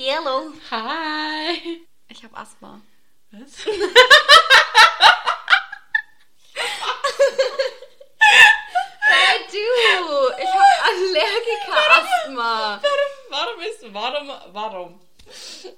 Hello. 0.00 0.52
Hi. 0.70 1.80
Ich 2.08 2.22
habe 2.22 2.36
Asthma. 2.36 2.80
Was? 3.32 3.66
I 3.66 3.72
do. 9.50 9.68
Ich 10.38 10.46
habe 10.46 10.74
Allergiker-Asthma. 10.86 12.80
Warum, 12.80 13.12
warum 13.28 13.60
ist, 13.60 13.92
warum, 13.92 14.28
warum? 14.52 15.00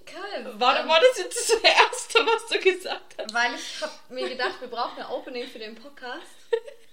Geil. 0.04 0.52
Warum 0.52 0.86
war 0.86 1.00
das 1.00 1.16
jetzt 1.16 1.50
das 1.50 1.58
Erste, 1.62 2.18
was 2.26 2.46
du 2.48 2.58
gesagt 2.60 3.14
hast? 3.16 3.32
Weil 3.32 3.54
ich 3.54 3.80
habe 3.80 3.92
mir 4.10 4.28
gedacht, 4.28 4.60
wir 4.60 4.68
brauchen 4.68 5.02
ein 5.02 5.10
Opening 5.10 5.48
für 5.48 5.60
den 5.60 5.76
Podcast. 5.76 6.26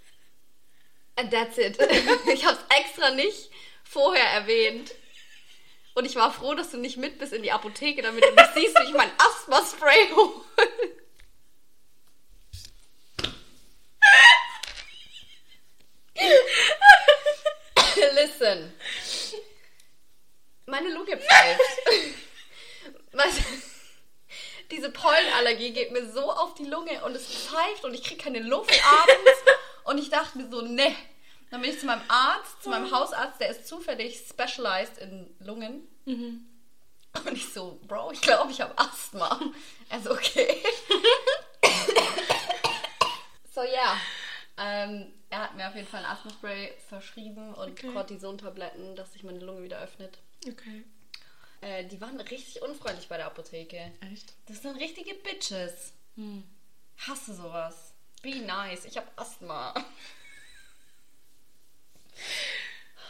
And 1.18 1.30
that's 1.30 1.58
it. 1.58 1.78
Ich 2.32 2.46
habe 2.46 2.58
es 2.58 2.78
extra 2.78 3.10
nicht 3.10 3.52
vorher 3.84 4.32
erwähnt. 4.32 4.94
Und 5.98 6.06
ich 6.06 6.16
war 6.16 6.32
froh, 6.32 6.54
dass 6.54 6.70
du 6.70 6.78
nicht 6.78 6.98
mit 6.98 7.18
bist 7.18 7.34
in 7.34 7.42
die 7.42 7.52
Apotheke, 7.52 8.04
damit 8.04 8.24
du 8.24 8.30
nicht 8.30 8.54
siehst, 8.54 8.78
wie 8.80 8.84
ich 8.84 8.94
mein 8.94 9.10
Asthma-Spray 9.18 10.12
hole. 10.16 10.46
Listen. 18.14 18.80
Meine 20.68 20.90
Lunge 20.90 21.18
pfeift. 21.18 21.62
Diese 24.70 24.92
Pollenallergie 24.92 25.74
geht 25.74 25.92
mir 25.92 26.12
so 26.12 26.32
auf 26.32 26.54
die 26.54 26.66
Lunge 26.66 27.04
und 27.06 27.16
es 27.16 27.26
pfeift 27.26 27.84
und 27.86 27.96
ich 27.96 28.04
kriege 28.04 28.22
keine 28.24 28.42
Luft 28.42 28.80
abends. 28.86 29.42
Und 29.86 29.98
ich 29.98 30.12
dachte 30.12 30.38
mir 30.38 30.48
so, 30.52 30.62
ne. 30.62 30.96
Dann 31.50 31.62
bin 31.62 31.72
ich 31.72 31.80
zu 31.80 31.86
meinem 31.86 32.02
Arzt, 32.10 32.62
zu 32.62 32.70
meinem 32.70 32.92
Hausarzt, 32.92 33.40
der 33.40 33.50
ist 33.50 33.68
zufällig 33.68 34.22
specialized 34.30 34.98
in 34.98 35.34
Lungen. 35.40 35.88
Und 36.06 37.34
ich 37.34 37.52
so, 37.54 37.80
Bro, 37.88 38.12
ich 38.12 38.22
glaube, 38.22 38.52
ich 38.52 38.62
habe 38.62 38.78
Asthma. 38.78 39.40
Also 39.90 40.12
okay. 40.12 40.58
so 43.54 43.62
ja. 43.64 44.00
Ähm, 44.58 45.14
er 45.30 45.44
hat 45.44 45.56
mir 45.56 45.68
auf 45.68 45.76
jeden 45.76 45.88
Fall 45.88 46.04
ein 46.04 46.12
Asthma-Spray 46.12 46.74
verschrieben 46.90 47.54
und 47.54 47.72
Okay. 47.72 47.92
Cortison-Tabletten, 47.92 48.96
dass 48.96 49.14
sich 49.14 49.24
meine 49.24 49.40
Lunge 49.40 49.64
wieder 49.64 49.80
öffnet. 49.80 50.18
Okay. 50.48 50.84
Äh, 51.62 51.86
die 51.86 52.00
waren 52.02 52.20
richtig 52.20 52.62
unfreundlich 52.62 53.08
bei 53.08 53.18
der 53.18 53.28
Apotheke. 53.28 53.92
Echt? 54.12 54.34
Das 54.48 54.62
sind 54.62 54.78
richtige 54.78 55.14
Bitches. 55.16 55.94
Hm. 56.16 56.44
Hasse 57.08 57.36
sowas. 57.36 57.94
Be 58.22 58.36
nice. 58.36 58.86
Ich 58.86 58.98
habe 58.98 59.08
Asthma. 59.16 59.74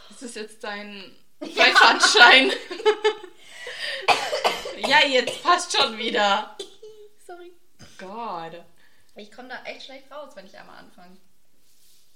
Ist 0.10 0.22
das 0.22 0.36
jetzt 0.36 0.64
dein 0.64 1.16
Freifahrtschein? 1.40 2.52
ja, 4.88 5.06
jetzt 5.06 5.44
passt 5.44 5.76
schon 5.78 5.98
wieder. 5.98 6.58
Sorry. 7.26 7.52
Gott. 7.98 8.64
Ich 9.16 9.32
komme 9.32 9.50
da 9.50 9.64
echt 9.64 9.86
schlecht 9.86 10.12
raus, 10.12 10.36
wenn 10.36 10.46
ich 10.46 10.58
einmal 10.58 10.78
anfange. 10.78 11.18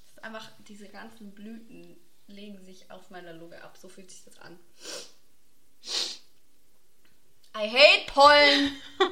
Es 0.06 0.12
ist 0.14 0.24
einfach, 0.24 0.50
diese 0.68 0.88
ganzen 0.88 1.32
Blüten 1.34 1.98
legen 2.28 2.64
sich 2.66 2.90
auf 2.92 3.10
meiner 3.10 3.34
Lunge 3.34 3.62
ab. 3.64 3.78
So 3.78 3.90
fühlt 3.90 4.10
sich 4.12 4.24
das 4.24 4.38
an. 4.40 4.60
I 7.56 7.68
hate 7.68 8.06
Pollen. 8.14 8.82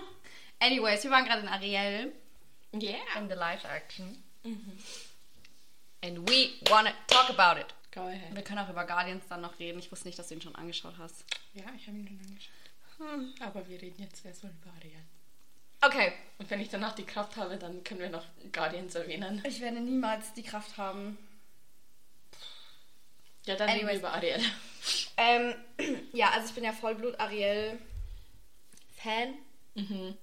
Anyways, 0.59 1.03
wir 1.03 1.11
waren 1.11 1.25
gerade 1.25 1.41
in 1.41 1.47
Ariel 1.47 2.14
Yeah. 2.73 3.17
in 3.17 3.27
the 3.27 3.36
live 3.36 3.66
action. 3.66 4.23
And 6.03 6.30
we 6.30 6.59
wanna 6.69 6.93
talk 7.08 7.30
about 7.30 7.59
it. 7.59 7.73
Ahead. 7.95 8.36
Wir 8.36 8.44
können 8.44 8.59
auch 8.59 8.70
über 8.70 8.86
Guardians 8.86 9.23
dann 9.28 9.42
noch 9.42 9.59
reden. 9.59 9.80
Ich 9.80 9.92
wusste 9.92 10.08
nicht, 10.08 10.18
dass 10.20 10.28
du 10.28 10.36
ihn 10.36 10.42
schon 10.42 10.56
angeschaut 10.56 10.95
hast. 10.98 11.26
Ja, 11.54 11.64
ich 11.76 11.88
habe 11.88 11.98
ihn 11.98 12.08
schon 12.08 12.20
angeschaut. 12.20 13.40
Aber 13.42 13.68
wir 13.68 13.82
reden 13.82 14.02
jetzt 14.02 14.26
erstmal 14.26 14.52
über 14.52 14.72
Ariel. 14.78 15.02
Okay. 15.82 16.14
Und 16.38 16.50
wenn 16.50 16.60
ich 16.60 16.70
danach 16.70 16.94
die 16.94 17.06
Kraft 17.06 17.38
habe, 17.38 17.58
dann 17.58 17.84
können 17.84 18.02
wir 18.02 18.10
noch 18.10 18.26
Guardians 18.52 18.95
erwähnen. 18.95 19.42
Ich 19.45 19.62
werde 19.62 19.80
niemals 19.80 20.34
die 20.34 20.44
Kraft 20.44 20.78
haben. 20.78 21.17
Ja, 23.45 23.55
dann 23.55 23.70
reden 23.70 23.88
wir 23.88 23.94
Anyways. 23.94 23.99
über 23.99 24.14
Ariel. 24.14 24.42
Ähm, 25.17 25.55
ja, 26.14 26.32
also 26.32 26.49
ich 26.49 26.55
bin 26.55 26.64
ja 26.64 26.73
Vollblut 26.73 27.20
Ariel 27.20 27.80
Fan. 28.98 29.33
Mhm. 29.76 30.17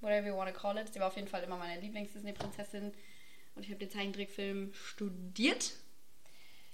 Whatever 0.00 0.28
you 0.28 0.36
wanna 0.36 0.52
call 0.52 0.76
it. 0.78 0.92
Sie 0.92 1.00
war 1.00 1.08
auf 1.08 1.16
jeden 1.16 1.28
Fall 1.28 1.42
immer 1.42 1.56
meine 1.56 1.80
Lieblings-Disney-Prinzessin. 1.80 2.92
Und 3.54 3.62
ich 3.62 3.68
habe 3.68 3.78
den 3.78 3.90
Zeichentrickfilm 3.90 4.72
studiert. 4.74 5.72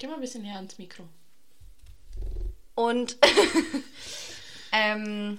Geh 0.02 0.08
mal 0.08 0.14
ein 0.14 0.20
bisschen 0.20 0.42
näher 0.42 0.56
ans 0.56 0.78
Mikro. 0.78 1.08
Und 2.74 3.16
ähm, 4.72 5.38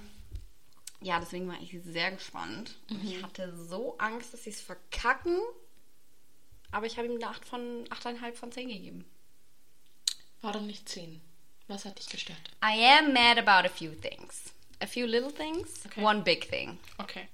ja, 1.02 1.20
deswegen 1.20 1.46
war 1.48 1.60
ich 1.60 1.76
sehr 1.84 2.12
gespannt. 2.12 2.74
Und 2.88 3.04
Ich 3.04 3.22
hatte 3.22 3.54
so 3.54 3.98
Angst, 3.98 4.32
dass 4.32 4.44
sie 4.44 4.48
es 4.50 4.62
verkacken. 4.62 5.38
Aber 6.70 6.86
ich 6.86 6.96
habe 6.96 7.08
ihm 7.08 7.16
eine 7.16 7.26
8 7.28 7.44
von 7.44 7.84
8,5 7.88 8.32
von 8.32 8.52
10 8.52 8.68
gegeben. 8.68 9.04
Warum 10.40 10.66
nicht 10.66 10.88
10? 10.88 11.20
Was 11.68 11.84
hat 11.84 11.98
dich 11.98 12.08
gestört? 12.08 12.40
I 12.64 12.86
am 12.98 13.12
mad 13.12 13.36
about 13.38 13.66
a 13.68 13.70
few 13.70 13.90
things. 13.92 14.44
A 14.80 14.86
few 14.86 15.04
little 15.04 15.30
things, 15.30 15.84
Okay. 15.84 16.02
one 16.02 16.22
big 16.22 16.48
thing. 16.48 16.78
Okay. 16.96 17.28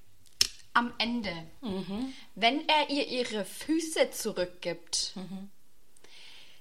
Am 0.74 0.92
Ende, 0.98 1.46
Mhm. 1.60 2.12
wenn 2.34 2.68
er 2.68 2.90
ihr 2.90 3.06
ihre 3.06 3.44
Füße 3.44 4.10
zurückgibt. 4.10 5.12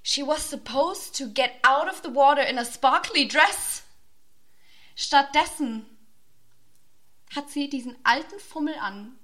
She 0.02 0.24
was 0.26 0.50
supposed 0.50 1.16
to 1.18 1.28
get 1.28 1.52
out 1.64 1.88
of 1.90 2.02
the 2.04 2.10
water 2.14 2.42
in 2.42 2.58
a 2.58 2.66
sparkly 2.66 3.28
dress. 3.28 3.84
Stattdessen 4.96 5.86
hat 7.36 7.50
sie 7.50 7.70
diesen 7.70 7.96
alten 8.04 8.40
Fummel 8.40 8.76
an, 8.82 9.18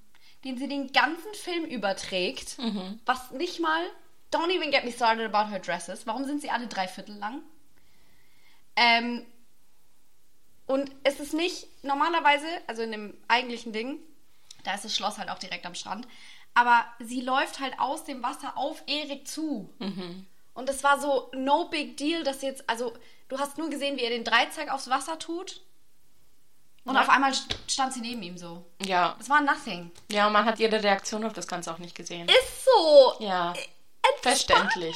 den 0.43 0.57
sie 0.57 0.67
den 0.67 0.91
ganzen 0.93 1.33
Film 1.33 1.65
überträgt, 1.65 2.57
was 3.05 3.31
nicht 3.31 3.59
mal. 3.59 3.83
Don't 4.31 4.51
even 4.53 4.69
get 4.71 4.83
me 4.83 4.91
started 4.91 5.25
about 5.25 5.49
her 5.49 5.59
dresses. 5.59 6.05
Warum 6.05 6.25
sind 6.25 6.41
sie 6.41 6.49
alle 6.49 6.67
drei 6.67 6.87
Viertel 6.87 7.15
lang? 7.17 7.41
Ähm, 8.75 9.25
und 10.67 10.91
es 11.03 11.19
ist 11.19 11.33
nicht 11.33 11.67
normalerweise, 11.83 12.47
also 12.67 12.81
in 12.81 12.91
dem 12.91 13.17
eigentlichen 13.27 13.71
Ding, 13.71 13.99
da 14.63 14.73
ist 14.73 14.83
das 14.83 14.95
Schloss 14.95 15.17
halt 15.17 15.29
auch 15.29 15.39
direkt 15.39 15.65
am 15.65 15.75
Strand, 15.75 16.07
aber 16.53 16.85
sie 16.99 17.21
läuft 17.21 17.59
halt 17.59 17.79
aus 17.79 18.03
dem 18.03 18.21
Wasser 18.23 18.57
auf 18.57 18.83
Erik 18.87 19.27
zu. 19.27 19.73
Und 20.55 20.67
es 20.69 20.83
war 20.83 20.99
so 20.99 21.29
no 21.33 21.65
big 21.65 21.97
deal, 21.97 22.23
dass 22.23 22.41
jetzt, 22.41 22.67
also 22.67 22.93
du 23.29 23.37
hast 23.37 23.57
nur 23.59 23.69
gesehen, 23.69 23.97
wie 23.97 24.03
er 24.03 24.09
den 24.09 24.23
Dreizack 24.23 24.71
aufs 24.71 24.89
Wasser 24.89 25.19
tut. 25.19 25.61
Und 26.85 26.95
Ja. 26.95 27.01
auf 27.01 27.09
einmal 27.09 27.31
st- 27.31 27.55
stand 27.67 27.93
sie 27.93 28.01
neben 28.01 28.21
ihm 28.23 28.37
so. 28.37 28.65
Ja. 28.83 29.15
Es 29.19 29.29
war 29.29 29.41
nothing. 29.41 29.91
Ja, 30.11 30.27
und 30.27 30.33
man 30.33 30.45
hat 30.45 30.59
ihre 30.59 30.81
Reaktion 30.81 31.23
auf 31.25 31.33
das 31.33 31.47
Ganze 31.47 31.71
auch 31.73 31.77
nicht 31.79 31.95
gesehen. 31.95 32.27
Ist 32.27 32.65
so. 32.65 33.15
Ja. 33.19 33.53
It's 33.53 34.21
Verständlich. 34.21 34.95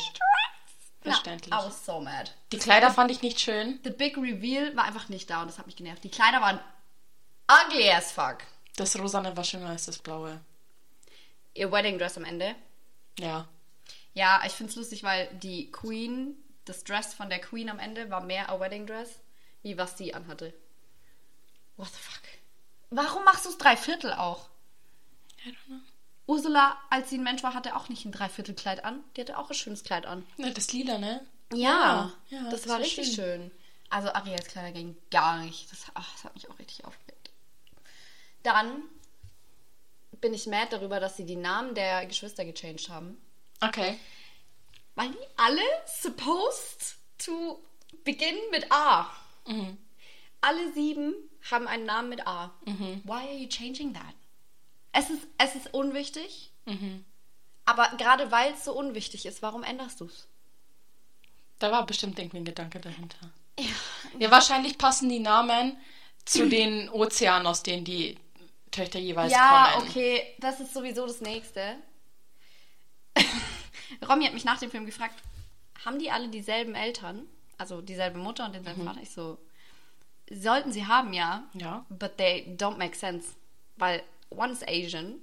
Verständlich. 1.02 1.50
Na, 1.50 1.64
I 1.64 1.66
was 1.68 1.86
so 1.86 2.00
mad. 2.00 2.32
Die 2.52 2.58
Kleider 2.58 2.92
fand 2.92 3.10
ich 3.12 3.22
nicht 3.22 3.40
schön. 3.40 3.80
The 3.84 3.90
big 3.90 4.18
reveal 4.18 4.76
war 4.76 4.84
einfach 4.84 5.10
nicht 5.10 5.30
da 5.30 5.42
und 5.42 5.48
das 5.48 5.58
hat 5.58 5.66
mich 5.66 5.76
genervt. 5.78 6.04
Die 6.04 6.10
Kleider 6.12 6.42
waren 6.42 6.60
ugly 7.66 7.90
as 7.92 8.12
fuck. 8.12 8.40
Das 8.76 8.98
Rosane 9.00 9.36
war 9.36 9.44
schöner 9.44 9.70
als 9.70 9.86
das 9.86 9.98
Blaue. 9.98 10.40
Ihr 11.54 11.72
Wedding 11.72 11.98
Dress 11.98 12.18
am 12.18 12.26
Ende. 12.26 12.54
Ja. 13.18 13.48
Ja, 14.14 14.42
ich 14.46 14.54
find's 14.54 14.76
lustig, 14.76 15.04
weil 15.04 15.28
die 15.36 15.72
Queen, 15.72 16.36
das 16.66 16.84
Dress 16.84 17.14
von 17.14 17.30
der 17.30 17.40
Queen 17.40 17.70
am 17.70 17.80
Ende 17.80 18.10
war 18.10 18.22
mehr 18.22 18.50
a 18.50 18.60
Wedding 18.60 18.86
Dress, 18.88 19.20
wie 19.62 19.78
was 19.78 19.98
sie 19.98 20.14
anhatte. 20.14 20.54
What 21.78 21.90
the 21.90 22.00
fuck? 22.00 22.24
Warum 22.90 23.24
machst 23.24 23.46
du 23.46 23.50
es 23.50 23.58
Dreiviertel 23.58 24.14
auch? 24.14 24.50
I 25.46 25.50
don't 25.50 25.66
know. 25.68 25.80
Ursula, 26.28 26.78
als 26.92 27.10
sie 27.10 27.18
ein 27.18 27.24
Mensch 27.24 27.42
war, 27.42 27.56
hatte 27.56 27.76
auch 27.76 27.90
nicht 27.90 28.06
ein 28.06 28.12
Dreiviertelkleid 28.12 28.84
an. 28.84 29.04
Die 29.16 29.22
hatte 29.22 29.38
auch 29.38 29.50
ein 29.50 29.56
schönes 29.56 29.84
Kleid 29.84 30.06
an. 30.06 30.26
Na, 30.38 30.52
das 30.52 30.72
Lila, 30.74 31.00
ne? 31.00 31.26
Ja, 31.54 32.14
ja, 32.30 32.44
das, 32.44 32.52
das 32.52 32.68
war 32.68 32.76
war 32.76 32.86
richtig 32.86 33.16
schön. 33.16 33.50
Also 33.90 34.10
Ariels 34.10 34.48
Kleider 34.48 34.72
ging 34.72 34.96
gar 35.10 35.40
nicht. 35.40 35.72
Das, 35.72 35.86
ach, 35.96 36.12
das 36.14 36.24
hat 36.24 36.36
mich 36.36 36.48
auch 36.48 36.60
richtig 36.60 36.86
aufgeregt. 36.86 37.32
Dann 38.44 38.84
bin 40.22 40.34
ich 40.34 40.46
mad 40.46 40.68
darüber, 40.70 41.00
dass 41.00 41.18
sie 41.18 41.26
die 41.26 41.36
Namen 41.36 41.74
der 41.74 42.06
Geschwister 42.06 42.46
gechanged 42.46 42.90
haben. 42.90 43.18
Okay. 43.62 43.98
Weil 44.96 45.10
die 45.12 45.18
alle 45.38 45.62
supposed 45.86 46.96
to 47.18 47.60
begin 48.04 48.36
mit 48.52 48.72
A. 48.72 49.10
Mhm. 49.48 49.78
Alle 50.42 50.72
sieben 50.74 51.14
haben 51.52 51.68
einen 51.68 51.86
Namen 51.86 52.10
mit 52.10 52.26
A. 52.28 52.52
Mhm. 52.66 53.02
Why 53.06 53.12
are 53.28 53.34
you 53.36 53.48
changing 53.48 53.94
that? 53.94 54.14
Es 54.92 55.10
ist, 55.10 55.28
es 55.38 55.56
ist 55.56 55.74
unwichtig, 55.74 56.52
Mhm. 56.66 57.06
aber 57.66 57.90
gerade 57.98 58.32
weil 58.32 58.54
es 58.54 58.64
so 58.66 58.74
unwichtig 58.74 59.26
ist, 59.26 59.42
warum 59.42 59.64
änderst 59.64 60.00
du 60.02 60.06
es? 60.06 60.28
Da 61.60 61.72
war 61.72 61.86
bestimmt 61.86 62.18
irgendwie 62.18 62.38
ein 62.38 62.46
Gedanke 62.46 62.80
dahinter. 62.80 63.18
Ja, 64.18 64.32
wahrscheinlich 64.32 64.78
passen 64.78 65.10
die 65.10 65.20
Namen 65.20 65.78
zu 66.26 66.48
den 66.48 66.90
Ozeanen, 66.90 67.46
aus 67.48 67.64
denen 67.64 67.84
die 67.84 68.18
Töchter 68.72 69.00
jeweils 69.00 69.32
Ja, 69.34 69.72
kommen. 69.74 69.88
okay, 69.90 70.36
das 70.40 70.60
ist 70.62 70.74
sowieso 70.74 71.06
das 71.06 71.20
Nächste. 71.22 71.76
Romy 74.08 74.26
hat 74.26 74.34
mich 74.34 74.46
nach 74.46 74.60
dem 74.60 74.72
Film 74.72 74.86
gefragt, 74.86 75.16
haben 75.86 76.00
die 76.00 76.12
alle 76.12 76.28
dieselben 76.30 76.76
Eltern? 76.76 77.26
Also 77.58 77.82
dieselbe 77.82 78.18
Mutter 78.20 78.46
und 78.46 78.54
denselben 78.56 78.86
Vater? 78.86 79.02
Ich 79.02 79.12
so, 79.12 79.38
sollten 80.32 80.72
sie 80.72 80.88
haben, 80.88 81.14
ja. 81.14 81.44
Ja. 81.54 81.86
But 81.90 82.18
they 82.18 82.56
don't 82.58 82.78
make 82.78 82.96
sense. 82.96 83.30
Weil 83.78 84.04
one's 84.30 84.62
Asian, 84.68 85.16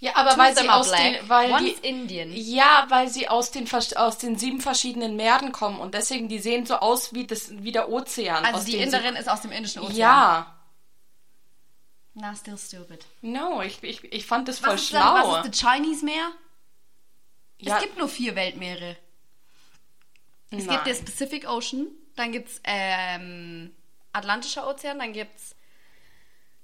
Ja, 0.00 0.16
aber 0.16 0.36
weil 0.36 0.56
sie 0.56 0.68
aus 0.68 0.88
black, 0.88 1.00
den, 1.20 1.28
weil 1.28 1.52
one's 1.52 1.80
die, 1.80 1.88
Indian. 1.88 2.32
ja, 2.32 2.86
weil 2.88 3.08
sie 3.08 3.28
aus 3.28 3.50
den 3.52 3.68
aus 3.96 4.18
den 4.18 4.36
sieben 4.36 4.60
verschiedenen 4.60 5.14
Meeren 5.16 5.52
kommen 5.52 5.78
und 5.78 5.94
deswegen 5.94 6.28
die 6.28 6.38
sehen 6.40 6.66
so 6.66 6.76
aus 6.76 7.12
wie 7.14 7.26
das 7.26 7.50
wie 7.62 7.70
der 7.72 7.88
Ozean. 7.88 8.44
Also 8.44 8.66
die 8.66 8.78
Inderin 8.78 9.14
ist 9.14 9.28
aus 9.28 9.42
dem 9.42 9.52
Indischen 9.52 9.82
Ozean. 9.82 9.96
Ja. 9.96 10.58
Na, 12.14 12.34
still 12.34 12.58
stupid. 12.58 13.06
No, 13.22 13.62
ich, 13.62 13.82
ich, 13.82 14.04
ich 14.12 14.26
fand 14.26 14.48
das 14.48 14.58
voll 14.58 14.74
Was 14.74 14.82
ist, 14.82 14.92
dann, 14.92 15.02
schlau. 15.02 15.32
was 15.32 15.46
ist 15.46 15.62
das 15.62 15.70
Chinese 15.72 16.04
Meer? 16.04 16.32
Ja, 17.62 17.76
Es 17.76 17.82
gibt 17.82 17.96
nur 17.98 18.08
vier 18.08 18.34
Weltmeere. 18.34 18.96
Es 20.50 20.64
nein. 20.66 20.76
gibt 20.76 20.86
das 20.86 21.04
Pacific 21.04 21.48
Ocean, 21.48 21.86
dann 22.16 22.32
gibt 22.32 22.48
es 22.48 22.60
ähm, 22.64 23.74
Atlantischer 24.12 24.68
Ozean, 24.68 24.98
dann 24.98 25.12
gibt 25.12 25.34
es 25.36 25.54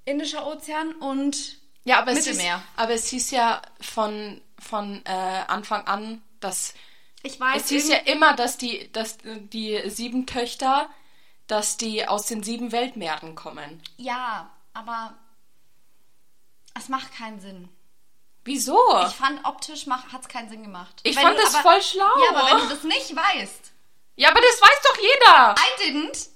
Indischer 0.04 0.46
Ozean 0.46 0.92
und 0.96 1.58
Ja, 1.84 1.98
aber 2.00 2.12
es, 2.12 2.18
hieß, 2.26 2.36
Mittelmeer. 2.36 2.62
aber 2.76 2.92
es 2.92 3.08
hieß 3.08 3.30
ja 3.30 3.62
von, 3.80 4.40
von 4.58 5.02
äh, 5.06 5.10
Anfang 5.10 5.86
an, 5.86 6.22
dass 6.40 6.74
ich 7.22 7.40
weiß, 7.40 7.62
es 7.62 7.68
hieß 7.68 7.88
ja 7.88 7.96
immer, 7.98 8.34
dass 8.36 8.58
die, 8.58 8.90
dass 8.92 9.18
die 9.24 9.80
sieben 9.90 10.26
Töchter, 10.26 10.88
dass 11.46 11.76
die 11.76 12.06
aus 12.06 12.26
den 12.26 12.42
sieben 12.42 12.72
Weltmeeren 12.72 13.34
kommen. 13.34 13.82
ja, 13.96 14.50
aber 14.74 15.14
es 16.74 16.88
macht 16.88 17.12
keinen 17.12 17.40
Sinn. 17.40 17.68
Wieso? 18.48 18.78
Ich 19.06 19.14
fand 19.14 19.44
optisch 19.44 19.86
hat 19.86 20.22
es 20.22 20.28
keinen 20.28 20.48
Sinn 20.48 20.62
gemacht. 20.62 21.00
Ich 21.02 21.16
Wenn 21.16 21.22
fand 21.22 21.38
du 21.38 21.42
das 21.42 21.54
aber, 21.54 21.70
voll 21.70 21.82
schlau. 21.82 22.10
Ja, 22.24 22.34
aber 22.34 22.50
wenn 22.50 22.66
du 22.66 22.74
das 22.74 22.82
nicht 22.82 23.14
weißt. 23.14 23.72
ja, 24.16 24.30
aber 24.30 24.40
das 24.40 24.62
weiß 24.62 24.82
doch 24.84 24.96
jeder. 24.96 25.54
I 25.54 25.82
didn't. 25.82 26.28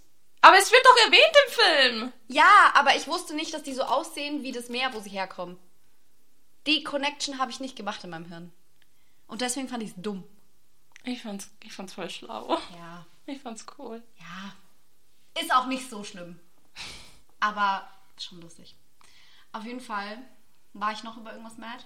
Aber 0.43 0.59
es 0.59 0.71
wird 0.71 0.85
doch 0.85 1.07
erwähnt 1.07 1.37
im 1.47 1.53
Film. 1.53 2.13
Ja, 2.29 2.71
aber 2.75 2.95
ich 2.97 3.07
wusste 3.07 3.35
nicht, 3.35 3.55
dass 3.55 3.63
die 3.63 3.73
so 3.73 3.85
aussehen 3.85 4.43
wie 4.43 4.53
das 4.53 4.69
Meer, 4.69 4.93
wo 4.93 5.01
sie 5.01 5.09
herkommen. 5.09 5.59
Die 6.67 6.85
Connection 6.85 7.39
habe 7.39 7.51
ich 7.51 7.61
nicht 7.61 7.77
gemacht 7.77 8.05
in 8.05 8.11
meinem 8.11 8.27
Hirn. 8.27 8.53
Und 9.27 9.41
deswegen 9.41 9.69
fand 9.69 9.83
ich 9.83 9.91
es 9.91 9.97
dumm. 9.97 10.23
Ich 11.05 11.23
fand's, 11.23 11.49
ich 11.63 11.73
fand's 11.73 11.95
voll 11.95 12.11
schlau. 12.11 12.59
Ja. 12.77 13.07
Ich 13.25 13.41
fand's 13.41 13.65
cool. 13.79 14.03
Ja. 14.19 15.41
Ist 15.41 15.55
auch 15.55 15.67
nicht 15.67 15.89
so 15.89 16.05
schlimm. 16.05 16.39
Aber 17.41 17.89
schon 18.19 18.43
lustig. 18.43 18.77
Auf 19.53 19.65
jeden 19.65 19.81
Fall 19.81 20.19
war 20.75 20.93
ich 20.93 21.05
noch 21.05 21.17
über 21.17 21.31
irgendwas 21.31 21.57
mad. 21.57 21.83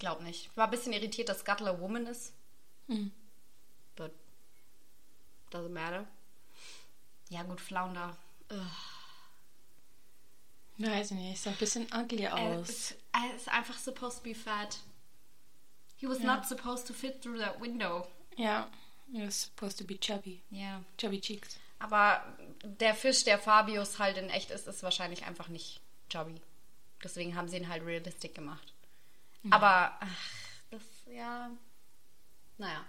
Glaub 0.00 0.20
nicht. 0.22 0.46
Ich 0.50 0.56
war 0.56 0.64
ein 0.64 0.70
bisschen 0.70 0.92
irritiert, 0.92 1.28
dass 1.28 1.40
Scuttle 1.40 1.70
a 1.70 1.78
Woman 1.78 2.06
ist. 2.06 2.32
Hm. 2.88 3.12
But 3.94 4.10
doesn't 5.52 5.68
matter. 5.68 6.06
Ja 7.28 7.44
gut, 7.44 7.60
Flounder. 7.60 8.16
Ugh. 8.50 8.66
Weiß 10.78 11.10
ich 11.10 11.16
nicht, 11.18 11.40
sah 11.40 11.50
ein 11.50 11.56
bisschen 11.56 11.86
ugly 11.94 12.26
aus. 12.26 12.94
er 13.12 13.36
ist 13.36 13.48
einfach 13.48 13.78
supposed 13.78 14.18
to 14.18 14.24
be 14.24 14.34
fat. 14.34 14.78
He 15.98 16.08
was 16.08 16.20
Ja. 16.20 16.34
not 16.34 16.46
supposed 16.46 16.86
to 16.86 16.94
fit 16.94 17.20
through 17.22 17.38
that 17.38 17.60
window. 17.60 18.08
Ja, 18.36 18.70
it 19.12 19.26
was 19.26 19.42
supposed 19.42 19.76
to 19.78 19.84
be 19.84 19.98
chubby. 20.00 20.40
Ja. 20.50 20.82
Chubby 20.96 21.20
cheeks. 21.20 21.58
Aber 21.78 22.24
der 22.64 22.94
Fisch, 22.94 23.24
der 23.24 23.38
Fabius 23.38 23.98
halt 23.98 24.16
in 24.16 24.30
echt 24.30 24.50
ist, 24.50 24.66
ist 24.66 24.82
wahrscheinlich 24.82 25.26
einfach 25.26 25.48
nicht 25.48 25.80
chubby. 26.08 26.40
Deswegen 27.04 27.36
haben 27.36 27.48
sie 27.48 27.58
ihn 27.58 27.68
halt 27.68 27.84
realistic 27.84 28.34
gemacht. 28.34 28.72
Aber, 29.50 29.96
ach, 30.00 30.06
das, 30.70 30.82
ja. 31.06 31.50
Naja. 32.58 32.84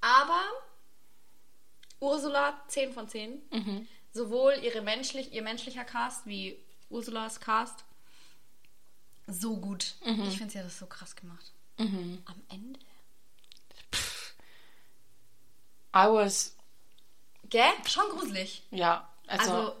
Aber 0.00 0.40
Ursula 2.00 2.58
10 2.68 2.92
von 2.92 3.08
10. 3.08 3.42
Mhm. 3.50 3.88
Sowohl 4.12 4.54
ihre 4.62 4.80
menschlich, 4.82 5.32
ihr 5.32 5.42
menschlicher 5.42 5.84
Cast 5.84 6.26
wie 6.26 6.58
Ursulas 6.88 7.40
Cast. 7.40 7.84
So 9.26 9.56
gut. 9.56 9.94
Ich 10.04 10.36
finde, 10.38 10.52
sie 10.52 10.58
hat 10.58 10.66
das 10.66 10.78
so 10.78 10.86
krass 10.86 11.14
gemacht. 11.16 11.52
Mhm. 11.78 12.22
Am 12.26 12.42
Ende. 12.48 12.80
I 15.94 16.06
was, 16.08 16.56
Gell? 17.50 17.70
Schon 17.86 18.08
gruselig. 18.10 18.62
ja, 18.70 19.06
also, 19.26 19.52
Also, 19.52 19.76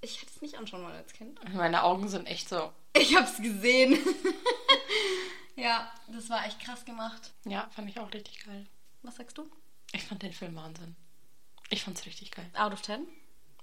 ich 0.00 0.20
hätte 0.22 0.32
es 0.34 0.40
nicht 0.40 0.56
anschauen 0.56 0.82
wollen 0.82 0.96
als 0.96 1.12
Kind. 1.12 1.38
meine 1.54 1.82
Augen 1.82 2.08
sind 2.08 2.26
echt 2.26 2.48
so. 2.48 2.72
Ich 2.92 3.16
hab's 3.16 3.36
gesehen. 3.36 3.98
ja, 5.56 5.90
das 6.08 6.28
war 6.28 6.44
echt 6.46 6.60
krass 6.60 6.84
gemacht. 6.84 7.32
Ja, 7.44 7.68
fand 7.74 7.88
ich 7.88 7.98
auch 7.98 8.12
richtig 8.12 8.44
geil. 8.44 8.66
Was 9.02 9.16
sagst 9.16 9.38
du? 9.38 9.50
Ich 9.92 10.04
fand 10.04 10.22
den 10.22 10.32
Film 10.32 10.56
Wahnsinn. 10.56 10.96
Ich 11.70 11.84
fand's 11.84 12.04
richtig 12.06 12.30
geil. 12.32 12.50
Out 12.54 12.72
of 12.72 12.82
10? 12.82 13.06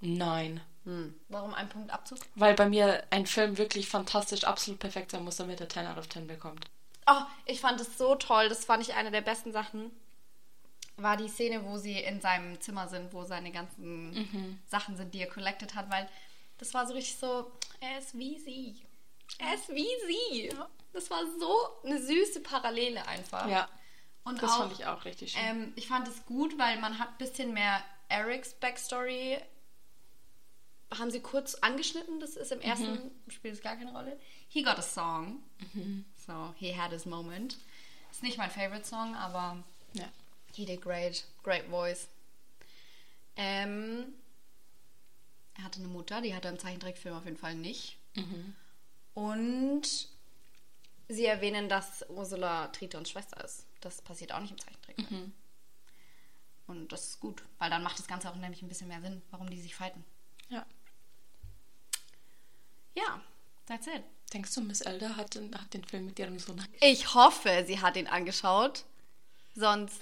Nein. 0.00 0.60
Hm. 0.84 1.14
Warum 1.28 1.54
ein 1.54 1.68
Punkt 1.68 1.90
Abzug? 1.90 2.18
Weil 2.34 2.54
bei 2.54 2.68
mir 2.68 3.04
ein 3.10 3.26
Film 3.26 3.58
wirklich 3.58 3.88
fantastisch, 3.88 4.44
absolut 4.44 4.80
perfekt 4.80 5.10
sein 5.10 5.24
muss, 5.24 5.36
damit 5.36 5.60
er 5.60 5.68
10 5.68 5.86
out 5.86 5.98
of 5.98 6.08
10 6.08 6.26
bekommt. 6.26 6.64
Oh, 7.06 7.22
ich 7.46 7.60
fand 7.60 7.80
es 7.80 7.98
so 7.98 8.14
toll. 8.14 8.48
Das 8.48 8.64
fand 8.64 8.82
ich 8.82 8.94
eine 8.94 9.10
der 9.10 9.20
besten 9.20 9.52
Sachen. 9.52 9.90
War 10.96 11.16
die 11.16 11.28
Szene, 11.28 11.64
wo 11.64 11.76
sie 11.76 12.00
in 12.00 12.20
seinem 12.20 12.60
Zimmer 12.60 12.88
sind, 12.88 13.12
wo 13.12 13.24
seine 13.24 13.52
ganzen 13.52 14.60
Sachen 14.66 14.96
sind, 14.96 15.14
die 15.14 15.20
er 15.20 15.28
collected 15.28 15.74
hat, 15.74 15.90
weil 15.90 16.08
das 16.58 16.74
war 16.74 16.86
so 16.86 16.94
richtig 16.94 17.16
so, 17.16 17.52
er 17.80 17.98
ist 17.98 18.18
wie 18.18 18.38
sie. 18.38 18.74
Er 19.38 19.54
ist 19.54 19.68
wie 19.68 19.88
sie. 20.06 20.50
Das 20.92 21.10
war 21.10 21.22
so 21.38 21.54
eine 21.84 22.00
süße 22.02 22.40
Parallele 22.40 23.06
einfach. 23.06 23.46
Ja, 23.48 23.68
Und 24.24 24.42
das 24.42 24.50
auch, 24.50 24.58
fand 24.58 24.72
ich 24.72 24.86
auch 24.86 25.04
richtig 25.04 25.32
schön. 25.32 25.42
Ähm, 25.44 25.72
ich 25.76 25.86
fand 25.86 26.08
es 26.08 26.24
gut, 26.24 26.58
weil 26.58 26.80
man 26.80 26.98
hat 26.98 27.10
ein 27.10 27.18
bisschen 27.18 27.52
mehr 27.52 27.84
Erics 28.08 28.54
Backstory. 28.54 29.38
Haben 30.98 31.10
sie 31.10 31.20
kurz 31.20 31.54
angeschnitten, 31.56 32.18
das 32.18 32.36
ist 32.36 32.50
im 32.50 32.62
ersten, 32.62 33.10
spielt 33.28 33.54
es 33.54 33.60
gar 33.60 33.76
keine 33.76 33.92
Rolle. 33.92 34.18
He 34.48 34.62
got 34.62 34.78
a 34.78 34.82
song. 34.82 35.42
So, 36.26 36.54
he 36.56 36.74
had 36.74 36.90
his 36.92 37.04
moment. 37.04 37.58
Ist 38.10 38.22
nicht 38.22 38.38
mein 38.38 38.50
favorite 38.50 38.86
Song, 38.86 39.14
aber 39.14 39.62
ja. 39.92 40.06
he 40.54 40.64
did 40.64 40.80
great. 40.80 41.24
Great 41.42 41.66
voice. 41.68 42.08
Ähm, 43.36 44.14
er 45.58 45.64
hatte 45.64 45.80
eine 45.80 45.88
Mutter, 45.88 46.22
die 46.22 46.34
hatte 46.34 46.48
im 46.48 46.58
Zeichentrickfilm 46.58 47.14
auf 47.14 47.26
jeden 47.26 47.36
Fall 47.36 47.54
nicht. 47.54 47.98
Und 49.18 50.08
sie 51.08 51.26
erwähnen, 51.26 51.68
dass 51.68 52.04
Ursula 52.08 52.68
Tritons 52.68 53.10
Schwester 53.10 53.42
ist. 53.44 53.66
Das 53.80 54.00
passiert 54.00 54.32
auch 54.32 54.38
nicht 54.38 54.52
im 54.52 54.58
Zeichentrickfilm. 54.58 55.32
Und 56.68 56.92
das 56.92 57.08
ist 57.08 57.20
gut, 57.20 57.42
weil 57.58 57.68
dann 57.68 57.82
macht 57.82 57.98
das 57.98 58.06
Ganze 58.06 58.30
auch 58.30 58.36
nämlich 58.36 58.62
ein 58.62 58.68
bisschen 58.68 58.86
mehr 58.86 59.00
Sinn, 59.00 59.22
warum 59.30 59.50
die 59.50 59.60
sich 59.60 59.74
fighten. 59.74 60.04
ja. 60.50 60.64
Ja, 62.94 63.20
that's 63.66 63.86
it. 63.86 64.02
Denkst 64.32 64.54
du, 64.54 64.60
Miss 64.60 64.80
Elder 64.80 65.16
hat 65.16 65.34
den, 65.34 65.54
hat 65.54 65.72
den 65.72 65.84
Film 65.84 66.06
mit 66.06 66.18
ihrem 66.18 66.38
Sohn 66.38 66.64
Ich 66.80 67.14
hoffe, 67.14 67.64
sie 67.66 67.80
hat 67.80 67.96
ihn 67.96 68.08
angeschaut. 68.08 68.84
Sonst 69.54 70.00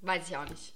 weiß 0.00 0.28
ich 0.28 0.36
auch 0.36 0.48
nicht. 0.48 0.74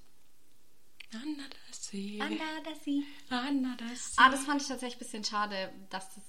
Under 1.12 1.44
the 1.70 1.72
sea. 1.72 2.24
Under 2.24 2.62
the 2.64 2.80
sea. 2.84 3.48
Under 3.48 3.76
the 3.78 3.96
sea. 3.96 4.14
Ah, 4.16 4.30
das 4.30 4.44
fand 4.44 4.62
ich 4.62 4.68
tatsächlich 4.68 4.96
ein 4.96 4.98
bisschen 5.00 5.24
schade, 5.24 5.72
dass 5.90 6.14
das. 6.14 6.24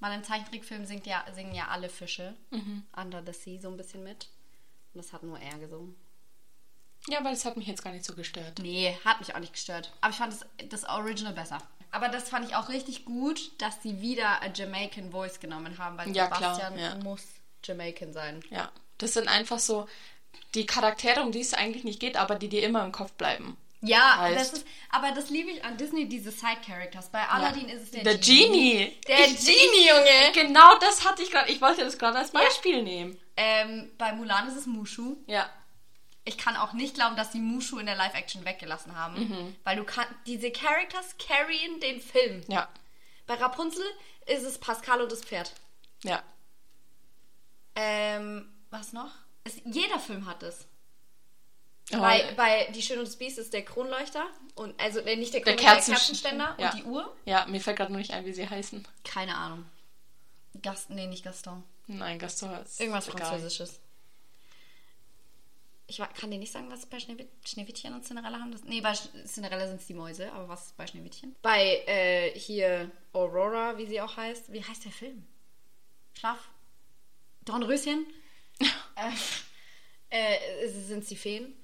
Weil 0.00 0.14
im 0.14 0.24
Zeichentrickfilm 0.24 0.86
singt 0.86 1.06
ja, 1.06 1.24
singen 1.34 1.54
ja 1.54 1.68
alle 1.68 1.88
Fische 1.88 2.34
Under 2.96 3.22
the 3.24 3.32
Sea 3.32 3.60
so 3.60 3.68
ein 3.68 3.76
bisschen 3.76 4.02
mit. 4.02 4.28
Und 4.92 5.04
das 5.04 5.12
hat 5.12 5.22
nur 5.22 5.38
er 5.38 5.58
gesungen. 5.58 5.94
Ja, 7.08 7.24
weil 7.24 7.34
es 7.34 7.44
hat 7.44 7.56
mich 7.56 7.66
jetzt 7.66 7.82
gar 7.82 7.92
nicht 7.92 8.04
so 8.04 8.14
gestört. 8.14 8.58
Nee, 8.60 8.96
hat 9.04 9.20
mich 9.20 9.34
auch 9.34 9.38
nicht 9.38 9.52
gestört. 9.52 9.92
Aber 10.00 10.10
ich 10.10 10.16
fand 10.16 10.32
das, 10.32 10.46
das 10.68 10.84
Original 10.84 11.32
besser. 11.32 11.58
Aber 11.90 12.08
das 12.08 12.28
fand 12.28 12.46
ich 12.46 12.54
auch 12.54 12.68
richtig 12.68 13.04
gut, 13.04 13.52
dass 13.60 13.82
sie 13.82 14.00
wieder 14.00 14.42
a 14.42 14.48
Jamaican 14.54 15.10
Voice 15.10 15.40
genommen 15.40 15.78
haben, 15.78 15.98
weil 15.98 16.14
Ja, 16.14 16.28
klar, 16.28 16.54
Sebastian 16.54 16.78
ja. 16.78 17.02
muss 17.02 17.26
Jamaican 17.64 18.12
sein. 18.12 18.42
Ja, 18.50 18.70
das 18.98 19.14
sind 19.14 19.28
einfach 19.28 19.58
so 19.58 19.88
die 20.54 20.66
Charaktere, 20.66 21.22
um 21.22 21.32
die 21.32 21.40
es 21.40 21.54
eigentlich 21.54 21.84
nicht 21.84 22.00
geht, 22.00 22.16
aber 22.16 22.36
die 22.36 22.48
dir 22.48 22.62
immer 22.62 22.84
im 22.84 22.92
Kopf 22.92 23.12
bleiben. 23.12 23.56
Ja, 23.82 24.18
Heißt- 24.20 24.34
das 24.34 24.52
ist, 24.52 24.66
aber 24.90 25.12
das 25.12 25.30
liebe 25.30 25.50
ich 25.50 25.64
an 25.64 25.76
Disney, 25.78 26.06
diese 26.08 26.30
Side-Characters. 26.30 27.08
Bei 27.10 27.26
Aladdin 27.28 27.68
ist 27.68 27.84
es 27.84 27.90
der, 27.92 28.04
Der 28.04 28.18
Genie. 28.18 28.98
Der 29.08 29.26
Ich- 29.26 29.38
Genie, 29.44 29.88
Junge. 29.88 30.32
Genau 30.34 30.76
das 30.78 31.04
hatte 31.08 31.22
ich 31.22 31.30
gerade. 31.30 31.50
Ich 31.50 31.60
wollte 31.62 31.82
das 31.84 31.96
gerade 31.98 32.18
als 32.18 32.30
Beispiel 32.30 32.82
nehmen. 32.82 33.18
Ähm, 33.38 33.90
bei 33.96 34.12
Mulan 34.12 34.48
ist 34.48 34.56
es 34.56 34.66
Mushu. 34.66 35.16
Ja. 35.26 35.48
Ich 36.24 36.36
kann 36.36 36.56
auch 36.56 36.74
nicht 36.74 36.94
glauben, 36.94 37.16
dass 37.16 37.32
sie 37.32 37.38
Mushu 37.38 37.78
in 37.78 37.86
der 37.86 37.96
Live-Action 37.96 38.44
weggelassen 38.44 38.94
haben. 38.94 39.18
Mhm. 39.28 39.56
Weil 39.64 39.76
du 39.76 39.84
kannst, 39.84 40.12
diese 40.26 40.50
Characters 40.50 41.16
carryen 41.18 41.80
den 41.80 42.00
Film. 42.02 42.42
Ja. 42.48 42.68
Bei 43.26 43.34
Rapunzel 43.36 43.84
ist 44.26 44.42
es 44.44 44.58
Pascal 44.58 45.00
und 45.00 45.10
das 45.10 45.22
Pferd. 45.24 45.54
Ja. 46.04 46.22
Ähm, 47.74 48.46
was 48.70 48.92
noch? 48.92 49.10
Es, 49.44 49.54
jeder 49.64 49.98
Film 49.98 50.26
hat 50.26 50.42
es. 50.42 50.66
Aber- 51.92 52.02
Bei, 52.02 52.32
bei 52.36 52.72
Die 52.72 52.82
Schöne 52.82 53.00
und 53.00 53.08
das 53.08 53.16
Biest 53.16 53.38
ist 53.38 53.52
der 53.52 53.64
Kronleuchter. 53.64 54.26
Und, 54.54 54.78
also 54.80 55.00
äh, 55.00 55.16
nicht 55.16 55.32
der 55.34 55.40
Der 55.42 55.56
Kronleuchter, 55.56 55.74
der, 55.74 55.74
Kerzen- 55.76 55.92
Kerzenständer 55.94 56.56
ja. 56.58 56.70
und 56.70 56.78
die 56.78 56.84
Uhr. 56.84 57.16
Ja, 57.24 57.46
mir 57.46 57.60
fällt 57.60 57.76
gerade 57.78 57.92
nur 57.92 57.98
nicht 58.00 58.12
ein, 58.12 58.24
wie 58.24 58.32
sie 58.32 58.48
heißen. 58.48 58.86
Keine 59.04 59.34
Ahnung. 59.36 59.64
Gast, 60.62 60.90
nee, 60.90 61.06
nicht 61.06 61.24
Gaston. 61.24 61.62
Nein, 61.86 62.18
Gaston 62.18 62.52
ist 62.62 62.80
Irgendwas 62.80 63.08
egal. 63.08 63.26
Französisches. 63.26 63.80
Ich 65.86 65.98
kann 65.98 66.30
dir 66.30 66.38
nicht 66.38 66.52
sagen, 66.52 66.70
was 66.70 66.86
bei 66.86 67.00
Schneewitt 67.00 67.28
Schneewittchen 67.44 67.92
und 67.94 68.04
Cinderella 68.04 68.38
haben. 68.38 68.52
Das, 68.52 68.62
nee, 68.62 68.80
bei 68.80 68.92
Cinderella 69.26 69.66
sind 69.66 69.80
es 69.80 69.86
die 69.88 69.94
Mäuse, 69.94 70.32
aber 70.32 70.48
was 70.48 70.72
bei 70.76 70.86
Schneewittchen? 70.86 71.34
Bei 71.42 71.82
äh, 71.86 72.30
hier 72.38 72.90
Aurora, 73.12 73.76
wie 73.76 73.86
sie 73.86 74.00
auch 74.00 74.16
heißt. 74.16 74.52
Wie 74.52 74.62
heißt 74.62 74.84
der 74.84 74.92
Film? 74.92 75.26
Schlaf? 76.14 76.38
Dornröschen? 77.44 78.06
äh, 80.10 80.36
äh, 80.36 80.68
sind 80.68 81.00
es 81.02 81.08
die 81.08 81.16
Feen? 81.16 81.56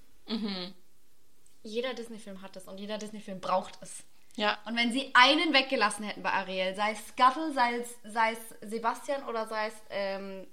Jeder 1.63 1.95
Disney-Film 1.95 2.43
hat 2.43 2.57
das 2.57 2.65
und 2.65 2.79
jeder 2.79 2.99
Disney-Film 2.99 3.41
braucht 3.41 3.79
es. 3.81 4.05
Ja. 4.37 4.59
Und 4.67 4.77
wenn 4.77 4.93
sie 4.93 5.11
einen 5.15 5.53
weggelassen 5.53 6.05
hätten 6.05 6.23
bei 6.23 6.31
Ariel, 6.31 6.75
sei 6.75 6.93
es 6.93 7.09
Scuttle, 7.09 7.53
sei 7.53 7.77
es, 7.77 7.89
sei 8.05 8.33
es 8.33 8.71
Sebastian 8.71 9.25
oder 9.25 9.49
sei 9.49 9.69
es 9.69 9.75
ähm, 9.91 10.47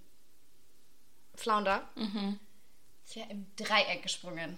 Flounder, 1.35 1.87
ich 3.05 3.15
wäre 3.15 3.29
im 3.29 3.45
Dreieck 3.55 4.03
gesprungen. 4.03 4.57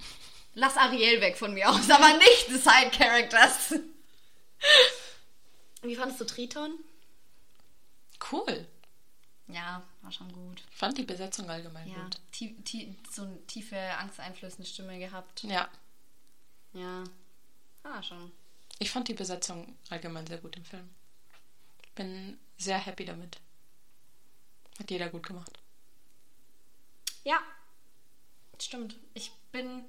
Lass 0.54 0.78
Ariel 0.78 1.22
weg 1.22 1.38
von 1.38 1.54
mir 1.54 1.70
aus, 1.70 1.90
aber 1.90 2.18
nicht 2.18 2.48
die 2.48 2.58
Side 2.58 2.92
Characters. 2.92 3.76
Wie 5.82 5.96
fandest 5.96 6.22
du 6.22 6.26
Triton? 6.26 6.76
Cool. 8.32 8.68
Ja, 9.48 9.84
war 10.02 10.12
schon 10.12 10.32
gut. 10.34 10.64
Ich 10.72 10.78
fand 10.78 10.98
die 10.98 11.04
Besetzung 11.04 11.50
allgemein 11.50 11.88
Ja, 11.88 12.04
gut. 12.04 12.20
tie 12.32 12.56
tie 12.64 12.96
so 13.12 13.24
eine 13.24 13.46
tiefe, 13.46 13.80
angsteinflößende 13.98 14.68
Stimme 14.70 14.98
gehabt. 14.98 15.44
Ja. 15.44 15.70
Ja, 16.74 17.04
ah, 17.84 18.02
schon. 18.04 18.32
Ich 18.80 18.92
fand 18.92 19.08
die 19.08 19.14
Besetzung 19.14 19.78
allgemein 19.90 20.28
sehr 20.28 20.40
gut 20.40 20.58
im 20.58 20.66
Film. 20.66 20.90
Bin 21.94 22.38
sehr 22.58 22.78
happy 22.78 23.06
damit. 23.06 23.40
Hat 24.80 24.92
jeder 24.92 25.10
gut 25.10 25.26
gemacht. 25.26 25.60
Ja, 27.24 27.40
stimmt. 28.60 28.96
Ich 29.14 29.32
bin. 29.52 29.86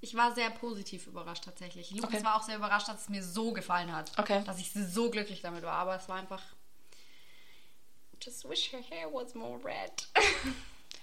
Ich 0.00 0.14
war 0.14 0.34
sehr 0.34 0.50
positiv 0.50 1.06
überrascht 1.06 1.44
tatsächlich. 1.44 1.90
Lukas 1.92 2.16
Okay. 2.16 2.24
war 2.24 2.36
auch 2.36 2.42
sehr 2.42 2.56
überrascht, 2.56 2.88
dass 2.88 3.02
es 3.02 3.08
mir 3.08 3.22
so 3.22 3.52
gefallen 3.52 3.90
hat. 3.92 4.12
Okay. 4.18 4.44
Dass 4.44 4.58
ich 4.58 4.70
so 4.72 5.10
glücklich 5.10 5.40
damit 5.40 5.62
war. 5.62 5.72
Aber 5.74 5.96
es 5.96 6.08
war 6.08 6.16
einfach. 6.16 6.42
Just 8.24 8.48
wish 8.48 8.72
her 8.72 8.80
hair 8.88 9.12
was 9.12 9.34
more 9.34 9.58
red. 9.64 10.08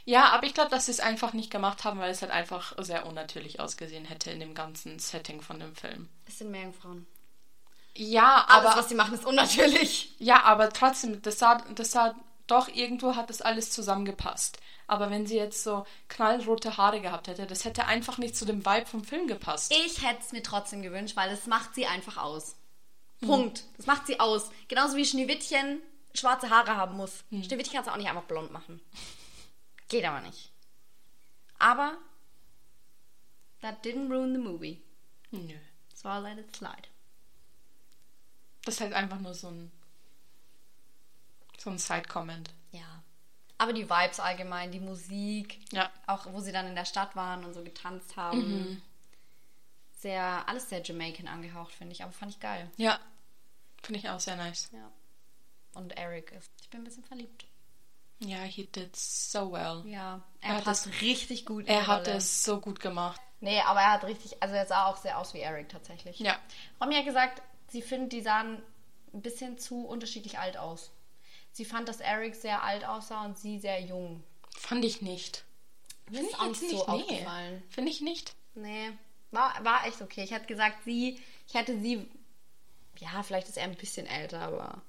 Ja, 0.06 0.30
aber 0.30 0.48
ich 0.48 0.54
glaube, 0.56 0.72
dass 0.72 0.88
sie 0.88 0.92
es 0.92 1.00
einfach 1.00 1.34
nicht 1.34 1.52
gemacht 1.52 1.84
haben, 1.84 2.00
weil 2.00 2.10
es 2.12 2.22
halt 2.24 2.32
einfach 2.32 2.74
sehr 2.80 3.06
unnatürlich 3.06 3.60
ausgesehen 3.60 4.06
hätte 4.06 4.32
in 4.32 4.40
dem 4.40 4.56
ganzen 4.56 4.98
Setting 4.98 5.42
von 5.42 5.60
dem 5.60 5.76
Film. 5.76 6.10
Es 6.28 6.40
sind 6.40 6.50
Meerjungfrauen. 6.50 7.06
Ja, 7.96 8.46
Alles, 8.48 8.66
aber 8.68 8.80
was 8.80 8.90
sie 8.90 8.96
machen, 8.96 9.14
ist 9.14 9.26
unnatürlich. 9.26 10.16
ja, 10.18 10.42
aber 10.44 10.70
trotzdem, 10.70 11.22
das 11.22 11.38
sah, 11.38 11.64
das 11.76 11.92
sah 11.92 12.16
doch 12.48 12.68
irgendwo 12.68 13.16
hat 13.16 13.30
das 13.30 13.42
alles 13.42 13.72
zusammengepasst. 13.72 14.58
Aber 14.88 15.10
wenn 15.10 15.28
sie 15.28 15.38
jetzt 15.38 15.64
so 15.64 15.86
knallrote 16.10 16.78
Haare 16.78 17.00
gehabt 17.00 17.28
hätte, 17.28 17.46
das 17.46 17.64
hätte 17.64 17.86
einfach 17.86 18.18
nicht 18.18 18.36
zu 18.36 18.46
dem 18.46 18.66
Vibe 18.66 18.88
vom 18.88 19.04
Film 19.04 19.28
gepasst. 19.28 19.72
Ich 19.86 20.02
hätte 20.06 20.20
es 20.22 20.32
mir 20.32 20.44
trotzdem 20.44 20.82
gewünscht, 20.82 21.16
weil 21.16 21.32
es 21.32 21.46
macht 21.46 21.76
sie 21.76 21.86
einfach 21.86 22.18
aus. 22.18 22.56
Punkt. 23.22 23.64
Das 23.78 23.86
macht 23.86 24.08
sie 24.08 24.20
aus. 24.20 24.50
Genauso 24.68 24.98
wie 24.98 25.06
Schneewittchen 25.06 25.82
schwarze 26.14 26.50
Haare 26.50 26.76
haben 26.78 26.98
muss. 26.98 27.24
Schneewittchen 27.30 27.74
kannst 27.74 27.88
du 27.88 27.92
auch 27.94 27.98
nicht 27.98 28.10
einfach 28.10 28.24
blond 28.24 28.52
machen. 28.52 28.82
Geht 29.88 30.06
aber 30.06 30.22
nicht. 30.22 30.52
Aber 31.60 31.98
that 33.62 33.84
didn't 33.86 34.12
ruin 34.12 34.34
the 34.34 34.40
movie. 34.40 34.82
Nö. 35.32 35.58
So 35.94 36.10
I 36.10 36.18
let 36.20 36.38
it 36.40 36.56
slide. 36.56 36.88
Das 38.66 38.76
ist 38.76 38.82
halt 38.82 38.94
einfach 38.94 39.20
nur 39.20 39.34
so 39.34 39.50
ein 39.50 39.72
so 41.58 41.70
ein 41.70 41.78
Side-Comment. 41.78 42.50
Ja. 42.72 43.04
Aber 43.60 43.74
die 43.74 43.88
Vibes 43.88 44.20
allgemein, 44.20 44.72
die 44.72 44.80
Musik, 44.80 45.60
Ja. 45.72 45.92
auch 46.08 46.26
wo 46.34 46.40
sie 46.40 46.52
dann 46.52 46.66
in 46.66 46.74
der 46.76 46.86
Stadt 46.86 47.16
waren 47.16 47.46
und 47.46 47.54
so 47.54 47.64
getanzt 47.64 48.16
haben. 48.18 48.82
Sehr, 50.00 50.48
alles 50.50 50.68
sehr 50.70 50.82
Jamaican 50.82 51.28
angehaucht, 51.28 51.72
finde 51.74 51.94
ich. 51.94 52.02
Aber 52.02 52.12
fand 52.12 52.32
ich 52.32 52.40
geil. 52.40 52.72
Ja. 52.78 53.00
Finde 53.84 54.00
ich 54.00 54.10
auch 54.10 54.20
sehr 54.20 54.36
nice. 54.36 54.70
Ja. 54.74 54.92
Und 55.74 55.98
Eric 55.98 56.32
ist. 56.32 56.52
Ich 56.62 56.70
bin 56.70 56.82
ein 56.82 56.84
bisschen 56.84 57.04
verliebt. 57.04 57.46
Ja, 58.20 58.40
he 58.44 58.66
did 58.68 58.96
so 58.96 59.52
well. 59.52 59.84
Ja. 59.90 60.22
Er 60.42 60.50
Er 60.50 60.56
hat 60.58 60.68
es- 60.68 61.02
richtig 61.02 61.46
gut 61.46 61.68
Er 61.68 61.88
hat 61.88 62.08
Rolle. 62.08 62.18
es 62.18 62.44
so 62.44 62.60
gut 62.60 62.80
gemacht. 62.80 63.20
Nee, 63.40 63.60
aber 63.62 63.80
er 63.82 63.94
hat 63.94 64.04
richtig, 64.04 64.42
also 64.44 64.54
er 64.54 64.68
sah 64.68 64.86
auch 64.86 64.98
sehr 64.98 65.18
aus 65.18 65.34
wie 65.34 65.40
Eric 65.40 65.70
tatsächlich. 65.70 66.20
Ja. 66.20 66.38
Romy 66.80 66.96
hat 66.96 67.06
gesagt, 67.06 67.42
sie 67.70 67.82
findet, 67.82 68.12
die 68.14 68.22
sahen 68.22 68.62
ein 69.14 69.22
bisschen 69.24 69.58
zu 69.58 69.86
unterschiedlich 69.88 70.38
alt 70.38 70.58
aus. 70.58 70.92
Sie 71.52 71.66
fand, 71.66 71.90
dass 71.90 72.00
Eric 72.00 72.36
sehr 72.36 72.62
alt 72.64 72.86
aussah 72.86 73.26
und 73.26 73.38
sie 73.40 73.60
sehr 73.60 73.82
jung. 73.82 74.24
Fand 74.56 74.86
ich 74.86 75.02
nicht. 75.02 75.44
Mir 76.10 76.18
Finde 76.20 76.30
ist 76.52 76.62
ich 76.62 76.76
auch 76.78 76.86
so. 76.86 76.96
Nee. 76.98 77.02
aufgefallen. 77.04 77.64
Finde 77.70 77.90
ich 77.92 78.02
nicht. 78.02 78.36
Nee, 78.54 78.92
war, 79.32 79.64
war 79.66 79.88
echt 79.88 80.02
okay. 80.02 80.24
Ich 80.24 80.32
hätte 80.32 80.46
gesagt, 80.46 80.84
sie, 80.84 81.20
ich 81.48 81.54
hätte 81.56 81.80
sie, 81.80 82.08
ja, 83.00 83.24
vielleicht 83.24 83.50
ist 83.50 83.58
er 83.58 83.64
ein 83.64 83.76
bisschen 83.76 84.06
älter, 84.06 84.42
aber 84.42 84.82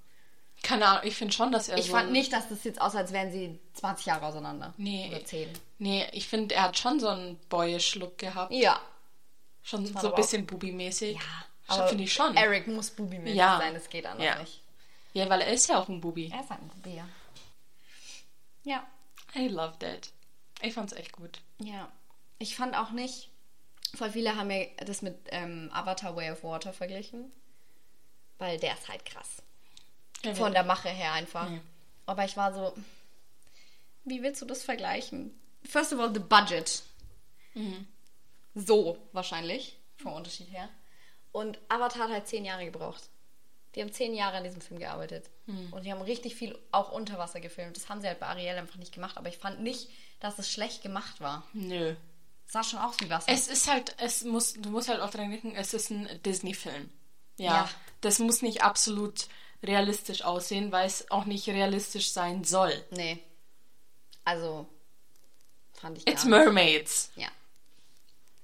Keine 0.63 0.87
Ahnung, 0.87 1.03
ich 1.05 1.17
finde 1.17 1.33
schon, 1.35 1.51
dass 1.51 1.69
er 1.69 1.77
ich 1.79 1.87
so... 1.87 1.93
fand 1.93 2.13
nicht, 2.13 2.33
dass 2.33 2.49
das 2.49 2.63
jetzt 2.65 2.81
aussah, 2.81 2.99
als 2.99 3.13
wären 3.13 3.33
sie 3.33 3.59
20 3.75 4.07
Jahre 4.07 4.27
auseinander. 4.27 4.73
Nee. 4.77 5.09
Oder 5.09 5.25
10. 5.25 5.51
Nee, 5.79 6.07
ich 6.13 6.29
finde, 6.29 6.55
er 6.55 6.63
hat 6.63 6.79
schon 6.79 7.01
so 7.01 7.09
einen 7.09 7.37
boyish 7.49 7.97
Look 7.97 8.19
gehabt. 8.19 8.53
Ja. 8.53 8.81
Schon 9.63 9.85
so 9.87 9.93
ein 9.93 10.07
aber 10.07 10.15
bisschen 10.15 10.47
Bubi-mäßig. 10.47 11.15
Ja, 11.69 11.77
Schon, 11.77 11.89
finde 11.89 12.05
ich 12.05 12.13
schon. 12.13 12.37
Eric 12.37 12.67
muss 12.69 12.91
Bubi-mäßig 12.91 13.35
Ja. 13.35 13.59
sein, 13.59 13.75
das 13.75 13.89
geht 13.89 14.07
anders 14.07 14.25
Ja. 14.25 14.39
nicht. 14.41 14.61
Ja, 15.15 15.29
weil 15.29 15.41
er 15.41 15.53
ist 15.53 15.69
ja 15.69 15.79
auch 15.79 15.89
ein 15.89 16.01
Bubi. 16.01 16.31
Er 16.33 16.41
ist 16.41 16.51
halt 16.51 16.63
ein 16.63 16.69
Bubi, 16.69 16.97
ja. 16.97 17.09
Ja. 18.65 18.87
I 19.35 19.49
loved 19.49 19.83
it. 19.83 20.11
Ich 20.63 20.75
fand's 20.75 20.93
echt 20.93 21.13
gut. 21.13 21.41
Ja. 21.59 21.91
Ich 22.39 22.57
fand 22.57 22.77
auch 22.77 22.91
nicht, 22.91 23.31
voll 23.95 24.11
viele 24.11 24.37
haben 24.37 24.51
ja 24.51 24.65
das 24.85 25.03
mit 25.03 25.17
ähm, 25.31 25.71
Avatar 25.73 26.15
Way 26.17 26.31
of 26.33 26.45
Water 26.45 26.73
verglichen. 26.73 27.33
Weil 28.39 28.59
der 28.59 28.75
ist 28.75 28.89
halt 28.89 29.05
krass. 29.05 29.43
Ja, 30.25 30.35
Von 30.35 30.53
der 30.53 30.65
Mache 30.65 30.89
her 30.89 31.13
einfach. 31.13 31.51
Ja. 31.51 31.59
Aber 32.07 32.25
ich 32.25 32.37
war 32.37 32.53
so, 32.55 32.75
wie 34.05 34.23
willst 34.23 34.41
du 34.43 34.47
das 34.47 34.63
vergleichen? 34.63 35.33
First 35.65 35.93
of 35.93 36.01
all, 36.01 36.13
the 36.13 36.21
budget. 36.21 36.83
So 38.55 38.99
wahrscheinlich, 39.13 39.79
vom 39.97 40.13
Unterschied 40.13 40.51
her. 40.51 40.69
Und 41.33 41.59
Avatar 41.69 42.03
hat 42.05 42.11
halt 42.11 42.29
zehn 42.29 42.45
Jahre 42.45 42.65
gebraucht. 42.67 43.03
Die 43.75 43.81
haben 43.81 43.93
zehn 43.93 44.15
Jahre 44.15 44.37
an 44.37 44.45
diesem 44.45 44.61
Film 44.61 44.79
gearbeitet. 44.81 45.31
Und 45.71 45.85
die 45.85 45.93
haben 45.93 46.03
richtig 46.03 46.35
viel 46.37 46.59
auch 46.73 46.93
unter 46.93 47.19
Wasser 47.19 47.41
gefilmt. 47.41 47.77
Das 47.77 47.89
haben 47.89 48.01
sie 48.01 48.07
halt 48.07 48.21
bei 48.21 48.27
Ariel 48.27 48.57
einfach 48.57 48.77
nicht 48.77 48.93
gemacht. 48.93 49.17
Aber 49.17 49.29
ich 49.29 49.39
fand 49.39 49.61
nicht, 49.61 49.89
dass 50.21 50.39
es 50.39 50.51
schlecht 50.51 50.83
gemacht 50.83 51.21
war. 51.21 51.43
Nö. 51.53 51.95
Es 52.47 52.53
sah 52.53 52.63
schon 52.63 52.79
aus 52.79 52.97
wie 53.01 53.09
Wasser. 53.09 53.31
Es 53.33 53.49
ist 53.49 53.69
halt, 53.71 53.95
es 53.99 54.25
muss, 54.25 54.53
du 54.55 54.69
musst 54.71 54.89
halt 54.89 55.01
auch 55.01 55.11
dran 55.11 55.31
denken, 55.31 55.55
es 55.57 55.73
ist 55.73 55.91
ein 55.91 56.09
Disney-Film. 56.25 56.91
Ja, 57.39 57.53
Ja. 57.53 57.71
Das 58.03 58.19
muss 58.19 58.43
nicht 58.43 58.63
absolut 58.63 59.27
realistisch 59.63 60.23
aussehen, 60.23 60.73
weil 60.73 60.87
es 60.87 61.11
auch 61.11 61.25
nicht 61.25 61.47
realistisch 61.49 62.11
sein 62.11 62.45
soll. 62.45 62.85
nee. 62.91 63.23
Also, 64.25 64.69
fand 65.73 65.99
ich 65.99 66.07
It's 66.07 66.23
nicht. 66.23 66.31
Mermaids. 66.31 67.11
Ja. 67.17 67.29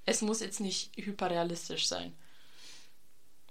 Es 0.06 0.22
muss 0.22 0.40
jetzt 0.40 0.58
nicht 0.58 0.90
hyperrealistisch 0.96 1.87
sein. 1.87 2.16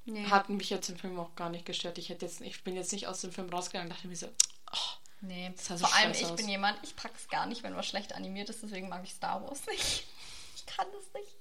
Nee. 0.04 0.26
Hat 0.26 0.50
mich 0.50 0.70
jetzt 0.70 0.90
im 0.90 0.98
Film 0.98 1.18
auch 1.20 1.36
gar 1.36 1.50
nicht 1.50 1.66
gestört. 1.66 1.98
Ich 1.98 2.10
hätte 2.10 2.26
jetzt, 2.26 2.42
ich 2.42 2.64
bin 2.66 2.76
jetzt 2.76 2.92
nicht 2.92 3.08
aus 3.08 3.22
dem 3.22 3.32
Film 3.32 3.50
rausgegangen 3.50 3.90
und 3.90 3.96
dachte 3.96 4.08
mir 4.10 4.16
so, 4.18 4.28
oh, 4.28 4.78
Nee, 5.22 5.52
sah 5.56 5.78
so 5.78 5.86
vor 5.86 5.96
allem 5.96 6.12
ich 6.12 6.26
aus. 6.26 6.36
bin 6.36 6.48
jemand, 6.48 6.78
ich 6.84 6.96
pack's 6.96 7.28
gar 7.30 7.46
nicht, 7.46 7.64
wenn 7.64 7.76
was 7.76 7.88
schlecht 7.88 8.14
animiert 8.14 8.50
ist, 8.50 8.62
deswegen 8.62 8.90
mag 8.90 9.04
ich 9.04 9.14
Star 9.14 9.42
Wars 9.44 9.66
nicht. 9.68 10.06
Ich 10.56 10.66
kann 10.76 10.88
das 10.92 11.14
nicht. 11.22 11.34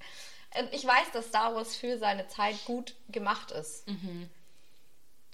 Und 0.60 0.72
ich 0.72 0.86
weiß, 0.86 1.10
dass 1.12 1.26
Star 1.26 1.52
Wars 1.56 1.74
für 1.74 1.98
seine 1.98 2.28
Zeit 2.28 2.64
gut 2.64 2.94
gemacht 3.08 3.50
ist. 3.50 3.86
Mhm. 3.88 4.30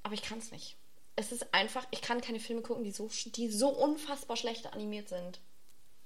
Aber 0.02 0.14
ich 0.14 0.22
kann 0.22 0.38
es 0.38 0.50
nicht. 0.50 0.76
Es 1.16 1.30
ist 1.32 1.52
einfach, 1.52 1.86
ich 1.90 2.00
kann 2.00 2.20
keine 2.20 2.40
Filme 2.40 2.62
gucken, 2.62 2.84
die 2.84 2.90
so, 2.92 3.10
die 3.26 3.50
so 3.50 3.68
unfassbar 3.68 4.36
schlecht 4.36 4.72
animiert 4.72 5.08
sind. 5.08 5.40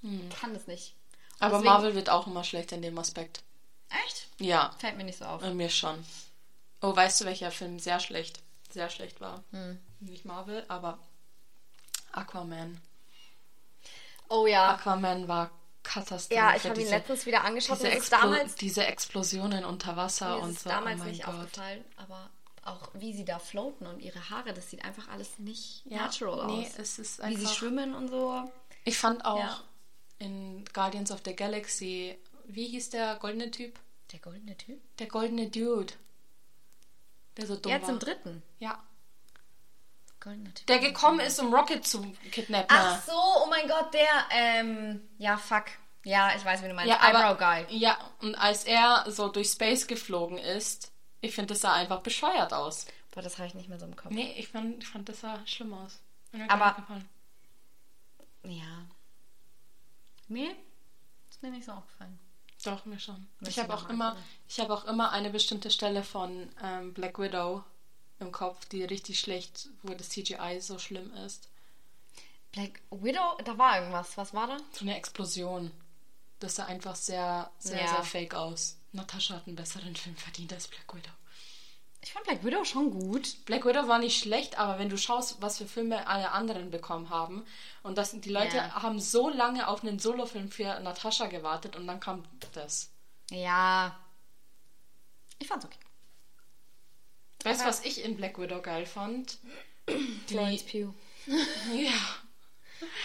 Ich 0.01 0.39
kann 0.39 0.53
das 0.53 0.67
nicht. 0.67 0.93
Und. 0.93 1.17
Aber 1.39 1.57
deswegen- 1.57 1.73
Marvel 1.73 1.95
wird 1.95 2.09
auch 2.09 2.27
immer 2.27 2.43
schlechter 2.43 2.75
in 2.75 2.81
dem 2.81 2.97
Aspekt. 2.97 3.41
Echt? 4.05 4.27
Ja, 4.39 4.75
Fällt 4.79 4.97
mir 4.97 5.03
nicht 5.05 5.17
so 5.19 5.25
auf. 5.25 5.41
äh, 5.43 5.53
mir 5.53 5.69
schon. 5.69 6.03
Oh, 6.81 6.95
weißt 6.95 7.21
du, 7.21 7.25
welcher 7.25 7.51
Film 7.51 7.79
sehr 7.79 7.99
schlecht, 7.99 8.41
sehr 8.69 8.89
schlecht 8.89 9.21
war? 9.21 9.43
Hm. 9.51 9.79
Nicht 10.01 10.25
Marvel, 10.25 10.63
aber 10.67 10.99
Aquaman. 12.11 12.79
Oh 14.29 14.45
ja. 14.45 14.73
Aquaman 14.75 15.27
war 15.27 15.49
Katastrophe. 15.83 16.35
Ja, 16.35 16.55
ich 16.55 16.63
habe 16.65 16.79
ihn 16.81 16.89
letztens 16.89 17.25
wieder 17.25 17.43
angeschaut. 17.45 17.77
diese, 17.77 17.87
und 17.87 17.93
es 17.93 17.99
Explo 17.99 18.17
damals, 18.19 18.55
diese 18.55 18.85
Explosionen 18.85 19.63
unter 19.65 19.95
Wasser 19.95 20.39
und 20.39 20.51
es 20.51 20.63
so. 20.63 20.69
damals 20.69 21.01
oh 21.01 21.05
nicht 21.05 21.23
Gott. 21.23 21.33
aufgefallen, 21.35 21.85
aber 21.95 22.29
auch 22.67 22.89
wie 22.93 23.13
sie 23.13 23.25
da 23.25 23.39
floaten 23.39 23.87
und 23.87 23.99
ihre 23.99 24.29
Haare, 24.29 24.53
das 24.53 24.69
sieht 24.69 24.83
einfach 24.85 25.07
alles 25.09 25.39
nicht 25.39 25.83
Ja, 25.85 25.97
natural 26.03 26.47
nee, 26.47 26.65
aus. 26.67 26.73
es 26.77 26.99
ist 26.99 27.19
Wie 27.25 27.35
sie 27.35 27.41
einfach- 27.41 27.53
schwimmen 27.55 27.95
und 27.95 28.09
so. 28.09 28.43
Ich 28.83 28.97
fand 28.97 29.25
auch 29.25 29.39
Ja. 29.39 29.61
in 30.19 30.65
Guardians 30.73 31.11
of 31.11 31.21
the 31.25 31.35
Galaxy, 31.35 32.17
wie 32.45 32.67
hieß 32.67 32.89
der 32.91 33.15
goldene 33.17 33.51
Typ? 33.51 33.79
Der 34.11 34.19
goldene 34.19 34.55
Typ? 34.57 34.79
Der 34.99 35.07
goldene 35.07 35.49
Dude. 35.49 35.93
Der 37.35 37.45
so 37.47 37.55
dumm 37.55 37.71
Jetzt 37.71 37.83
war. 37.83 37.89
im 37.91 37.99
dritten. 37.99 38.43
Ja. 38.59 38.81
Typ. 40.55 40.67
Der 40.67 40.79
gekommen 40.79 41.21
ist, 41.21 41.39
um 41.39 41.53
Rocket 41.53 41.87
zu 41.87 42.01
kidnappen. 42.31 42.67
Ach 42.69 43.01
so, 43.05 43.13
oh 43.13 43.47
mein 43.49 43.65
Gott, 43.65 43.93
der, 43.93 44.09
ähm, 44.31 45.07
ja, 45.19 45.37
fuck. 45.37 45.65
Ja, 46.03 46.35
ich 46.35 46.43
weiß, 46.43 46.61
wie 46.63 46.67
du 46.67 46.73
meinst. 46.73 46.89
Ja, 46.89 46.99
aber, 46.99 47.19
Eyebrow 47.19 47.37
Guy. 47.67 47.77
Ja, 47.77 47.97
und 48.21 48.35
als 48.35 48.65
er 48.65 49.05
so 49.09 49.29
durch 49.29 49.49
Space 49.51 49.87
geflogen 49.87 50.37
ist, 50.37 50.91
ich 51.27 51.35
finde, 51.35 51.53
das 51.53 51.61
sah 51.61 51.73
einfach 51.73 52.01
bescheuert 52.01 52.53
aus. 52.53 52.85
Boah, 53.11 53.21
das 53.21 53.37
habe 53.37 53.47
ich 53.47 53.53
nicht 53.53 53.69
mehr 53.69 53.79
so 53.79 53.85
im 53.85 53.95
Kopf. 53.95 54.11
Nee, 54.11 54.33
ich 54.37 54.47
fand, 54.47 54.83
ich 54.83 54.89
fand 54.89 55.07
das 55.09 55.21
sah 55.21 55.39
schlimm 55.45 55.73
aus. 55.73 55.99
Aber-. 56.49 56.75
Ja. 58.43 58.85
Nee, 60.27 60.55
ist 61.29 61.41
mir 61.41 61.51
nicht 61.51 61.65
so 61.65 61.71
aufgefallen. 61.71 62.19
Doch, 62.63 62.85
mir 62.85 62.99
schon. 62.99 63.27
Möchte 63.39 63.49
Ich 63.51 63.59
habe 63.59 63.73
auch 63.73 63.89
immer, 63.89 64.17
ich 64.47 64.59
habe 64.59 64.73
auch 64.73 64.85
immer 64.85 65.11
eine 65.11 65.29
bestimmte 65.29 65.69
Stelle 65.71 66.03
von 66.03 66.49
ähm, 66.63 66.93
Black 66.93 67.19
Widow 67.19 67.63
im 68.19 68.31
Kopf, 68.31 68.65
die 68.65 68.83
richtig 68.83 69.19
schlecht, 69.19 69.69
wo 69.83 69.93
das 69.93 70.09
CGI 70.09 70.59
so 70.59 70.79
schlimm 70.79 71.13
ist. 71.13 71.49
Black 72.51 72.81
Widow, 72.89 73.37
da 73.45 73.57
war 73.57 73.79
irgendwas. 73.79 74.17
Was 74.17 74.33
war 74.33 74.47
da? 74.47 74.57
So 74.71 74.81
eine 74.81 74.97
Explosion. 74.97 75.71
Das 76.39 76.55
sah 76.55 76.65
einfach 76.65 76.95
sehr, 76.95 77.49
sehr, 77.59 77.81
Ja. 77.81 77.87
sehr 77.87 78.03
fake 78.03 78.33
aus. 78.33 78.77
Natascha 78.97 79.35
hat 79.35 79.47
einen 79.47 79.55
besseren 79.55 79.95
Film 79.95 80.15
verdient 80.17 80.51
als 80.53 80.67
Black 80.67 80.93
Widow. 80.93 81.11
Ich 82.01 82.13
fand 82.13 82.25
Black 82.25 82.43
Widow 82.43 82.63
schon 82.65 82.91
gut. 82.91 83.45
Black 83.45 83.65
Widow 83.65 83.87
war 83.87 83.99
nicht 83.99 84.19
schlecht, 84.21 84.57
aber 84.57 84.77
wenn 84.79 84.89
du 84.89 84.97
schaust, 84.97 85.41
was 85.41 85.57
für 85.57 85.67
Filme 85.67 86.07
alle 86.07 86.31
anderen 86.31 86.69
bekommen 86.71 87.09
haben 87.09 87.45
und 87.83 87.97
das, 87.97 88.11
die 88.19 88.29
Leute 88.29 88.57
Ja. 88.57 88.81
haben 88.83 88.99
so 88.99 89.29
lange 89.29 89.67
auf 89.67 89.83
einen 89.83 89.99
Solofilm 89.99 90.49
für 90.51 90.79
Natascha 90.79 91.27
gewartet 91.27 91.75
und 91.75 91.87
dann 91.87 91.99
kam 91.99 92.23
das. 92.53 92.91
Ja. 93.31 93.97
Ich 95.39 95.47
fand's 95.47 95.65
okay. 95.65 95.77
Weißt 97.43 97.61
du, 97.61 97.65
was 97.65 97.83
ich 97.85 98.03
in 98.03 98.17
Black 98.17 98.39
Widow 98.39 98.61
geil 98.61 98.85
fand? 98.85 99.37
Florence 100.27 100.63
Pugh. 100.63 100.93
Ja. 101.73 101.91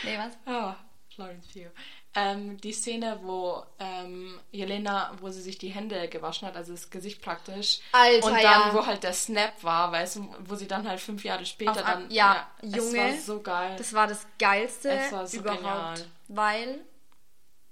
Nee, 0.04 0.18
was? 0.18 0.32
Ah, 0.46 0.76
Florence 1.14 1.46
Pugh. 1.48 1.70
Ähm, 2.14 2.60
die 2.60 2.72
Szene, 2.74 3.18
wo 3.22 3.64
ähm, 3.78 4.38
Jelena, 4.50 5.16
wo 5.20 5.30
sie 5.30 5.40
sich 5.40 5.56
die 5.56 5.70
Hände 5.70 6.08
gewaschen 6.08 6.46
hat, 6.46 6.56
also 6.56 6.72
das 6.72 6.90
Gesicht 6.90 7.22
praktisch. 7.22 7.80
Alter, 7.92 8.26
Und 8.26 8.32
dann, 8.34 8.42
ja. 8.42 8.74
wo 8.74 8.84
halt 8.84 9.02
der 9.02 9.14
Snap 9.14 9.62
war, 9.64 9.90
weißt 9.92 10.16
du, 10.16 10.34
wo 10.40 10.54
sie 10.54 10.68
dann 10.68 10.86
halt 10.86 11.00
fünf 11.00 11.24
Jahre 11.24 11.46
später 11.46 11.70
Auf 11.72 11.82
dann. 11.82 12.10
ja, 12.10 12.50
Es 12.60 12.74
Junge, 12.76 12.98
war 12.98 13.16
so 13.18 13.40
geil. 13.40 13.76
Das 13.78 13.94
war 13.94 14.06
das 14.06 14.26
Geilste 14.38 14.90
Es 14.90 15.10
war 15.12 15.26
so 15.26 15.38
überhaupt. 15.38 15.60
genial. 15.62 16.06
Weil 16.28 16.80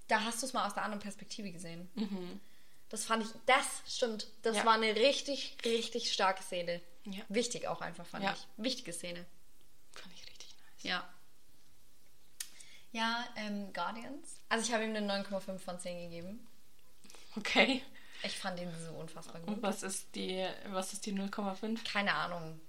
da 0.09 0.23
hast 0.25 0.41
du 0.43 0.47
es 0.47 0.55
mal 0.55 0.67
aus 0.67 0.73
der 0.75 0.85
anderen 0.85 1.03
Perspektive 1.03 1.53
gesehen. 1.53 1.91
Das 2.89 3.05
fand 3.05 3.23
ich, 3.25 3.31
das 3.47 3.67
stimmt. 3.95 4.27
Das 4.43 4.53
Mhm. 4.55 4.59
Ja. 4.61 4.65
war 4.65 4.73
eine 4.75 4.97
richtig, 4.97 5.59
richtig 5.67 6.11
starke 6.13 6.43
Szene. 6.43 6.81
Ja. 7.05 7.23
Wichtig 7.29 7.69
auch 7.69 7.83
einfach, 7.83 8.07
fand 8.07 8.25
Ja. 8.25 8.33
ich. 8.33 8.47
Wichtige 8.57 8.93
Szene. 8.95 9.25
Fand 9.93 10.13
ich 10.15 10.27
richtig 10.27 10.49
nice. 10.57 10.83
Ja. 10.83 11.09
Ja, 12.93 13.25
ähm, 13.37 13.73
Guardians. 13.73 14.41
Also 14.49 14.67
ich 14.67 14.73
habe 14.73 14.85
ihm 14.85 14.95
eine 14.95 15.23
9,5 15.23 15.59
von 15.59 15.79
10 15.79 16.11
gegeben. 16.11 16.47
Okay. 17.37 17.83
Ich 18.23 18.37
fand 18.37 18.61
ihn 18.61 18.71
so 18.85 18.93
unfassbar 18.99 19.41
gut. 19.41 19.49
Und 19.49 19.63
was 19.63 19.83
ist 19.83 20.15
die, 20.15 20.47
was 20.71 20.93
ist 20.93 21.07
die 21.07 21.13
0,5? 21.13 21.79
Keine 21.91 22.13
Ahnung. 22.13 22.61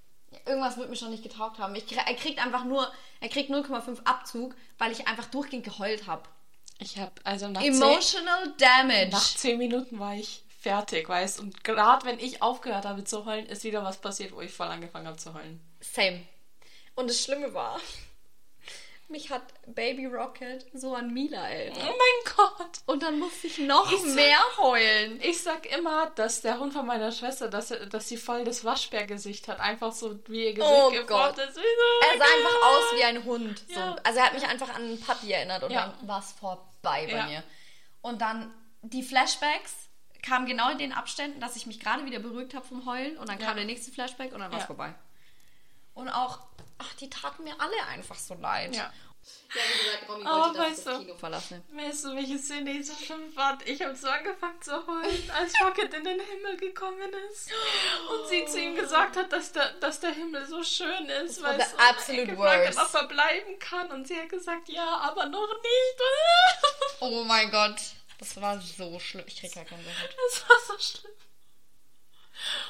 Irgendwas 0.46 0.78
wird 0.78 0.90
mir 0.90 0.96
schon 0.96 1.12
nicht 1.12 1.24
getaugt 1.24 1.60
haben. 1.60 1.76
Ich, 1.76 1.92
er 1.92 2.16
kriegt 2.16 2.40
einfach 2.40 2.64
nur, 2.64 2.90
er 3.20 3.28
kriegt 3.28 3.50
0,5 3.50 4.06
Abzug, 4.06 4.56
weil 4.78 4.92
ich 4.92 5.08
einfach 5.08 5.26
durchgehend 5.26 5.66
geheult 5.66 6.08
habe. 6.08 6.24
Ich 6.80 6.98
habe 6.98 7.12
also 7.24 7.48
nach 7.50 7.62
zehn, 7.62 7.74
Emotional 7.74 8.54
Damage. 8.58 9.10
nach 9.12 9.36
zehn 9.36 9.58
Minuten 9.58 10.00
war 10.00 10.16
ich 10.16 10.44
fertig, 10.60 11.10
weißt 11.10 11.40
Und 11.40 11.64
gerade 11.64 12.06
wenn 12.06 12.20
ich 12.20 12.42
aufgehört 12.42 12.86
habe 12.86 13.04
zu 13.04 13.26
heulen, 13.26 13.46
ist 13.48 13.64
wieder 13.64 13.84
was 13.84 13.98
passiert, 13.98 14.32
wo 14.32 14.42
ich 14.42 14.52
voll 14.52 14.68
angefangen 14.68 15.08
habe 15.08 15.18
zu 15.18 15.34
heulen. 15.34 15.60
Same. 15.82 16.22
Und 16.96 17.10
das 17.10 17.22
Schlimme 17.22 17.54
war, 17.54 17.80
mich 19.12 19.30
hat 19.30 19.42
Baby 19.68 20.06
Rocket 20.08 20.66
so 20.74 20.96
an 20.96 21.14
Mila 21.14 21.42
Oh 21.42 21.46
erinnert. 21.46 21.78
mein 21.84 22.34
Gott! 22.36 22.80
Und 22.88 23.04
dann 23.04 23.20
musste 23.20 23.48
ich 23.48 23.58
noch 23.60 23.92
Ich 23.92 24.00
sag- 24.02 24.16
mehr 24.16 24.40
heulen. 24.58 25.20
Ich 25.22 25.42
sag 25.44 25.66
immer, 25.78 26.10
dass 26.16 26.42
der 26.42 26.58
Hund 26.60 26.74
von 26.74 26.86
meiner 26.86 27.12
Schwester, 27.12 27.48
dass, 27.50 27.72
er- 27.72 27.86
dass 27.86 28.08
sie 28.08 28.18
voll 28.18 28.44
das 28.44 28.66
Waschbärgesicht 28.66 29.48
hat. 29.48 29.60
Einfach 29.60 29.92
so 29.92 30.20
wie 30.28 30.46
ihr 30.46 30.54
Gesicht 30.54 30.72
Oh 30.74 30.92
Gott. 31.06 31.38
ist. 31.38 31.56
So 31.56 31.62
Er 31.62 32.18
sah 32.18 32.24
einfach 32.24 32.68
aus 32.68 32.84
wie 32.98 33.04
ein 33.04 33.24
Hund. 33.24 33.64
So. 33.68 33.80
Ja. 33.80 33.96
Also 34.04 34.20
er 34.20 34.26
hat 34.26 34.34
mich 34.34 34.48
einfach 34.48 34.70
an 34.70 34.82
einen 34.84 35.00
Papi 35.00 35.32
erinnert 35.32 35.64
und 35.64 35.72
Ja. 35.72 35.94
dann 36.00 36.08
war 36.08 36.20
es 36.20 36.32
vorbei 36.32 37.06
bei 37.08 37.18
Ja. 37.18 37.26
mir. 37.28 37.44
Und 38.02 38.22
dann 38.22 38.54
die 38.82 39.04
Flashbacks 39.04 39.76
kamen 40.24 40.46
genau 40.46 40.70
in 40.70 40.78
den 40.78 40.92
Abständen, 40.94 41.40
dass 41.40 41.56
ich 41.56 41.66
mich 41.66 41.80
gerade 41.80 42.06
wieder 42.06 42.20
beruhigt 42.20 42.54
habe 42.54 42.66
vom 42.66 42.86
Heulen 42.86 43.18
und 43.18 43.28
dann 43.30 43.40
kam 43.40 43.56
der 43.56 43.66
nächste 43.66 43.92
Flashback 43.92 44.34
und 44.34 44.40
dann 44.40 44.52
war 44.52 44.60
es 44.60 44.66
vorbei. 44.66 44.94
Und 45.94 46.10
auch, 46.10 46.40
die 47.02 47.10
taten 47.10 47.44
mir 47.44 47.60
alle 47.60 47.86
einfach 47.88 48.18
so 48.18 48.36
leid. 48.36 48.76
Ja. 48.76 48.92
Ja, 49.54 49.62
wie 49.62 49.86
gesagt, 49.86 50.10
Romy 50.10 50.26
wollte, 50.26 50.60
weißt 50.60 50.88
das 50.88 50.94
du- 50.96 51.00
Kino 51.02 51.16
verlasse. 51.16 51.62
Weißt 51.74 52.06
du, 52.06 52.16
welche 52.16 52.40
Szene 52.40 52.72
ich 52.72 52.88
so 52.88 52.96
schlimm 52.96 53.32
fand? 53.34 53.68
Ich 53.68 53.80
habe 53.84 53.96
so 53.96 54.08
angefangen 54.10 54.60
zu 54.62 54.72
heulen, 54.88 55.32
als 55.32 55.54
Rocket 55.62 55.94
in 55.94 56.04
den 56.04 56.20
Himmel 56.20 56.58
gekommen 56.58 57.14
ist. 57.30 57.52
Und 58.10 58.28
sie 58.30 58.46
zu 58.46 58.60
ihm 58.60 58.76
gesagt 58.76 59.16
hat, 59.18 59.32
dass 59.32 59.52
der, 59.52 59.74
dass 59.74 60.00
der 60.00 60.12
Himmel 60.12 60.48
so 60.48 60.64
schön 60.64 61.06
ist. 61.06 61.38
und 61.38 61.46
absolute 61.78 62.32
er 62.32 62.36
gefragt 62.36 62.68
hat, 62.70 62.76
worst. 62.78 62.96
ob 62.96 63.02
er 63.02 63.08
bleiben 63.10 63.60
kann. 63.60 63.92
Und 63.92 64.08
sie 64.08 64.18
hat 64.20 64.30
gesagt, 64.30 64.70
ja, 64.70 64.98
aber 64.98 65.28
noch 65.28 65.54
nicht. 65.62 66.02
Oh 67.02 67.24
mein 67.24 67.52
Gott. 67.52 67.80
Das 68.18 68.40
war 68.42 68.60
so 68.60 69.00
schlimm. 69.00 69.26
Ich 69.28 69.40
krieg 69.40 69.54
gar 69.54 69.66
keinen 69.66 69.84
Gehört. 69.84 70.16
Das 70.32 70.50
war 70.50 70.58
so 70.68 70.80
schlimm. 70.80 71.12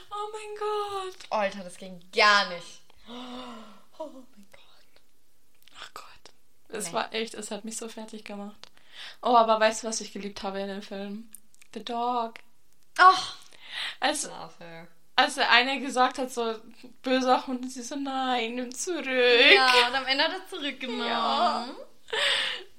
Oh 0.10 0.30
mein 0.34 0.58
Gott. 0.58 1.18
Alter, 1.30 1.64
das 1.64 1.78
ging 1.78 2.02
gar 2.14 2.50
nicht. 2.50 2.82
Oh 4.04 4.24
mein 4.36 4.48
Gott. 4.52 5.02
Ach 5.80 5.94
Gott. 5.94 6.06
Es 6.70 6.88
Nee. 6.88 6.94
war 6.94 7.14
echt, 7.14 7.34
es 7.34 7.52
hat 7.52 7.66
mich 7.66 7.78
so 7.78 7.88
fertig 7.90 8.24
gemacht. 8.24 8.70
Oh, 9.22 9.36
aber 9.36 9.60
weißt 9.60 9.84
du, 9.84 9.88
was 9.88 10.02
ich 10.02 10.12
geliebt 10.14 10.44
habe 10.44 10.60
in 10.60 10.68
dem 10.68 10.82
Film? 10.82 11.30
The 11.74 11.84
Dog. 11.84 12.36
Ach, 12.98 13.36
Als, 14.00 14.30
als 15.16 15.36
der 15.36 15.50
eine 15.50 15.80
gesagt 15.80 16.18
hat, 16.18 16.32
so 16.32 16.56
böser 17.02 17.48
Hund, 17.48 17.64
und 17.64 17.70
sie 17.70 17.82
so, 17.84 17.96
nein, 17.96 18.56
nimm 18.56 18.74
zurück. 18.76 19.06
Ja, 19.06 19.88
und 19.88 19.96
am 19.96 20.06
Ende 20.06 20.26
hat 20.26 20.32
er 20.34 20.48
zurückgenommen. 20.48 21.08
Ja. 21.08 21.70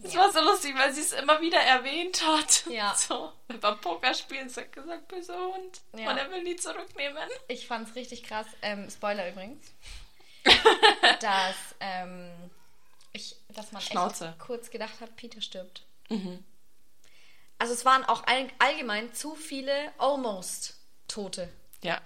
Es 0.02 0.14
war 0.14 0.30
so 0.30 0.40
lustig, 0.42 0.74
weil 0.76 0.92
sie 0.92 1.00
es 1.00 1.12
immer 1.12 1.40
wieder 1.40 1.58
erwähnt 1.60 2.22
hat. 2.26 2.66
Ja. 2.66 2.94
So, 2.98 3.32
beim 3.60 3.80
Pokerspielen 3.80 4.48
hat 4.50 4.56
er 4.58 4.64
gesagt, 4.66 5.08
böser 5.08 5.38
Hund. 5.38 5.80
Ja. 5.96 6.10
Und 6.10 6.18
er 6.18 6.30
will 6.30 6.42
nie 6.42 6.56
zurücknehmen. 6.56 7.28
Ich 7.48 7.66
fand's 7.66 7.94
richtig 7.94 8.22
krass. 8.24 8.46
Ähm, 8.60 8.90
Spoiler 8.90 9.30
übrigens. 9.30 9.72
dass, 11.20 11.56
ähm, 11.80 12.30
ich, 13.12 13.36
dass 13.48 13.72
man 13.72 13.82
Schnauze. 13.82 14.28
echt 14.28 14.38
kurz 14.38 14.70
gedacht 14.70 15.00
hat, 15.00 15.16
Peter 15.16 15.40
stirbt. 15.40 15.82
Mhm. 16.08 16.44
Also 17.58 17.74
es 17.74 17.84
waren 17.84 18.04
auch 18.04 18.24
all, 18.26 18.48
allgemein 18.58 19.12
zu 19.14 19.34
viele 19.36 19.92
almost 19.98 20.76
Tote. 21.08 21.52
Ja. 21.82 22.00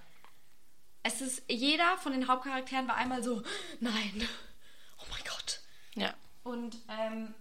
Es 1.02 1.20
ist, 1.20 1.42
jeder 1.48 1.96
von 1.98 2.12
den 2.12 2.28
Hauptcharakteren 2.28 2.88
war 2.88 2.96
einmal 2.96 3.22
so, 3.22 3.42
nein, 3.80 4.28
oh 4.98 5.04
mein 5.10 5.22
Gott. 5.24 5.60
Ja. 5.94 6.12
Und 6.42 6.76
ähm, 6.88 7.34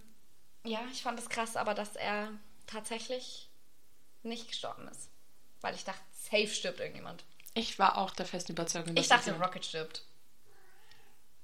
ja, 0.64 0.80
ich 0.92 1.02
fand 1.02 1.18
es 1.18 1.28
krass, 1.28 1.56
aber 1.56 1.74
dass 1.74 1.94
er 1.96 2.30
tatsächlich 2.66 3.48
nicht 4.22 4.48
gestorben 4.48 4.88
ist. 4.88 5.08
Weil 5.60 5.74
ich 5.74 5.84
dachte, 5.84 6.00
safe 6.12 6.48
stirbt 6.48 6.80
irgendjemand. 6.80 7.24
Ich 7.54 7.78
war 7.78 7.98
auch 7.98 8.10
der 8.10 8.26
festen 8.26 8.52
Überzeugung, 8.52 8.96
Ich 8.96 9.08
dass 9.08 9.24
dachte, 9.24 9.30
er- 9.38 9.42
Rocket 9.44 9.64
stirbt. 9.64 10.02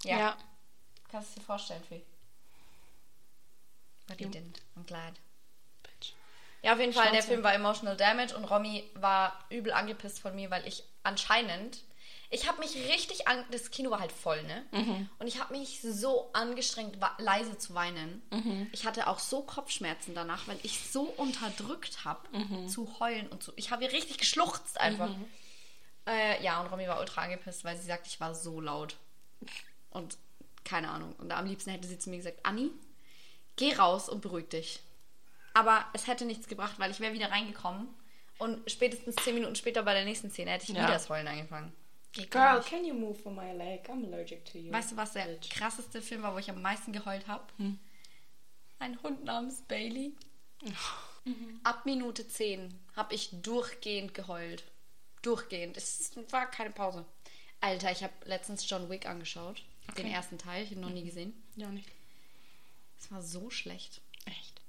Ja. 0.05 0.19
Ja. 0.19 0.37
Kannst 1.11 1.35
du 1.37 1.41
dir 1.41 1.47
vorstellen, 1.47 1.83
Fee? 1.85 2.03
But 4.07 4.19
he 4.19 4.25
didn't. 4.27 4.57
I'm 4.77 4.85
glad. 4.87 5.15
Bitch. 5.83 6.13
Ja, 6.63 6.73
auf 6.75 6.81
jeden 6.81 6.93
Fall, 6.93 7.05
der 7.05 7.11
Schnauze. 7.15 7.29
Film 7.29 7.43
war 7.43 7.55
emotional 7.55 7.97
damage 7.97 8.35
und 8.37 8.45
Romy 8.45 8.89
war 8.95 9.45
übel 9.51 9.73
angepisst 9.73 10.21
von 10.21 10.35
mir, 10.35 10.51
weil 10.51 10.67
ich 10.67 10.85
anscheinend. 11.03 11.83
Ich 12.31 12.49
habe 12.49 12.61
mich 12.61 12.75
richtig 12.89 13.29
an. 13.29 13.45
Das 13.51 13.71
Kino 13.71 13.91
war 13.91 14.01
halt 14.01 14.11
voll, 14.11 14.43
ne? 14.45 14.65
Mhm. 14.73 15.09
Und 15.19 15.27
ich 15.27 15.39
habe 15.39 15.57
mich 15.57 15.83
so 15.83 16.31
angestrengt, 16.33 16.97
leise 17.19 17.59
zu 17.59 17.75
weinen. 17.75 18.23
Mhm. 18.31 18.71
Ich 18.73 18.87
hatte 18.87 19.07
auch 19.07 19.19
so 19.19 19.43
Kopfschmerzen 19.43 20.15
danach, 20.15 20.49
weil 20.49 20.59
ich 20.63 20.81
so 20.91 21.03
unterdrückt 21.03 22.07
habe, 22.07 22.27
Mhm. 22.37 22.69
zu 22.69 22.99
heulen 23.01 23.29
und 23.29 23.43
so. 23.43 23.53
Ich 23.57 23.71
habe 23.71 23.85
hier 23.85 23.93
richtig 23.93 24.17
geschluchzt 24.17 24.81
einfach. 24.81 25.11
Äh, 26.07 26.43
ja, 26.43 26.61
und 26.63 26.69
Romy 26.69 26.89
war 26.89 27.01
ultra 27.01 27.21
angepisst, 27.23 27.65
weil 27.65 27.77
sie 27.77 27.87
sagt, 27.87 28.07
ich 28.07 28.19
war 28.19 28.35
so 28.35 28.61
laut. 28.63 28.97
Und 29.93 30.17
keine 30.65 30.91
Ahnung. 30.91 31.13
Und 31.19 31.33
am 31.33 31.47
liebsten 31.47 31.71
hätte 31.71 31.89
sie 31.89 31.99
zu 31.99 32.11
mir 32.11 32.17
gesagt, 32.19 32.41
Anni, 32.45 32.71
geh 33.57 33.75
raus 33.75 34.09
und 34.09 34.21
beruhig 34.23 34.49
dich. 34.49 34.81
Aber 35.55 35.85
es 35.93 36.07
hätte 36.07 36.25
nichts 36.25 36.47
gebracht, 36.49 36.79
weil 36.79 36.91
ich 36.91 37.01
wäre 37.01 37.13
wieder 37.13 37.31
reingekommen. 37.31 37.89
Und 38.39 38.69
spätestens 38.71 39.17
zehn 39.17 39.35
Minuten 39.35 39.55
später 39.55 39.83
bei 39.83 39.95
der 39.95 40.05
nächsten 40.05 40.31
Szene 40.31 40.51
hätte 40.53 40.65
ich 40.65 40.71
Ja. 40.71 40.83
wieder 40.85 40.93
das 40.95 41.09
Heulen 41.11 41.29
angefangen. 41.29 41.73
Geht 42.13 42.31
Girl, 42.31 42.57
nicht. 42.59 42.69
can 42.69 42.85
you 42.85 42.95
move 42.95 43.15
from 43.19 43.35
my 43.37 43.53
leg? 43.53 43.89
I'm 43.89 44.05
allergic 44.07 44.45
to 44.47 44.59
you. 44.59 44.73
Weißt 44.73 44.93
du, 44.93 44.97
was 44.97 45.13
der 45.13 45.25
Bitch. 45.25 45.51
krasseste 45.51 46.03
Film 46.03 46.23
war, 46.23 46.35
wo 46.35 46.39
ich 46.39 46.51
am 46.51 46.61
meisten 46.61 46.93
geheult 46.93 47.27
habe? 47.27 47.45
Hm. 47.59 47.79
Ein 48.79 49.03
Hund 49.03 49.25
namens 49.25 49.63
Bailey. 49.63 50.13
Ab 51.63 51.87
Minute 51.87 52.27
10 52.27 52.75
habe 52.97 53.15
ich 53.15 53.31
durchgehend 53.43 54.13
geheult. 54.15 54.65
Durchgehend. 55.23 55.77
Es 55.77 56.11
war 56.31 56.51
keine 56.51 56.71
Pause. 56.71 57.05
Alter, 57.61 57.93
ich 57.93 58.03
habe 58.03 58.13
letztens 58.25 58.69
John 58.69 58.91
Wick 58.91 59.07
angeschaut. 59.07 59.63
Den 59.89 60.07
Okay. 60.07 60.13
ersten 60.13 60.39
Teil. 60.39 60.63
Ich 60.65 60.71
habe 60.71 60.81
ihn 60.81 60.83
noch 60.83 60.91
nie 60.91 61.05
gesehen. 61.05 61.33
Ja, 61.57 61.69
nicht. 61.69 61.89
Es 62.99 63.11
war 63.11 63.23
so 63.23 63.51
schlecht. 63.51 64.01
Echt. 64.27 64.61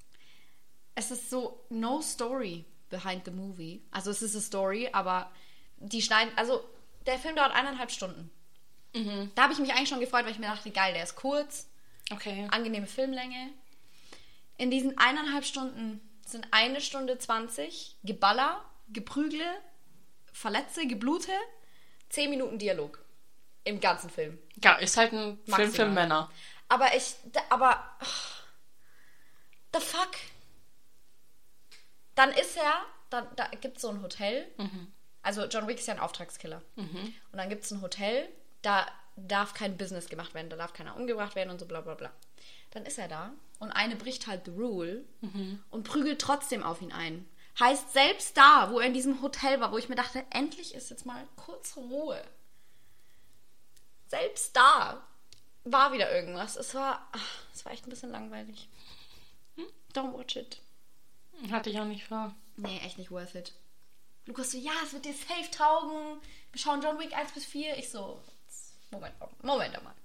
es 0.95 1.11
ist 1.11 1.29
so 1.29 1.63
no 1.69 2.01
story 2.01 2.65
behind 2.89 3.25
the 3.25 3.31
movie. 3.31 3.81
Also 3.91 4.11
es 4.11 4.21
ist 4.21 4.35
eine 4.35 4.41
Story, 4.43 4.89
aber 4.91 5.31
die 5.77 6.01
schneiden, 6.01 6.31
also 6.37 6.63
der 7.05 7.17
Film 7.19 7.35
dauert 7.35 7.51
eineinhalb 7.53 7.89
Stunden. 7.91 8.29
Da 9.35 9.43
habe 9.43 9.53
ich 9.53 9.59
mich 9.59 9.71
eigentlich 9.73 9.89
schon 9.89 9.99
gefreut, 9.99 10.23
weil 10.25 10.31
ich 10.33 10.37
mir 10.39 10.45
dachte, 10.47 10.69
geil, 10.69 10.93
der 10.93 11.03
ist 11.03 11.15
kurz, 11.15 11.67
Okay. 12.11 12.47
angenehme 12.51 12.85
Filmlänge. 12.85 13.49
In 14.57 14.69
diesen 14.69 14.95
eineinhalb 14.99 15.45
Stunden 15.45 15.99
sind 16.27 16.47
eine 16.51 16.79
Stunde 16.79 17.17
20 17.17 17.95
Geballer, 18.03 18.63
Geprügle, 18.89 19.45
Verletze, 20.31 20.85
Geblute, 20.85 21.31
zehn 22.09 22.29
Minuten 22.29 22.59
Dialog. 22.59 23.02
Im 23.65 23.79
ganzen 23.79 24.09
Film. 24.09 24.37
Ja, 24.61 24.75
ist 24.75 24.97
halt 24.97 25.13
ein 25.13 25.37
Film 25.45 25.45
für 25.45 25.61
Maximal. 25.61 25.89
Männer. 25.89 26.31
Aber 26.69 26.95
ich, 26.95 27.15
aber, 27.49 27.83
the 29.73 29.79
fuck? 29.79 30.11
Dann 32.15 32.31
ist 32.31 32.57
er, 32.57 32.85
da, 33.09 33.21
da 33.35 33.47
gibt 33.59 33.77
es 33.77 33.81
so 33.83 33.89
ein 33.89 34.01
Hotel. 34.01 34.45
Also 35.21 35.45
John 35.45 35.67
Wick 35.67 35.79
ist 35.79 35.87
ja 35.87 35.93
ein 35.93 35.99
Auftragskiller. 35.99 36.61
Und 36.75 37.37
dann 37.37 37.49
gibt 37.49 37.63
es 37.63 37.71
ein 37.71 37.81
Hotel, 37.81 38.27
da 38.61 38.85
darf 39.15 39.53
kein 39.53 39.77
Business 39.77 40.09
gemacht 40.09 40.33
werden, 40.33 40.49
da 40.49 40.55
darf 40.55 40.73
keiner 40.73 40.95
umgebracht 40.95 41.35
werden 41.35 41.49
und 41.49 41.59
so 41.59 41.65
bla 41.65 41.81
bla 41.81 41.93
bla. 41.93 42.11
Dann 42.71 42.85
ist 42.85 42.97
er 42.97 43.07
da 43.07 43.31
und 43.59 43.71
eine 43.71 43.95
bricht 43.95 44.27
halt 44.27 44.45
the 44.45 44.51
rule 44.51 45.05
und 45.69 45.83
prügelt 45.83 46.19
trotzdem 46.19 46.63
auf 46.63 46.81
ihn 46.81 46.91
ein. 46.91 47.29
Heißt, 47.59 47.93
selbst 47.93 48.35
da, 48.35 48.71
wo 48.71 48.79
er 48.79 48.87
in 48.87 48.95
diesem 48.95 49.21
Hotel 49.21 49.59
war, 49.61 49.71
wo 49.71 49.77
ich 49.77 49.87
mir 49.87 49.95
dachte, 49.95 50.25
endlich 50.31 50.73
ist 50.73 50.89
jetzt 50.89 51.05
mal 51.05 51.23
kurz 51.35 51.77
Ruhe. 51.77 52.19
Selbst 54.13 54.55
da 54.55 55.01
war 55.63 55.91
wieder 55.91 56.13
irgendwas. 56.13 56.55
Es 56.55 56.75
war, 56.75 57.09
ach, 57.13 57.39
es 57.51 57.65
war 57.65 57.71
echt 57.71 57.87
ein 57.87 57.89
bisschen 57.89 58.11
langweilig. 58.11 58.69
Don't 59.91 60.13
watch 60.15 60.35
it. 60.35 60.61
Hatte 61.49 61.71
ich 61.71 61.79
auch 61.79 61.85
nicht 61.85 62.03
vor. 62.03 62.35
Nee, 62.55 62.77
echt 62.85 62.99
nicht 62.99 63.09
worth 63.09 63.33
it. 63.33 63.53
Lukas 64.27 64.51
so, 64.51 64.59
ja, 64.59 64.71
es 64.83 64.93
wird 64.93 65.05
dir 65.05 65.15
safe 65.15 65.49
taugen. 65.49 66.21
Wir 66.51 66.61
schauen 66.61 66.83
John 66.83 66.99
Wick 66.99 67.17
1 67.17 67.31
bis 67.31 67.45
4. 67.45 67.75
Ich 67.79 67.89
so, 67.89 68.21
Moment, 68.91 69.15
Moment 69.41 69.83
mal. 69.83 69.95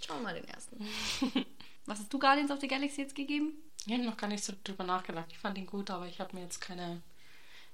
Schauen 0.00 0.18
wir 0.18 0.22
mal 0.22 0.34
den 0.34 0.46
ersten. 0.46 0.88
Was 1.86 1.98
hast 1.98 2.12
du 2.12 2.20
Guardians 2.20 2.52
of 2.52 2.60
the 2.60 2.68
Galaxy 2.68 3.00
jetzt 3.00 3.16
gegeben? 3.16 3.52
Ich 3.84 3.92
habe 3.92 4.04
noch 4.04 4.16
gar 4.16 4.28
nicht 4.28 4.44
so 4.44 4.52
drüber 4.62 4.84
nachgedacht. 4.84 5.26
Ich 5.32 5.38
fand 5.38 5.58
ihn 5.58 5.66
gut, 5.66 5.90
aber 5.90 6.06
ich 6.06 6.20
habe 6.20 6.36
mir 6.36 6.44
jetzt 6.44 6.60
keine. 6.60 7.02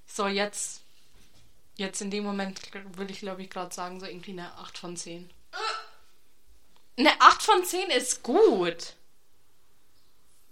So, 0.07 0.25
jetzt. 0.25 0.81
Jetzt 1.75 2.01
in 2.01 2.09
dem 2.09 2.23
Moment 2.23 2.59
würde 2.97 3.13
ich, 3.13 3.19
glaube 3.19 3.43
ich, 3.43 3.51
gerade 3.51 3.71
sagen, 3.71 3.99
so 3.99 4.07
irgendwie 4.07 4.31
eine 4.31 4.57
8 4.57 4.75
von 4.79 4.97
10. 4.97 5.29
Eine 6.97 7.11
8 7.19 7.41
von 7.41 7.63
10 7.63 7.89
ist 7.89 8.23
gut. 8.23 8.95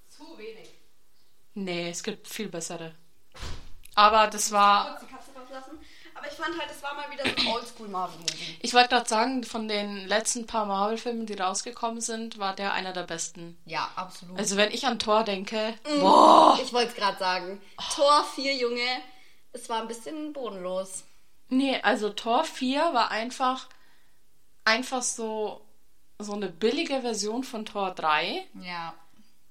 Zu 0.09 0.37
wenig. 0.37 0.69
Nee, 1.53 1.89
es 1.89 2.03
gibt 2.03 2.27
viel 2.27 2.47
bessere. 2.47 2.95
Aber 3.95 4.27
das 4.27 4.51
war. 4.51 4.97
Kurz 4.97 5.01
die 5.01 5.13
Katze 5.13 5.31
rauslassen. 5.37 5.79
Aber 6.15 6.27
ich 6.27 6.33
fand 6.33 6.59
halt, 6.59 6.69
es 6.71 6.81
war 6.83 6.95
mal 6.95 7.09
wieder 7.11 7.23
so 7.23 7.35
ein 7.35 7.47
Oldschool-Marvel-Movie. 7.55 8.57
Ich 8.61 8.73
wollte 8.73 8.89
gerade 8.89 9.09
sagen, 9.09 9.43
von 9.43 9.67
den 9.67 10.07
letzten 10.07 10.47
paar 10.47 10.65
Marvel-Filmen, 10.65 11.25
die 11.25 11.33
rausgekommen 11.35 12.01
sind, 12.01 12.39
war 12.39 12.55
der 12.55 12.73
einer 12.73 12.93
der 12.93 13.03
besten. 13.03 13.57
Ja, 13.65 13.89
absolut. 13.95 14.37
Also, 14.37 14.57
wenn 14.57 14.71
ich 14.71 14.85
an 14.85 14.99
Thor 14.99 15.23
denke. 15.23 15.75
ich 15.85 16.73
wollte 16.73 16.89
es 16.89 16.95
gerade 16.95 17.17
sagen. 17.19 17.61
Tor 17.95 18.25
4, 18.35 18.55
Junge. 18.55 19.01
Es 19.51 19.67
war 19.69 19.81
ein 19.81 19.87
bisschen 19.87 20.33
bodenlos. 20.33 21.03
Nee, 21.49 21.79
also 21.81 22.09
Tor 22.09 22.43
4 22.43 22.79
war 22.93 23.11
einfach. 23.11 23.67
Einfach 24.65 25.01
so. 25.01 25.61
So 26.21 26.33
eine 26.33 26.49
billige 26.49 27.01
Version 27.01 27.43
von 27.45 27.65
Tor 27.65 27.91
3. 27.95 28.45
Ja. 28.61 28.93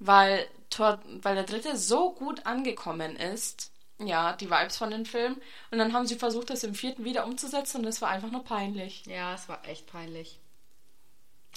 weil, 0.00 0.46
Tor, 0.68 0.98
weil 1.22 1.34
der 1.34 1.44
dritte 1.44 1.76
so 1.78 2.12
gut 2.12 2.44
angekommen 2.46 3.16
ist. 3.16 3.72
Ja, 3.98 4.34
die 4.34 4.50
Vibes 4.50 4.76
von 4.76 4.90
dem 4.90 5.06
Film. 5.06 5.40
Und 5.70 5.78
dann 5.78 5.92
haben 5.92 6.06
sie 6.06 6.16
versucht, 6.16 6.50
das 6.50 6.62
im 6.64 6.74
vierten 6.74 7.04
wieder 7.04 7.24
umzusetzen 7.24 7.78
und 7.78 7.86
es 7.86 8.00
war 8.00 8.10
einfach 8.10 8.30
nur 8.30 8.44
peinlich. 8.44 9.04
Ja, 9.06 9.34
es 9.34 9.48
war 9.48 9.66
echt 9.66 9.86
peinlich. 9.86 10.38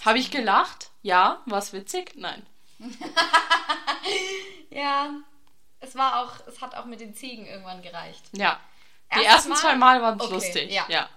Habe 0.05 0.17
ich 0.17 0.31
gelacht? 0.31 0.89
Ja. 1.03 1.41
War 1.45 1.59
es 1.59 1.73
witzig? 1.73 2.13
Nein. 2.15 2.45
Ja, 4.69 5.09
es 5.81 5.95
war 5.95 6.21
auch, 6.21 6.47
es 6.47 6.61
hat 6.61 6.75
auch 6.75 6.85
mit 6.85 7.01
den 7.01 7.13
Ziegen 7.13 7.45
irgendwann 7.45 7.81
gereicht. 7.81 8.23
Ja. 8.31 8.59
Die 9.13 9.15
Erstes 9.19 9.33
ersten 9.33 9.49
Mal? 9.49 9.55
zwei 9.57 9.75
Mal 9.75 10.01
waren 10.01 10.17
es 10.17 10.25
Okay, 10.25 10.33
lustig. 10.33 10.71
ja. 10.71 10.85
ja. 10.87 11.09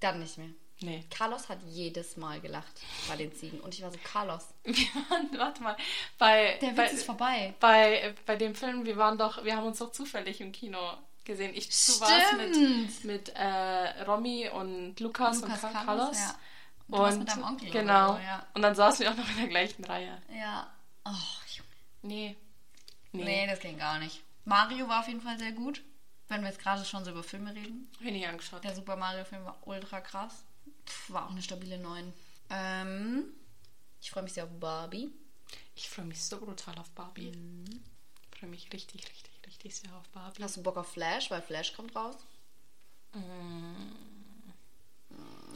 Dann 0.00 0.18
nicht 0.18 0.36
mehr. 0.38 0.48
Nee. 0.82 1.04
Carlos 1.10 1.48
hat 1.48 1.58
jedes 1.68 2.16
Mal 2.16 2.40
gelacht 2.40 2.72
bei 3.08 3.16
den 3.16 3.34
Ziegen. 3.34 3.60
Und 3.60 3.74
ich 3.74 3.82
war 3.82 3.90
so, 3.90 3.98
Carlos, 4.02 4.46
Wir 4.64 4.74
waren, 5.10 5.28
warte 5.38 5.62
mal, 5.62 5.76
bei, 6.18 6.58
der 6.62 6.70
Witz 6.70 6.76
bei, 6.76 6.86
ist 6.86 7.04
vorbei. 7.04 7.54
bei, 7.60 8.14
bei 8.26 8.36
dem 8.36 8.54
Film, 8.54 8.86
wir 8.86 8.96
waren 8.96 9.18
doch, 9.18 9.44
wir 9.44 9.56
haben 9.56 9.66
uns 9.66 9.78
doch 9.78 9.92
zufällig 9.92 10.40
im 10.40 10.52
Kino 10.52 10.78
gesehen. 11.24 11.52
Ich, 11.54 11.68
du 11.68 12.00
warst 12.00 12.32
mit, 12.38 13.04
mit 13.04 13.28
äh, 13.36 14.02
Romy 14.04 14.48
und 14.48 14.98
Lukas, 15.00 15.42
Lukas, 15.42 15.64
und 15.64 15.72
Carlos, 15.72 15.84
Carlos. 15.84 16.18
ja. 16.18 16.34
Und, 16.88 16.96
du 16.96 17.02
warst 17.02 17.18
mit 17.18 17.28
deinem 17.28 17.44
Onkel 17.44 17.70
Genau. 17.70 18.12
so, 18.14 18.18
ja. 18.18 18.46
Und 18.54 18.62
dann 18.62 18.74
saßen 18.74 19.04
wir 19.04 19.12
auch 19.12 19.16
noch 19.16 19.28
in 19.28 19.36
der 19.36 19.48
gleichen 19.48 19.84
Reihe. 19.84 20.20
Ja. 20.34 20.66
Oh, 21.04 21.10
Junge. 21.56 21.68
Nee. 22.02 22.36
Nee. 23.12 23.24
Nee, 23.24 23.46
das 23.46 23.60
ging 23.60 23.78
gar 23.78 23.98
nicht. 23.98 24.22
Mario 24.44 24.88
war 24.88 25.00
auf 25.00 25.08
jeden 25.08 25.20
Fall 25.20 25.38
sehr 25.38 25.52
gut. 25.52 25.82
Wenn 26.28 26.40
wir 26.42 26.48
jetzt 26.48 26.60
gerade 26.60 26.84
schon 26.84 27.04
so 27.04 27.10
über 27.10 27.22
Filme 27.22 27.54
reden. 27.54 27.90
Wenig 27.98 28.26
angeschaut. 28.26 28.62
Der 28.64 28.74
Super 28.74 28.96
Mario-Film 28.96 29.44
war 29.44 29.58
ultra 29.66 30.00
krass. 30.00 30.44
War 31.08 31.26
auch 31.26 31.30
eine 31.30 31.42
stabile 31.42 31.78
9. 31.78 32.12
Ähm, 32.50 33.24
ich 34.00 34.10
freue 34.10 34.22
mich 34.22 34.32
sehr 34.32 34.44
auf 34.44 34.50
Barbie. 34.58 35.10
Ich 35.74 35.88
freue 35.88 36.04
mich 36.06 36.22
so 36.22 36.38
brutal 36.38 36.78
auf 36.78 36.90
Barbie. 36.90 37.32
Ich 38.32 38.38
freue 38.38 38.50
mich 38.50 38.72
richtig, 38.72 39.02
richtig, 39.08 39.32
richtig 39.46 39.76
sehr 39.76 39.94
auf 39.96 40.08
Barbie. 40.10 40.42
Hast 40.42 40.56
du 40.56 40.62
Bock 40.62 40.76
auf 40.76 40.92
Flash? 40.92 41.30
Weil 41.30 41.42
Flash 41.42 41.72
kommt 41.74 41.94
raus. 41.94 42.16
Mm, 43.14 43.74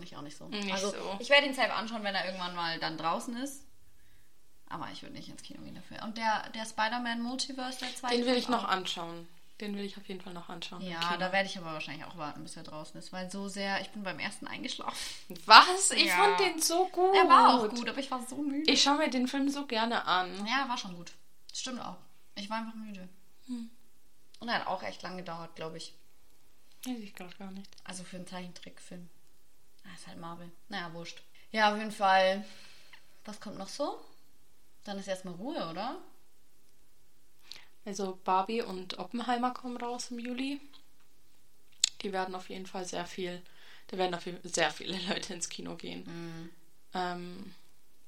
Ich 0.03 0.17
auch 0.17 0.23
nicht 0.23 0.37
so. 0.37 0.49
Nicht 0.49 0.73
also, 0.73 0.91
so. 0.91 1.17
ich 1.19 1.31
werde 1.31 1.47
ihn 1.47 1.55
selber 1.55 1.77
anschauen, 1.77 2.03
wenn 2.03 2.15
er 2.15 2.27
irgendwann 2.27 2.55
mal 2.55 2.79
dann 2.79 2.99
draußen 2.99 3.37
ist. 3.39 3.63
Aber 4.69 4.89
ich 4.93 5.03
würde 5.03 5.15
nicht 5.15 5.29
ins 5.29 5.43
Kino 5.43 5.63
gehen 5.63 5.75
dafür. 5.75 6.03
Und 6.03 6.17
der, 6.19 6.49
der 6.51 6.65
Spider-Man 6.67 7.23
Multiverse, 7.23 7.79
der 7.81 7.95
zweite. 7.95 8.17
Den 8.17 8.27
will 8.27 8.37
ich 8.37 8.49
noch 8.49 8.65
anschauen. 8.65 9.29
Den 9.61 9.77
will 9.77 9.85
ich 9.85 9.97
auf 9.97 10.07
jeden 10.09 10.21
Fall 10.21 10.33
noch 10.35 10.49
anschauen. 10.49 10.83
Ja, 10.83 11.17
da 11.17 11.31
werde 11.31 11.47
ich 11.49 11.57
aber 11.57 11.73
wahrscheinlich 11.73 12.05
auch 12.05 12.17
warten, 12.17 12.43
bis 12.43 12.57
er 12.57 12.65
draußen 12.65 12.99
ist. 12.99 13.13
Weil 13.13 13.31
so 13.31 13.47
sehr, 13.49 13.81
ich 13.81 13.91
bin 13.91 14.03
beim 14.03 14.19
ersten 14.19 14.49
eingeschlafen. 14.49 14.97
Was? 15.47 15.93
Ich 15.93 16.07
Ja. 16.07 16.17
fand 16.17 16.41
den 16.41 16.61
so 16.61 16.87
gut. 16.89 17.15
Er 17.15 17.29
war 17.29 17.55
auch 17.55 17.69
gut, 17.69 17.89
aber 17.89 17.99
ich 17.99 18.11
war 18.11 18.21
so 18.27 18.37
müde. 18.37 18.69
Ich 18.71 18.83
schaue 18.83 18.99
mir 18.99 19.11
den 19.11 19.29
Film 19.29 19.49
so 19.49 19.65
gerne 19.67 20.05
an. 20.07 20.45
Ja, 20.47 20.69
war 20.69 20.77
schon 20.77 20.97
gut. 20.97 21.13
Stimmt 21.53 21.81
auch. 21.81 21.97
Ich 22.35 22.51
war 22.51 22.59
einfach 22.59 22.75
müde. 22.75 23.09
Hm. 23.47 23.71
Und 24.41 24.49
er 24.49 24.57
hat 24.57 24.67
auch 24.67 24.83
echt 24.83 25.03
lange 25.03 25.19
gedauert, 25.19 25.55
glaube 25.55 25.77
ich. 25.77 25.95
Weiß 26.85 26.99
ich 26.99 27.15
gerade 27.15 27.35
gar 27.37 27.53
nicht. 27.53 27.71
Also 27.85 28.03
für 28.03 28.17
einen 28.17 28.27
Zeichentrickfilm. 28.27 29.09
Ah, 29.85 29.95
ist 29.95 30.07
halt 30.09 30.19
Marvel. 30.19 30.51
Naja, 30.69 30.93
wurscht. 30.93 31.23
Ja, 31.53 31.71
auf 31.73 31.79
jeden 31.79 31.93
Fall. 31.93 32.45
Was 33.25 33.41
kommt 33.41 33.57
noch 33.59 33.69
so? 33.69 34.05
Dann 34.83 34.99
ist 34.99 35.07
erstmal 35.07 35.35
Ruhe, 35.35 35.69
oder? 35.71 35.97
Also 37.85 38.19
Barbie 38.25 38.63
und 38.63 38.99
Oppenheimer 38.99 39.53
kommen 39.53 39.77
raus 39.77 40.11
im 40.11 40.19
Juli. 40.19 40.61
Die 42.03 42.13
werden 42.13 42.35
auf 42.35 42.49
jeden 42.49 42.67
Fall 42.67 42.85
sehr 42.85 43.07
viel, 43.07 43.43
da 43.89 43.99
werden 43.99 44.15
auf 44.15 44.27
jeden 44.27 44.41
Fall 44.41 44.51
sehr 44.51 44.71
viele 44.71 44.99
Leute 45.09 45.35
ins 45.35 45.49
Kino 45.49 45.75
gehen. 45.77 46.51
Ähm, 46.95 47.55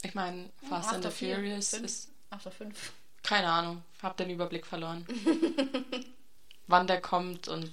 ich 0.02 0.14
meine, 0.14 0.50
Fast 0.68 0.92
and 0.92 1.04
the 1.04 1.10
Furious 1.10 1.70
fünf, 1.70 1.84
ist, 1.84 2.10
After 2.30 2.50
fünf. 2.50 2.92
keine 3.22 3.48
Ahnung, 3.48 3.82
hab 4.02 4.16
den 4.16 4.30
Überblick 4.30 4.66
verloren. 4.66 5.06
Wann 6.66 6.86
der 6.86 7.00
kommt 7.00 7.48
und 7.48 7.70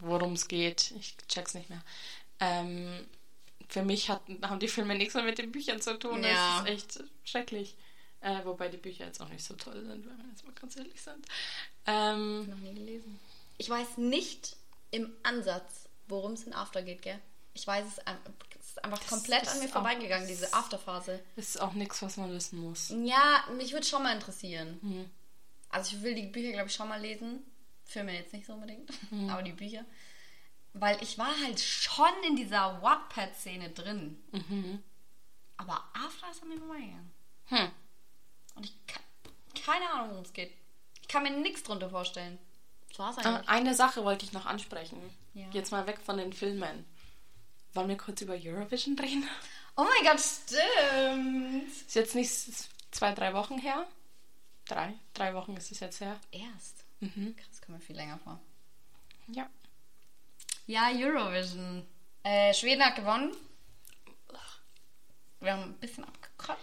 worum 0.00 0.34
es 0.34 0.48
geht, 0.48 0.92
ich 0.98 1.16
check's 1.28 1.54
nicht 1.54 1.70
mehr. 1.70 1.82
Ähm, 2.40 3.06
für 3.68 3.82
mich 3.82 4.10
hat, 4.10 4.22
haben 4.42 4.60
die 4.60 4.68
Filme 4.68 4.94
nichts 4.94 5.14
mehr 5.14 5.24
mit 5.24 5.38
den 5.38 5.52
Büchern 5.52 5.80
zu 5.80 5.98
tun. 5.98 6.22
Ja. 6.22 6.62
Das 6.62 6.62
ist 6.62 6.68
echt 6.68 7.04
schrecklich. 7.24 7.76
Äh, 8.20 8.44
wobei 8.44 8.68
die 8.68 8.76
Bücher 8.78 9.06
jetzt 9.06 9.20
auch 9.20 9.28
nicht 9.28 9.44
so 9.44 9.54
toll 9.54 9.74
sind, 9.84 10.04
wenn 10.06 10.18
wir 10.18 10.24
jetzt 10.30 10.44
mal 10.44 10.52
ganz 10.54 10.76
ehrlich 10.76 11.00
sind. 11.00 11.24
Ähm, 11.86 12.48
Noch 12.50 12.58
nie 12.58 12.74
gelesen. 12.74 13.18
Ich 13.58 13.70
weiß 13.70 13.96
nicht 13.98 14.56
im 14.90 15.12
Ansatz, 15.22 15.88
worum 16.08 16.32
es 16.32 16.42
in 16.44 16.52
After 16.52 16.82
geht, 16.82 17.02
gell? 17.02 17.18
Ich 17.54 17.66
weiß 17.66 17.86
es, 17.86 17.98
ein- 18.06 18.18
es 18.58 18.70
ist 18.70 18.84
einfach 18.84 18.98
Das 18.98 19.08
komplett 19.08 19.42
ist 19.44 19.48
an 19.50 19.58
mir 19.60 19.66
auch- 19.66 19.70
vorbeigegangen, 19.72 20.26
diese 20.28 20.52
Afterphase. 20.52 21.20
ist 21.36 21.60
auch 21.60 21.72
nichts, 21.74 22.02
was 22.02 22.16
man 22.16 22.30
wissen 22.32 22.58
muss. 22.60 22.88
Ja, 23.04 23.44
mich 23.56 23.72
würde 23.72 23.86
schon 23.86 24.02
mal 24.02 24.14
interessieren. 24.14 24.78
Hm. 24.82 25.10
Also 25.70 25.96
ich 25.96 26.02
will 26.02 26.14
die 26.14 26.26
Bücher, 26.26 26.52
glaube 26.52 26.68
ich, 26.68 26.74
schon 26.74 26.88
mal 26.88 27.00
lesen. 27.00 27.44
Filme 27.84 28.14
jetzt 28.14 28.32
nicht 28.32 28.46
so 28.46 28.52
unbedingt, 28.54 28.90
Hm. 29.10 29.28
aber 29.30 29.42
die 29.42 29.52
Bücher. 29.52 29.84
Weil 30.74 31.02
ich 31.02 31.18
war 31.18 31.32
halt 31.44 31.58
schon 31.60 32.10
in 32.26 32.36
dieser 32.36 32.82
Wattpad-Szene 32.82 33.70
drin. 33.70 34.20
Mhm. 34.32 34.82
Aber 35.56 35.82
After 35.94 36.30
ist 36.30 36.42
an 36.42 36.48
mir 36.48 36.58
vorbeigegangen. 36.58 37.10
Hm. 37.46 37.70
Und 38.58 38.64
ich 38.66 38.86
kann 38.86 39.02
keine 39.64 39.90
Ahnung, 39.90 40.10
worum 40.10 40.24
es 40.24 40.32
geht. 40.32 40.52
Ich 41.02 41.08
kann 41.08 41.22
mir 41.22 41.30
nichts 41.30 41.62
drunter 41.62 41.88
vorstellen. 41.90 42.38
Das 42.90 42.98
war's 42.98 43.18
Ah, 43.18 43.36
eigentlich. 43.36 43.48
Eine 43.48 43.74
Sache 43.74 44.04
wollte 44.04 44.24
ich 44.24 44.32
noch 44.32 44.46
ansprechen. 44.46 44.98
Ja. 45.34 45.46
Jetzt 45.52 45.72
mal 45.72 45.86
weg 45.86 45.98
von 46.04 46.16
den 46.18 46.32
Filmen. 46.32 46.84
Wollen 47.74 47.88
wir 47.88 47.96
kurz 47.96 48.20
über 48.20 48.34
Eurovision 48.34 48.98
reden? 48.98 49.28
Oh 49.76 49.84
mein 49.84 50.04
Gott, 50.10 50.20
stimmt. 50.20 51.68
Ist 51.68 51.94
jetzt 51.94 52.14
nicht 52.14 52.30
zwei, 52.90 53.12
drei 53.14 53.32
Wochen 53.34 53.58
her? 53.58 53.86
Drei? 54.66 54.94
Drei 55.14 55.34
Wochen 55.34 55.56
ist 55.56 55.70
es 55.70 55.80
jetzt 55.80 56.00
her. 56.00 56.18
Erst. 56.32 56.84
Mhm. 57.00 57.36
Das 57.50 57.60
kommt 57.62 57.78
mir 57.78 57.84
viel 57.84 57.96
länger 57.96 58.18
vor. 58.18 58.40
Ja. 59.28 59.48
Ja, 60.66 60.90
Eurovision. 60.92 61.86
Äh, 62.24 62.52
Schweden 62.54 62.82
hat 62.84 62.96
gewonnen. 62.96 63.34
Wir 65.40 65.52
haben 65.52 65.62
ein 65.62 65.74
bisschen 65.74 66.04
abgekotzt. 66.04 66.58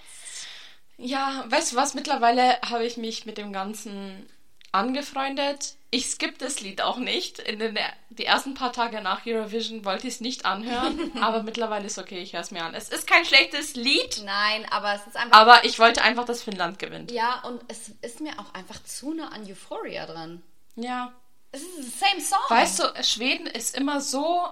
Ja, 0.97 1.43
weißt 1.49 1.73
du 1.73 1.75
was? 1.75 1.93
Mittlerweile 1.93 2.59
habe 2.61 2.85
ich 2.85 2.97
mich 2.97 3.25
mit 3.25 3.37
dem 3.37 3.51
Ganzen 3.53 4.29
angefreundet. 4.71 5.75
Ich 5.91 6.07
skippe 6.07 6.37
das 6.37 6.59
Lied 6.59 6.81
auch 6.81 6.97
nicht. 6.97 7.39
In 7.39 7.59
den 7.59 7.77
die 8.09 8.25
ersten 8.25 8.53
paar 8.53 8.73
Tage 8.73 9.01
nach 9.01 9.25
Eurovision 9.25 9.85
wollte 9.85 10.07
ich 10.07 10.15
es 10.15 10.21
nicht 10.21 10.45
anhören, 10.45 11.11
aber 11.21 11.43
mittlerweile 11.43 11.85
ist 11.85 11.97
okay, 11.97 12.19
ich 12.19 12.33
höre 12.33 12.41
es 12.41 12.51
mir 12.51 12.63
an. 12.63 12.73
Es 12.73 12.89
ist 12.89 13.07
kein 13.07 13.25
schlechtes 13.25 13.75
Lied, 13.75 14.21
Nein, 14.25 14.65
aber 14.71 14.93
es 14.95 15.05
ist 15.07 15.15
einfach. 15.17 15.37
aber 15.37 15.63
ich 15.65 15.79
wollte 15.79 16.01
einfach, 16.01 16.25
dass 16.25 16.43
Finnland 16.43 16.79
gewinnt. 16.79 17.11
ja, 17.11 17.41
und 17.43 17.61
es 17.67 17.89
ist 18.01 18.21
mir 18.21 18.37
auch 18.39 18.53
einfach 18.53 18.83
zu 18.83 19.13
nah 19.13 19.29
an 19.29 19.45
Euphoria 19.49 20.05
dran. 20.05 20.41
Ja. 20.75 21.13
Es 21.51 21.61
ist 21.61 21.75
the 21.77 21.83
same 22.05 22.21
song. 22.21 22.39
Weißt 22.49 22.79
du, 22.79 23.03
Schweden 23.03 23.47
ist 23.47 23.77
immer 23.77 24.01
so 24.01 24.47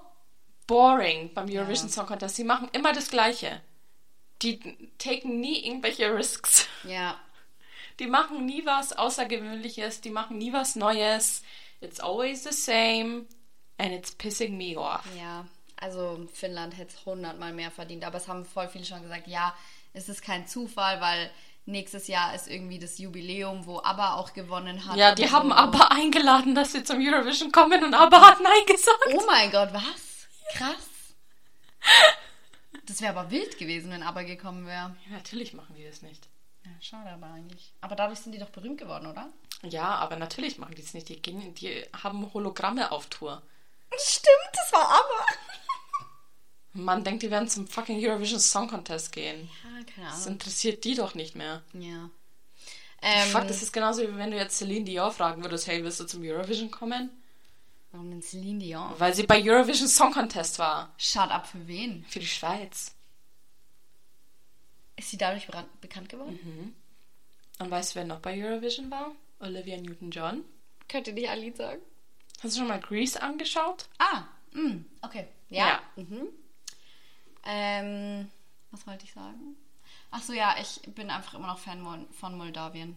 boring 0.67 1.33
beim 1.33 1.49
Eurovision 1.49 1.89
Song 1.89 2.05
Contest. 2.05 2.37
Sie 2.37 2.45
machen 2.45 2.69
immer 2.71 2.93
das 2.93 3.09
Gleiche. 3.09 3.61
Die 4.43 4.59
taken 4.97 5.39
nie 5.39 5.65
irgendwelche 5.65 6.13
Risks. 6.13 6.67
Ja. 6.83 7.19
Die 7.99 8.07
machen 8.07 8.45
nie 8.45 8.65
was 8.65 8.93
Außergewöhnliches, 8.93 10.01
die 10.01 10.09
machen 10.09 10.37
nie 10.37 10.51
was 10.51 10.75
Neues. 10.75 11.43
It's 11.79 11.99
always 11.99 12.43
the 12.43 12.51
same 12.51 13.25
and 13.77 13.91
it's 13.93 14.11
pissing 14.11 14.57
me 14.57 14.77
off. 14.77 15.03
Ja. 15.17 15.45
Also 15.77 16.27
Finnland 16.33 16.77
hätte 16.77 16.93
es 16.95 17.05
hundertmal 17.05 17.53
mehr 17.53 17.71
verdient. 17.71 18.05
Aber 18.05 18.17
es 18.17 18.27
haben 18.27 18.45
voll 18.45 18.67
viele 18.67 18.85
schon 18.85 19.01
gesagt, 19.01 19.27
ja, 19.27 19.53
es 19.93 20.09
ist 20.09 20.21
kein 20.21 20.47
Zufall, 20.47 21.01
weil 21.01 21.29
nächstes 21.65 22.07
Jahr 22.07 22.33
ist 22.35 22.47
irgendwie 22.47 22.79
das 22.79 22.97
Jubiläum, 22.97 23.65
wo 23.65 23.79
ABBA 23.79 24.15
auch 24.15 24.33
gewonnen 24.33 24.85
hat. 24.85 24.97
Ja, 24.97 25.13
die 25.13 25.27
so. 25.27 25.31
haben 25.31 25.51
aber 25.51 25.91
eingeladen, 25.91 26.55
dass 26.55 26.71
sie 26.71 26.83
zum 26.83 26.99
Eurovision 26.99 27.51
kommen 27.51 27.83
und 27.83 27.93
aber 27.93 28.21
hat 28.21 28.41
Nein 28.41 28.65
gesagt. 28.65 29.07
Oh 29.13 29.23
mein 29.27 29.51
Gott, 29.51 29.73
was? 29.73 30.27
Krass. 30.53 30.89
Das 32.85 33.01
wäre 33.01 33.17
aber 33.17 33.31
wild 33.31 33.57
gewesen, 33.57 33.91
wenn 33.91 34.03
ABBA 34.03 34.23
gekommen 34.23 34.65
wäre. 34.67 34.95
Ja, 35.09 35.11
natürlich 35.11 35.53
machen 35.53 35.75
die 35.75 35.83
das 35.85 36.01
nicht. 36.01 36.27
Ja, 36.65 36.71
schade 36.81 37.09
aber 37.11 37.27
eigentlich. 37.27 37.73
Aber 37.81 37.95
dadurch 37.95 38.19
sind 38.19 38.33
die 38.33 38.39
doch 38.39 38.49
berühmt 38.49 38.77
geworden, 38.79 39.07
oder? 39.07 39.29
Ja, 39.63 39.95
aber 39.95 40.17
natürlich 40.17 40.57
machen 40.57 40.75
die 40.75 40.81
es 40.81 40.93
nicht. 40.93 41.07
Die, 41.09 41.21
gehen, 41.21 41.53
die 41.55 41.83
haben 42.01 42.33
Hologramme 42.33 42.91
auf 42.91 43.07
Tour. 43.07 43.41
Stimmt, 43.97 44.49
das 44.53 44.73
war 44.73 44.81
ABBA. 44.89 45.25
Man 46.73 47.03
denkt, 47.03 47.23
die 47.23 47.31
werden 47.31 47.47
zum 47.47 47.67
fucking 47.67 48.03
Eurovision 48.03 48.39
Song 48.39 48.67
Contest 48.67 49.11
gehen. 49.11 49.49
Ja, 49.63 49.83
keine 49.93 50.07
Das 50.07 50.21
Ahnung. 50.23 50.33
interessiert 50.33 50.83
die 50.83 50.95
doch 50.95 51.13
nicht 51.15 51.35
mehr. 51.35 51.61
Ja. 51.73 52.09
Ähm, 53.01 53.29
Fuck, 53.29 53.47
das 53.47 53.61
ist 53.61 53.73
genauso 53.73 54.01
wie 54.01 54.15
wenn 54.17 54.31
du 54.31 54.37
jetzt 54.37 54.57
Celine 54.57 54.85
Dion 54.85 55.11
fragen 55.11 55.43
würdest, 55.43 55.67
hey, 55.67 55.83
willst 55.83 55.99
du 55.99 56.05
zum 56.05 56.23
Eurovision 56.23 56.71
kommen? 56.71 57.11
Warum 57.93 58.09
denn 58.09 58.21
Celine 58.21 58.59
Dion? 58.59 58.99
Weil 58.99 59.13
sie 59.13 59.23
bei 59.23 59.41
Eurovision 59.41 59.87
Song 59.87 60.11
Contest 60.11 60.59
war. 60.59 60.93
Shut 60.97 61.29
up 61.29 61.47
für 61.47 61.65
wen? 61.67 62.03
Für 62.09 62.19
die 62.19 62.27
Schweiz. 62.27 62.93
Ist 64.97 65.09
sie 65.09 65.17
dadurch 65.17 65.47
bekannt 65.79 66.09
geworden? 66.09 66.75
Und 67.59 67.71
weißt 67.71 67.91
du, 67.91 67.95
wer 67.95 68.05
noch 68.05 68.19
bei 68.19 68.43
Eurovision 68.43 68.91
war? 68.91 69.11
Olivia 69.39 69.77
Newton-John. 69.77 70.43
Könnt 70.87 71.07
ihr 71.07 71.13
nicht 71.13 71.29
ein 71.29 71.39
Lied 71.39 71.57
sagen? 71.57 71.81
Hast 72.41 72.55
du 72.55 72.59
schon 72.59 72.67
mal 72.67 72.79
Grease 72.79 73.21
angeschaut? 73.21 73.87
Ah, 73.99 74.23
mm, 74.51 74.85
okay. 75.01 75.27
Ja. 75.49 75.67
Ja. 75.67 75.81
Mhm. 75.95 76.27
Ähm, 77.45 78.31
was 78.71 78.85
wollte 78.87 79.05
ich 79.05 79.13
sagen? 79.13 79.55
Ach 80.11 80.21
so, 80.21 80.33
ja, 80.33 80.55
ich 80.59 80.81
bin 80.93 81.09
einfach 81.09 81.33
immer 81.33 81.47
noch 81.47 81.59
Fan 81.59 82.07
von 82.11 82.37
Moldawien. 82.37 82.95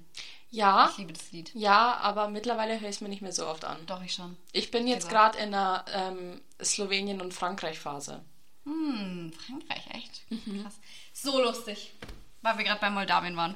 Ja. 0.56 0.88
Ich 0.90 0.96
liebe 0.96 1.12
das 1.12 1.30
Lied. 1.32 1.50
Ja, 1.54 1.96
aber 1.98 2.28
mittlerweile 2.28 2.80
höre 2.80 2.88
ich 2.88 2.96
es 2.96 3.00
mir 3.02 3.10
nicht 3.10 3.20
mehr 3.20 3.32
so 3.32 3.46
oft 3.46 3.66
an. 3.66 3.76
Doch, 3.86 4.02
ich 4.02 4.14
schon. 4.14 4.36
Ich 4.52 4.70
bin 4.70 4.86
jetzt 4.86 5.10
gerade 5.10 5.36
in 5.38 5.50
der 5.52 5.84
ähm, 5.92 6.40
Slowenien- 6.62 7.20
und 7.20 7.34
Frankreich-Phase. 7.34 8.24
Hm, 8.64 9.32
Frankreich, 9.46 9.86
echt? 9.92 10.22
Krass. 10.62 10.78
So 11.12 11.40
lustig, 11.42 11.92
weil 12.40 12.56
wir 12.56 12.64
gerade 12.64 12.80
bei 12.80 12.88
Moldawien 12.88 13.36
waren. 13.36 13.54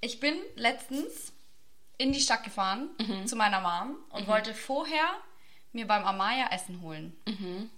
Ich 0.00 0.18
bin 0.18 0.34
letztens 0.56 1.32
in 1.96 2.12
die 2.12 2.20
Stadt 2.20 2.42
gefahren 2.42 2.90
zu 3.26 3.36
meiner 3.36 3.60
Mom 3.60 3.96
und 4.10 4.26
wollte 4.26 4.52
vorher 4.52 5.08
mir 5.72 5.86
beim 5.86 6.04
Amaya 6.04 6.48
Essen 6.50 6.82
holen. 6.82 7.16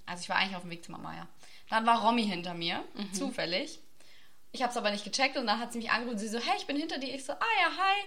Also 0.06 0.22
ich 0.22 0.28
war 0.30 0.36
eigentlich 0.36 0.56
auf 0.56 0.62
dem 0.62 0.70
Weg 0.70 0.84
zum 0.84 0.94
Amaya. 0.94 1.28
Dann 1.68 1.84
war 1.86 2.00
Romy 2.02 2.26
hinter 2.26 2.54
mir, 2.54 2.82
zufällig. 3.12 3.78
Ich 4.56 4.62
habe 4.62 4.70
es 4.70 4.76
aber 4.78 4.90
nicht 4.90 5.04
gecheckt 5.04 5.36
und 5.36 5.46
dann 5.46 5.60
hat 5.60 5.72
sie 5.72 5.78
mich 5.78 5.90
angerufen 5.90 6.14
und 6.14 6.18
sie 6.18 6.28
so, 6.28 6.38
hey, 6.38 6.54
ich 6.56 6.66
bin 6.66 6.78
hinter 6.78 6.96
dir. 6.96 7.14
Ich 7.14 7.26
so, 7.26 7.34
ah 7.34 7.54
ja, 7.60 7.70
hi. 7.76 8.04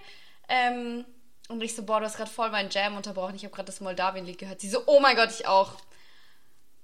Ähm, 0.48 1.06
und 1.48 1.62
ich 1.62 1.76
so, 1.76 1.84
boah, 1.84 2.00
du 2.00 2.08
hast 2.08 2.18
gerade 2.18 2.32
voll 2.32 2.50
meinen 2.50 2.72
Jam 2.72 2.98
unterbrochen. 2.98 3.36
Ich 3.36 3.44
habe 3.44 3.54
gerade 3.54 3.68
das 3.68 3.82
Moldawien-Lied 3.82 4.40
gehört. 4.40 4.60
Sie 4.60 4.68
so, 4.68 4.82
oh 4.88 5.00
mein 5.00 5.16
Gott, 5.16 5.30
ich 5.30 5.48
auch. 5.48 5.74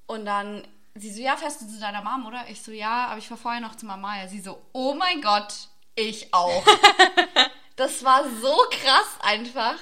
Und 0.06 0.26
dann, 0.26 0.68
sie 0.94 1.12
so, 1.12 1.20
ja, 1.20 1.36
fährst 1.36 1.62
du 1.62 1.68
zu 1.68 1.80
deiner 1.80 2.04
Mom, 2.04 2.28
oder? 2.28 2.48
Ich 2.48 2.62
so, 2.62 2.72
ja, 2.72 3.08
aber 3.08 3.18
ich 3.18 3.28
fahr 3.28 3.38
vorher 3.38 3.60
noch 3.60 3.76
zu 3.76 3.88
Mama. 3.88 4.28
Sie 4.28 4.40
so, 4.40 4.62
oh 4.72 4.94
mein 4.94 5.20
Gott, 5.22 5.68
ich 5.96 6.32
auch. 6.32 6.64
das 7.76 8.04
war 8.04 8.24
so 8.40 8.56
krass 8.70 9.18
einfach. 9.22 9.78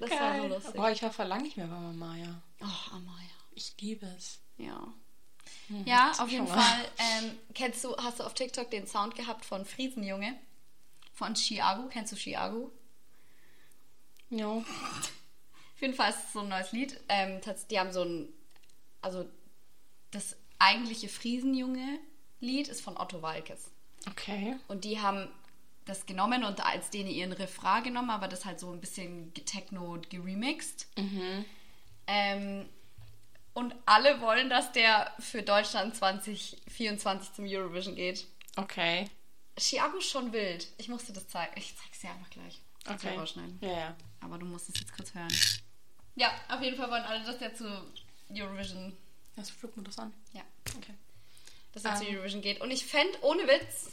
Das 0.00 0.10
war 0.10 0.40
so 0.40 0.46
lustig. 0.48 0.74
Boah, 0.74 0.90
ich 0.90 1.02
war 1.04 1.12
vor 1.12 1.24
lang 1.24 1.42
nicht 1.42 1.56
mehr 1.56 1.68
bei 1.68 1.78
Mama, 1.78 2.16
ja. 2.16 2.42
Oh, 2.62 2.96
Amaya. 2.96 3.30
Ich 3.54 3.76
liebe 3.80 4.06
es. 4.16 4.40
Ja. 4.56 4.92
Ja, 5.84 6.08
jetzt 6.08 6.20
auf 6.20 6.28
jeden. 6.28 6.46
Fall. 6.46 6.90
Ähm, 6.98 7.38
kennst 7.54 7.84
du, 7.84 7.96
hast 7.96 8.20
du 8.20 8.24
auf 8.24 8.34
TikTok 8.34 8.70
den 8.70 8.86
Sound 8.86 9.14
gehabt 9.14 9.44
von 9.44 9.64
Friesenjunge? 9.64 10.36
Von 11.14 11.34
Chiago? 11.34 11.88
Kennst 11.88 12.12
du 12.12 12.16
Chiago? 12.16 12.72
Ja. 14.30 14.46
Auf 15.80 15.82
jeden 15.82 15.94
Fall 15.94 16.10
ist 16.10 16.24
es 16.26 16.32
so 16.34 16.40
ein 16.40 16.48
neues 16.48 16.72
Lied. 16.72 17.00
Ähm, 17.08 17.40
die 17.70 17.80
haben 17.80 17.90
so 17.90 18.02
ein, 18.02 18.28
also 19.00 19.24
das 20.10 20.36
eigentliche 20.58 21.08
Friesenjunge-Lied 21.08 22.68
ist 22.68 22.82
von 22.82 22.98
Otto 22.98 23.22
Walkes. 23.22 23.70
Okay. 24.06 24.56
Und 24.68 24.84
die 24.84 25.00
haben 25.00 25.28
das 25.86 26.06
genommen 26.06 26.44
und 26.44 26.64
als 26.64 26.90
denen 26.90 27.08
ihren 27.08 27.32
Refrain 27.32 27.82
genommen, 27.82 28.10
aber 28.10 28.28
das 28.28 28.44
halt 28.44 28.60
so 28.60 28.70
ein 28.70 28.80
bisschen 28.80 29.32
getechno 29.32 29.98
geremixed. 30.08 30.86
Ähm, 32.06 32.68
und 33.60 33.74
alle 33.86 34.20
wollen, 34.20 34.50
dass 34.50 34.72
der 34.72 35.12
für 35.18 35.42
Deutschland 35.42 35.94
2024 35.96 37.32
zum 37.34 37.44
Eurovision 37.46 37.94
geht. 37.94 38.26
Okay. 38.56 39.08
Chiago 39.58 39.98
ist 39.98 40.10
schon 40.10 40.32
wild. 40.32 40.66
Ich 40.78 40.88
musste 40.88 41.12
das 41.12 41.28
zeigen. 41.28 41.52
Ich 41.56 41.74
zeig's 41.76 42.00
dir 42.00 42.10
einfach 42.10 42.30
gleich. 42.30 42.60
Kannst 42.84 43.04
du 43.04 43.08
Okay. 43.08 43.18
rausschneiden. 43.18 43.58
Ja, 43.60 43.70
ja. 43.70 43.96
Aber 44.20 44.38
du 44.38 44.46
musst 44.46 44.68
es 44.70 44.80
jetzt 44.80 44.94
kurz 44.94 45.14
hören. 45.14 45.28
Ja, 46.16 46.30
auf 46.48 46.60
jeden 46.62 46.76
Fall 46.76 46.90
wollen 46.90 47.04
alle, 47.04 47.22
dass 47.24 47.38
der 47.38 47.54
zu 47.54 47.64
Eurovision, 48.30 48.96
Das 49.36 49.50
Flugmodus 49.50 49.98
an. 49.98 50.12
ja, 50.32 50.42
Okay. 50.76 50.94
dass 51.72 51.84
er 51.84 51.96
zu 51.96 52.04
Ähm. 52.04 52.14
Eurovision 52.16 52.42
geht. 52.42 52.60
Und 52.60 52.70
ich 52.70 52.84
fände, 52.86 53.12
ohne 53.22 53.42
Witz, 53.46 53.90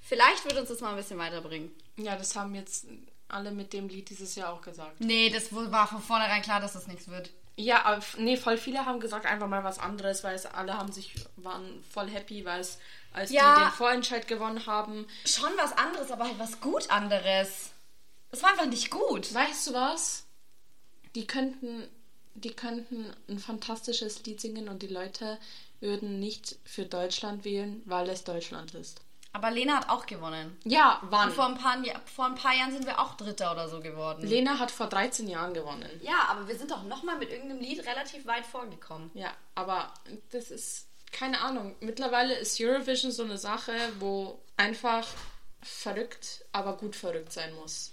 vielleicht 0.00 0.44
wird 0.44 0.56
uns 0.56 0.68
das 0.68 0.80
mal 0.80 0.90
ein 0.90 0.96
bisschen 0.96 1.18
weiterbringen. 1.18 1.70
Ja, 1.96 2.16
das 2.16 2.36
haben 2.36 2.54
jetzt 2.54 2.86
alle 3.28 3.50
mit 3.50 3.72
dem 3.72 3.88
Lied 3.88 4.10
dieses 4.10 4.34
Jahr 4.36 4.52
auch 4.52 4.60
gesagt. 4.62 5.00
Nee, 5.00 5.30
das 5.30 5.52
war 5.52 5.86
von 5.88 6.02
vornherein 6.02 6.42
klar, 6.42 6.60
dass 6.60 6.74
das 6.74 6.86
nichts 6.86 7.08
wird. 7.08 7.30
Ja, 7.56 7.84
aber 7.86 8.04
nee, 8.18 8.36
voll 8.36 8.58
viele 8.58 8.84
haben 8.84 9.00
gesagt 9.00 9.24
einfach 9.24 9.48
mal 9.48 9.64
was 9.64 9.78
anderes, 9.78 10.22
weil 10.22 10.34
es 10.34 10.44
alle 10.46 10.76
haben 10.76 10.92
sich 10.92 11.14
waren 11.36 11.82
voll 11.90 12.08
happy, 12.10 12.44
weil 12.44 12.60
es 12.60 12.78
als 13.12 13.30
Ja. 13.30 13.54
die 13.56 13.64
den 13.64 13.72
Vorentscheid 13.72 14.28
gewonnen 14.28 14.66
haben. 14.66 15.06
Schon 15.24 15.50
was 15.56 15.72
anderes, 15.72 16.10
aber 16.10 16.24
halt 16.24 16.38
was 16.38 16.60
gut 16.60 16.90
anderes. 16.90 17.70
Es 18.30 18.42
war 18.42 18.50
einfach 18.50 18.66
nicht 18.66 18.90
gut. 18.90 19.32
Weißt 19.32 19.68
du 19.68 19.72
was? 19.72 20.24
Die 21.14 21.26
könnten 21.26 21.88
die 22.36 22.52
könnten 22.52 23.12
ein 23.28 23.38
fantastisches 23.38 24.24
Lied 24.24 24.40
singen 24.40 24.68
und 24.68 24.82
die 24.82 24.88
Leute 24.88 25.38
würden 25.80 26.20
nicht 26.20 26.56
für 26.64 26.84
Deutschland 26.84 27.44
wählen, 27.44 27.82
weil 27.86 28.08
es 28.10 28.24
Deutschland 28.24 28.74
ist. 28.74 29.00
Aber 29.32 29.50
Lena 29.50 29.76
hat 29.76 29.88
auch 29.90 30.06
gewonnen. 30.06 30.56
Ja, 30.64 30.98
wann? 31.10 31.28
Und 31.28 31.34
vor 31.34 31.46
ein, 31.46 31.58
paar, 31.58 31.76
vor 32.06 32.24
ein 32.26 32.34
paar 32.36 32.54
Jahren 32.54 32.72
sind 32.72 32.86
wir 32.86 32.98
auch 32.98 33.14
Dritter 33.14 33.52
oder 33.52 33.68
so 33.68 33.80
geworden. 33.80 34.26
Lena 34.26 34.58
hat 34.58 34.70
vor 34.70 34.86
13 34.86 35.28
Jahren 35.28 35.52
gewonnen. 35.52 35.88
ja, 36.02 36.26
aber 36.28 36.48
wir 36.48 36.56
sind 36.56 36.70
doch 36.70 36.82
nochmal 36.84 37.18
mit 37.18 37.30
irgendeinem 37.30 37.60
Lied 37.60 37.84
relativ 37.86 38.26
weit 38.26 38.46
vorgekommen. 38.46 39.10
Ja, 39.14 39.30
aber 39.54 39.92
das 40.30 40.50
ist 40.50 40.88
keine 41.12 41.40
Ahnung. 41.42 41.76
Mittlerweile 41.80 42.34
ist 42.34 42.58
Eurovision 42.60 43.12
so 43.12 43.24
eine 43.24 43.38
Sache, 43.38 43.72
wo 44.00 44.40
einfach 44.56 45.06
verrückt, 45.62 46.44
aber 46.52 46.76
gut 46.76 46.96
verrückt 46.96 47.32
sein 47.32 47.54
muss. 47.54 47.92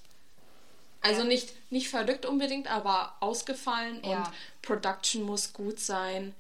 Also 1.02 1.22
Ja. 1.22 1.28
nicht, 1.28 1.72
nicht 1.72 1.90
verrückt 1.90 2.26
unbedingt, 2.26 2.72
aber 2.72 3.18
ausgefallen 3.20 4.02
Ja. 4.04 4.18
und 4.20 4.28
Production 4.62 5.24
muss 5.24 5.52
gut 5.54 5.80
sein. 5.80 6.34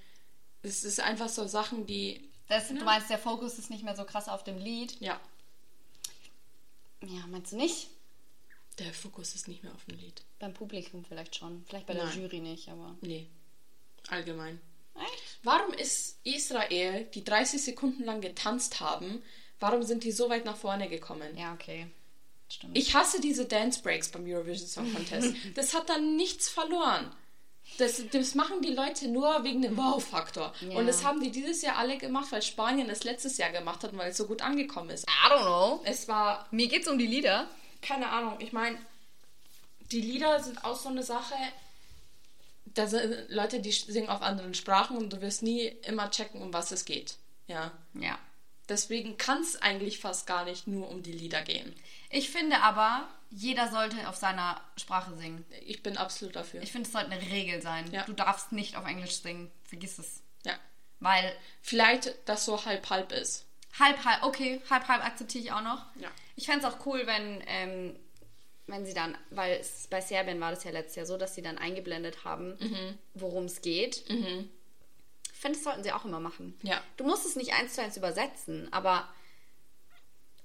Es 0.61 0.83
ist 0.85 1.01
einfach 1.01 1.27
so 1.29 1.45
Sachen, 1.47 1.85
die. 1.85 2.29
Das, 2.47 2.67
Du 2.67 2.75
meinst, 2.83 3.09
der 3.09 3.17
Fokus 3.17 3.57
ist 3.57 3.69
nicht 3.69 3.83
mehr 3.83 3.95
so 3.95 4.03
krass 4.05 4.27
auf 4.29 4.43
dem 4.43 4.57
Lied? 4.57 4.95
Ja, 4.99 5.19
Ja, 7.01 7.25
meinst 7.27 7.51
du 7.51 7.57
nicht? 7.57 7.87
der 8.79 8.91
Fokus 8.91 9.35
ist 9.35 9.47
nicht 9.47 9.61
mehr 9.63 9.71
auf 9.73 9.85
dem 9.85 9.99
Lied. 9.99 10.23
Beim 10.39 10.53
Publikum 10.53 11.05
vielleicht 11.05 11.35
schon. 11.35 11.63
Vielleicht 11.67 11.85
bei 11.85 11.93
der 11.93 12.05
Nein. 12.05 12.21
Jury 12.21 12.39
nicht, 12.39 12.69
aber. 12.69 12.95
Nee. 13.01 13.27
Allgemein. 14.07 14.59
Echt? 14.95 15.37
Warum 15.43 15.73
ist 15.73 16.17
Israel, 16.23 17.05
die 17.13 17.23
30 17.23 17.61
Sekunden 17.61 18.03
lang 18.03 18.19
getanzt 18.21 18.79
haben, 18.79 19.21
warum 19.59 19.83
sind 19.83 20.03
die 20.03 20.11
so 20.11 20.27
weit 20.29 20.45
nach 20.45 20.57
vorne 20.57 20.89
gekommen? 20.89 21.37
Ja, 21.37 21.53
okay. 21.53 21.87
Stimmt. 22.49 22.75
Ich 22.77 22.95
hasse 22.95 23.21
diese 23.21 23.45
Dance 23.45 23.81
Breaks 23.81 24.09
beim 24.09 24.25
Eurovision 24.25 24.67
Song 24.67 24.91
Contest. 24.93 25.35
das 25.55 25.73
hat 25.75 25.89
dann 25.89 26.15
nichts 26.15 26.49
verloren. 26.49 27.11
Das, 27.77 28.01
das 28.11 28.35
machen 28.35 28.61
die 28.61 28.71
Leute 28.73 29.07
nur 29.07 29.43
wegen 29.43 29.61
dem 29.61 29.75
Wow-Faktor. 29.77 30.53
Ja. 30.61 30.77
Und 30.77 30.85
das 30.85 31.03
haben 31.03 31.21
die 31.21 31.31
dieses 31.31 31.61
Jahr 31.63 31.77
alle 31.77 31.97
gemacht, 31.97 32.31
weil 32.31 32.41
Spanien 32.41 32.87
das 32.87 33.03
letztes 33.03 33.37
Jahr 33.37 33.49
gemacht 33.51 33.83
hat 33.83 33.93
und 33.93 33.97
weil 33.97 34.11
es 34.11 34.17
so 34.17 34.27
gut 34.27 34.41
angekommen 34.41 34.91
ist. 34.91 35.05
I 35.07 35.29
don't 35.31 35.41
know. 35.41 35.81
Es 35.83 36.07
war, 36.07 36.45
Mir 36.51 36.67
geht's 36.67 36.87
um 36.87 36.97
die 36.99 37.07
Lieder. 37.07 37.47
keine 37.81 38.09
Ahnung, 38.09 38.35
ich 38.39 38.53
meine, 38.53 38.77
die 39.91 40.01
Lieder 40.01 40.41
sind 40.43 40.63
auch 40.63 40.75
so 40.75 40.89
eine 40.89 41.03
Sache. 41.03 41.35
Da 42.65 42.87
sind 42.87 43.25
Leute, 43.29 43.59
die 43.59 43.71
singen 43.71 44.09
auf 44.09 44.21
anderen 44.21 44.53
Sprachen 44.53 44.97
und 44.97 45.11
du 45.11 45.21
wirst 45.21 45.43
nie 45.43 45.67
immer 45.83 46.09
checken, 46.11 46.41
um 46.41 46.53
was 46.53 46.71
es 46.71 46.85
geht. 46.85 47.15
Ja. 47.47 47.71
Ja. 47.93 48.17
Deswegen 48.69 49.17
kann 49.17 49.41
es 49.41 49.61
eigentlich 49.61 49.99
fast 49.99 50.25
gar 50.25 50.45
nicht 50.45 50.67
nur 50.67 50.89
um 50.89 51.03
die 51.03 51.11
Lieder 51.11 51.41
gehen. 51.41 51.75
Ich 52.09 52.29
finde 52.29 52.61
aber, 52.61 53.07
jeder 53.29 53.69
sollte 53.69 54.07
auf 54.07 54.15
seiner 54.15 54.61
Sprache 54.77 55.15
singen. 55.17 55.43
Ich 55.65 55.83
bin 55.83 55.97
absolut 55.97 56.35
dafür. 56.35 56.61
Ich 56.61 56.71
finde, 56.71 56.87
es 56.87 56.93
sollte 56.93 57.11
eine 57.11 57.21
Regel 57.21 57.61
sein. 57.61 57.91
Ja. 57.91 58.03
Du 58.05 58.13
darfst 58.13 58.51
nicht 58.51 58.77
auf 58.77 58.85
Englisch 58.87 59.15
singen. 59.21 59.51
Vergiss 59.65 59.97
es. 59.99 60.21
ja. 60.45 60.53
Weil 60.99 61.35
Vielleicht, 61.61 62.13
dass 62.29 62.45
so 62.45 62.63
halb-halb 62.63 63.11
ist. 63.11 63.45
halb, 63.79 64.05
halb, 64.05 64.23
okay, 64.23 64.61
halb, 64.69 64.87
halb 64.87 65.03
akzeptiere 65.03 65.43
ich 65.43 65.51
auch 65.51 65.61
noch. 65.61 65.85
Ja. 65.99 66.09
Ich 66.37 66.45
fände 66.45 66.65
es 66.65 66.73
auch 66.73 66.85
cool, 66.85 67.05
wenn, 67.05 67.43
ähm, 67.47 67.95
wenn 68.67 68.85
sie 68.85 68.93
dann, 68.93 69.17
weil 69.31 69.59
bei 69.89 69.99
Serbien 69.99 70.39
war 70.39 70.51
das 70.51 70.63
ja 70.63 70.71
letztes 70.71 70.95
Jahr 70.95 71.05
so, 71.05 71.17
dass 71.17 71.35
sie 71.35 71.41
dann 71.41 71.57
eingeblendet 71.57 72.23
haben, 72.23 72.55
Mhm. 72.59 72.97
worum 73.15 73.45
es 73.45 73.61
geht. 73.61 74.03
Ich 74.07 74.45
finde, 75.43 75.57
das 75.59 75.63
sollten 75.63 75.83
sie 75.83 75.91
auch 75.91 76.03
immer 76.05 76.19
machen. 76.19 76.57
Ja. 76.63 76.81
Du 76.97 77.03
musst 77.03 77.25
es 77.27 77.35
nicht 77.35 77.53
eins 77.53 77.75
zu 77.75 77.81
eins 77.83 77.95
übersetzen, 77.97 78.67
aber 78.73 79.07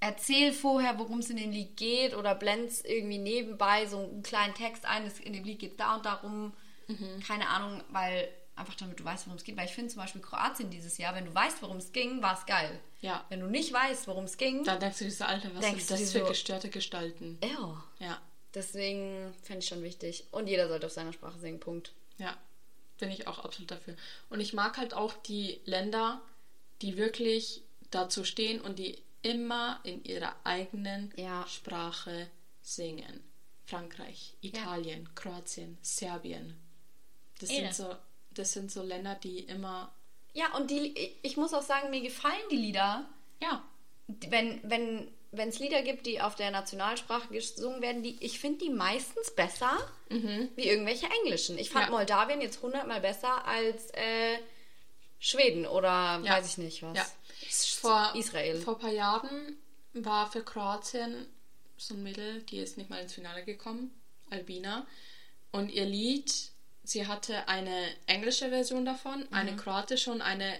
erzähl 0.01 0.53
vorher, 0.53 0.99
worum 0.99 1.19
es 1.21 1.31
in 1.31 1.37
dem 1.37 1.51
Lied 1.51 1.77
geht 1.77 2.15
oder 2.15 2.35
blend's 2.35 2.83
irgendwie 2.83 3.19
nebenbei 3.19 3.87
so 3.87 3.99
einen 3.99 4.23
kleinen 4.23 4.55
Text 4.55 4.85
ein, 4.85 5.11
in 5.25 5.33
dem 5.33 5.45
Lied 5.45 5.59
geht 5.59 5.81
da 5.81 5.97
und 5.97 6.05
darum. 6.07 6.53
Mhm. 6.87 7.21
Keine 7.27 7.49
Ahnung, 7.49 7.83
weil 7.91 8.29
einfach 8.55 8.75
damit 8.75 8.99
du 8.99 9.05
weißt, 9.05 9.27
worum 9.27 9.37
es 9.37 9.45
geht. 9.45 9.57
Weil 9.57 9.67
ich 9.67 9.73
finde 9.73 9.91
zum 9.93 10.01
Beispiel 10.03 10.21
Kroatien 10.21 10.71
dieses 10.71 10.99
Jahr, 10.99 11.15
wenn 11.15 11.27
du 11.27 11.35
weißt, 11.35 11.63
worum 11.63 11.77
es 11.79 11.93
ging, 11.93 12.23
war 12.23 12.35
es 12.39 12.47
geil. 12.47 12.81
Ja. 13.01 13.25
Wenn 13.29 13.41
du 13.41 13.47
nicht 13.47 13.73
weißt, 13.73 14.07
worum 14.09 14.25
es 14.25 14.37
ging, 14.37 14.65
Dann 14.65 14.81
denkst 14.81 14.99
du 14.99 15.05
dir 15.05 15.11
so, 15.13 15.25
Alter, 15.25 15.55
was 15.55 15.61
Denkst 15.65 15.85
sind 15.85 15.99
du 16.01 16.03
das 16.05 16.13
für 16.13 16.19
so- 16.21 16.27
gestörte 16.27 16.69
Gestalten? 16.71 17.39
ew. 17.43 17.77
Ja. 17.99 18.21
Deswegen 18.55 19.33
fände 19.43 19.61
ich 19.63 19.69
schon 19.69 19.83
wichtig. 19.83 20.25
Und 20.33 20.49
jeder 20.49 20.69
sollte 20.69 20.87
auf 20.87 20.93
seiner 20.93 21.13
Sprache 21.13 21.39
singen, 21.39 21.61
Punkt. 21.61 21.93
Ja. 22.17 22.37
Bin 22.99 23.11
ich 23.11 23.27
auch 23.27 23.39
absolut 23.41 23.71
dafür. 23.71 23.97
Und 24.29 24.41
ich 24.41 24.53
mag 24.53 24.77
halt 24.77 24.95
auch 24.95 25.15
die 25.15 25.61
Länder, 25.65 26.21
die 26.83 26.97
wirklich 26.97 27.63
dazu 27.91 28.25
stehen 28.25 28.61
und 28.61 28.79
die 28.79 28.99
immer 29.23 29.81
in 29.85 30.05
ihrer 30.05 30.35
eigenen 30.45 31.13
Ja. 31.17 31.47
Sprache 31.47 32.29
singen. 32.63 33.25
Frankreich, 33.67 34.35
Italien, 34.41 35.15
Kroatien, 35.15 35.77
Serbien. 35.83 36.57
Das 37.39 37.51
sind, 37.51 37.75
so, 37.75 37.95
das 38.31 38.53
sind 38.53 38.71
so 38.71 38.83
Länder, 38.83 39.15
die 39.15 39.41
immer. 39.41 39.93
Ja, 40.33 40.57
und 40.57 40.71
die, 40.71 41.17
ich 41.23 41.37
muss 41.37 41.53
auch 41.53 41.63
sagen, 41.63 41.91
mir 41.91 42.01
gefallen 42.01 42.49
die 42.51 42.57
Lieder. 42.57 43.07
Ja. 43.43 43.63
wenn 44.07 44.61
wenn 44.65 45.09
wenn 45.31 45.49
es 45.51 45.59
Lieder 45.59 45.83
gibt, 45.83 46.07
die 46.07 46.21
auf 46.21 46.35
der 46.37 46.51
Nationalsprache 46.51 47.29
gesungen 47.29 47.83
werden, 47.83 48.03
die 48.03 48.17
ich 48.25 48.39
finde 48.41 48.65
die 48.65 48.71
meistens 48.71 49.31
besser 49.35 49.77
wie 50.09 50.67
irgendwelche 50.69 51.07
englischen. 51.23 51.59
Ich 51.59 51.71
fand 51.71 51.87
Ja. 51.87 51.91
Moldawien 51.91 52.41
jetzt 52.41 52.63
hundertmal 52.63 53.01
besser 53.01 53.45
als 53.47 53.91
äh, 53.91 54.39
Schweden 55.19 55.67
oder 55.67 56.21
Ja. 56.25 56.33
weiß 56.33 56.47
ich 56.47 56.59
nicht 56.59 56.83
was. 56.83 56.97
Ja. 56.97 57.07
Vor, 57.81 58.13
Israel. 58.15 58.61
Vor 58.61 58.75
ein 58.77 58.81
paar 58.81 58.91
Jahren 58.93 59.57
war 59.95 60.31
für 60.31 60.43
Kroatien 60.43 61.27
so 61.77 61.95
ein 61.95 62.03
Mädel, 62.03 62.43
die 62.43 62.59
ist 62.59 62.77
nicht 62.79 62.91
mal 62.91 63.01
ins 63.01 63.13
Finale 63.15 63.45
gekommen, 63.45 63.91
Albina. 64.31 64.87
Und 65.53 65.71
ihr 65.71 65.85
Lied, 65.87 66.33
sie 66.85 67.07
hatte 67.07 67.49
eine 67.49 67.87
englische 68.07 68.49
Version 68.49 68.85
davon, 68.85 69.27
eine 69.33 69.55
kroatische 69.57 70.11
und 70.11 70.21
eine 70.23 70.53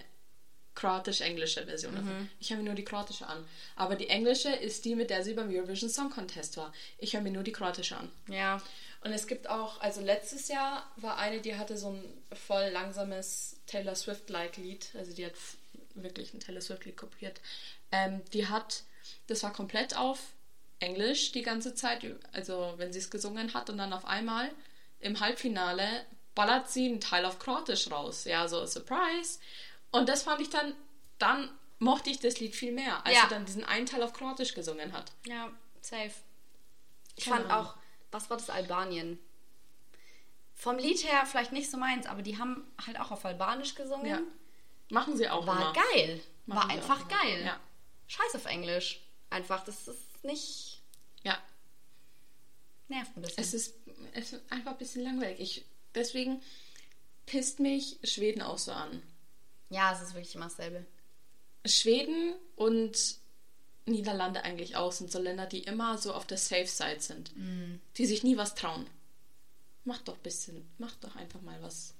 kroatisch-englische 0.75 1.65
Version 1.65 1.95
davon. 1.95 2.29
Ich 2.39 2.49
höre 2.49 2.57
mir 2.57 2.63
nur 2.63 2.75
die 2.75 2.85
kroatische 2.85 3.27
an. 3.27 3.45
Aber 3.75 3.95
die 3.95 4.09
englische 4.09 4.49
ist 4.49 4.85
die, 4.85 4.95
mit 4.95 5.09
der 5.09 5.23
sie 5.23 5.33
beim 5.33 5.49
Eurovision 5.49 5.89
Song 5.89 6.09
Contest 6.09 6.57
war. 6.57 6.73
Ich 6.97 7.13
höre 7.13 7.21
mir 7.21 7.31
nur 7.31 7.43
die 7.43 7.51
kroatische 7.51 7.97
an. 7.97 8.09
Ja. 8.27 8.61
Und 9.01 9.11
es 9.11 9.27
gibt 9.27 9.49
auch, 9.49 9.79
also 9.81 10.01
letztes 10.01 10.47
Jahr 10.47 10.89
war 10.97 11.17
eine, 11.17 11.41
die 11.41 11.55
hatte 11.55 11.77
so 11.77 11.91
ein 11.91 12.03
voll 12.33 12.69
langsames 12.69 13.57
Taylor 13.65 13.95
Swift-like 13.95 14.57
Lied. 14.57 14.87
Also 14.97 15.13
die 15.13 15.25
hat 15.25 15.33
wirklich 15.95 16.33
ein 16.33 16.39
Taylor 16.39 16.61
Swift-Lied 16.61 16.97
kopiert. 16.97 17.39
Ähm, 17.91 18.21
die 18.33 18.47
hat, 18.47 18.83
das 19.27 19.43
war 19.43 19.53
komplett 19.53 19.97
auf 19.97 20.19
Englisch 20.79 21.31
die 21.31 21.41
ganze 21.41 21.75
Zeit, 21.75 22.05
also 22.31 22.73
wenn 22.77 22.93
sie 22.93 22.99
es 22.99 23.09
gesungen 23.09 23.53
hat 23.53 23.69
und 23.69 23.77
dann 23.77 23.91
auf 23.91 24.05
einmal 24.05 24.49
im 24.99 25.19
Halbfinale 25.19 26.05
ballert 26.35 26.69
sie 26.69 26.87
einen 26.87 27.01
Teil 27.01 27.25
auf 27.25 27.39
Kroatisch 27.39 27.91
raus. 27.91 28.25
Ja, 28.25 28.47
so 28.47 28.65
Surprise. 28.65 29.39
Und 29.91 30.09
das 30.09 30.23
fand 30.23 30.41
ich 30.41 30.49
dann, 30.49 30.75
dann 31.17 31.49
mochte 31.79 32.09
ich 32.09 32.19
das 32.19 32.39
Lied 32.39 32.55
viel 32.55 32.71
mehr, 32.71 33.05
als 33.05 33.15
Ja. 33.15 33.23
sie 33.23 33.29
dann 33.29 33.45
diesen 33.45 33.63
einen 33.63 33.85
Teil 33.85 34.03
auf 34.03 34.13
Kroatisch 34.13 34.53
gesungen 34.53 34.93
hat. 34.93 35.11
Ja, 35.25 35.49
safe. 35.81 36.11
Ich 37.15 37.25
Keine 37.25 37.41
fand 37.47 37.51
auch, 37.53 37.75
was 38.11 38.29
war 38.29 38.37
das 38.37 38.49
Albanien? 38.49 39.19
Vom 40.55 40.77
Lied 40.77 41.03
her 41.05 41.25
vielleicht 41.25 41.51
nicht 41.53 41.71
so 41.71 41.77
meins, 41.77 42.05
aber 42.05 42.21
die 42.21 42.37
haben 42.37 42.69
halt 42.85 42.99
auch 42.99 43.11
auf 43.11 43.23
Albanisch 43.25 43.75
gesungen. 43.75 44.05
Ja. 44.07 44.19
Machen 44.89 45.15
sie 45.15 45.29
auch 45.29 45.45
War 45.47 45.57
immer. 45.57 45.73
geil. 45.73 46.21
Machen 46.45 46.57
War 46.57 46.69
einfach 46.69 47.07
geil. 47.07 47.43
Ja. 47.45 47.59
Scheiß 48.07 48.35
auf 48.35 48.45
Englisch. 48.45 49.01
Einfach, 49.29 49.63
das 49.63 49.87
ist 49.87 50.23
nicht. 50.23 50.81
Ja. 51.23 51.37
Nervt 52.87 53.15
ein 53.15 53.21
bisschen. 53.21 53.43
Es 53.43 53.53
ist, 53.53 53.75
es 54.13 54.33
ist 54.33 54.51
einfach 54.51 54.71
ein 54.71 54.77
bisschen 54.77 55.03
langweilig. 55.03 55.39
Ich, 55.39 55.65
deswegen 55.95 56.41
pisst 57.25 57.59
mich 57.59 57.97
Schweden 58.03 58.41
auch 58.41 58.57
so 58.57 58.71
an. 58.71 59.01
Ja, 59.69 59.93
es 59.93 60.01
ist 60.01 60.13
wirklich 60.13 60.35
immer 60.35 60.45
dasselbe. 60.45 60.85
Schweden 61.65 62.35
und 62.55 63.17
Niederlande 63.85 64.43
eigentlich 64.43 64.75
auch 64.75 64.91
sind 64.91 65.11
so 65.11 65.19
Länder, 65.19 65.45
die 65.45 65.63
immer 65.63 65.97
so 65.97 66.13
auf 66.13 66.25
der 66.25 66.37
Safe 66.37 66.67
Side 66.67 66.99
sind. 67.01 67.31
Die 67.97 68.05
sich 68.05 68.23
nie 68.23 68.37
was 68.37 68.55
trauen. 68.55 68.87
Macht 69.83 70.07
doch 70.07 70.15
ein 70.15 70.21
bisschen, 70.23 70.69
macht 70.77 71.03
doch 71.03 71.15
einfach 71.15 71.41
mal 71.41 71.61
was. 71.61 71.93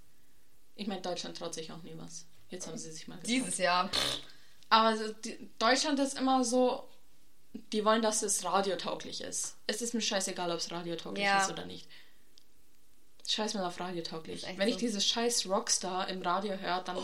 Ich 0.75 0.87
meine, 0.87 1.01
Deutschland 1.01 1.37
traut 1.37 1.53
sich 1.53 1.71
auch 1.71 1.81
nie 1.83 1.93
was. 1.97 2.25
Jetzt 2.49 2.67
haben 2.67 2.77
sie 2.77 2.91
sich 2.91 3.07
mal 3.07 3.15
getraut. 3.15 3.29
Dieses 3.29 3.57
Jahr. 3.57 3.89
Aber 4.69 4.95
die, 5.25 5.49
Deutschland 5.59 5.99
ist 5.99 6.17
immer 6.17 6.43
so, 6.43 6.87
die 7.73 7.83
wollen, 7.83 8.01
dass 8.01 8.21
es 8.21 8.43
radiotauglich 8.43 9.21
ist. 9.21 9.55
Es 9.67 9.81
ist 9.81 9.93
mir 9.93 10.01
scheißegal, 10.01 10.51
ob 10.51 10.57
es 10.59 10.71
radiotauglich 10.71 11.25
Ja. 11.25 11.41
ist 11.43 11.49
oder 11.51 11.65
nicht. 11.65 11.87
Scheiß 13.27 13.53
mal 13.55 13.65
auf 13.65 13.79
radiotauglich. 13.79 14.45
Wenn 14.57 14.67
ich 14.67 14.75
so. 14.75 14.79
dieses 14.79 15.05
scheiß 15.05 15.47
Rockstar 15.47 16.07
im 16.09 16.21
Radio 16.21 16.57
höre, 16.57 16.81
dann, 16.81 16.97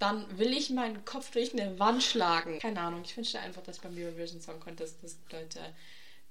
dann 0.00 0.38
will 0.38 0.52
ich 0.52 0.70
meinen 0.70 1.04
Kopf 1.04 1.30
durch 1.30 1.52
eine 1.52 1.78
Wand 1.78 2.02
schlagen. 2.02 2.58
Keine 2.58 2.80
Ahnung, 2.80 3.02
ich 3.04 3.16
wünschte 3.16 3.38
einfach, 3.38 3.62
dass 3.62 3.78
beim 3.78 3.96
Eurovision 3.96 4.40
Song 4.40 4.58
Contest 4.58 4.96
dass 5.02 5.16
die 5.18 5.36
Leute 5.36 5.60
ein 5.60 5.74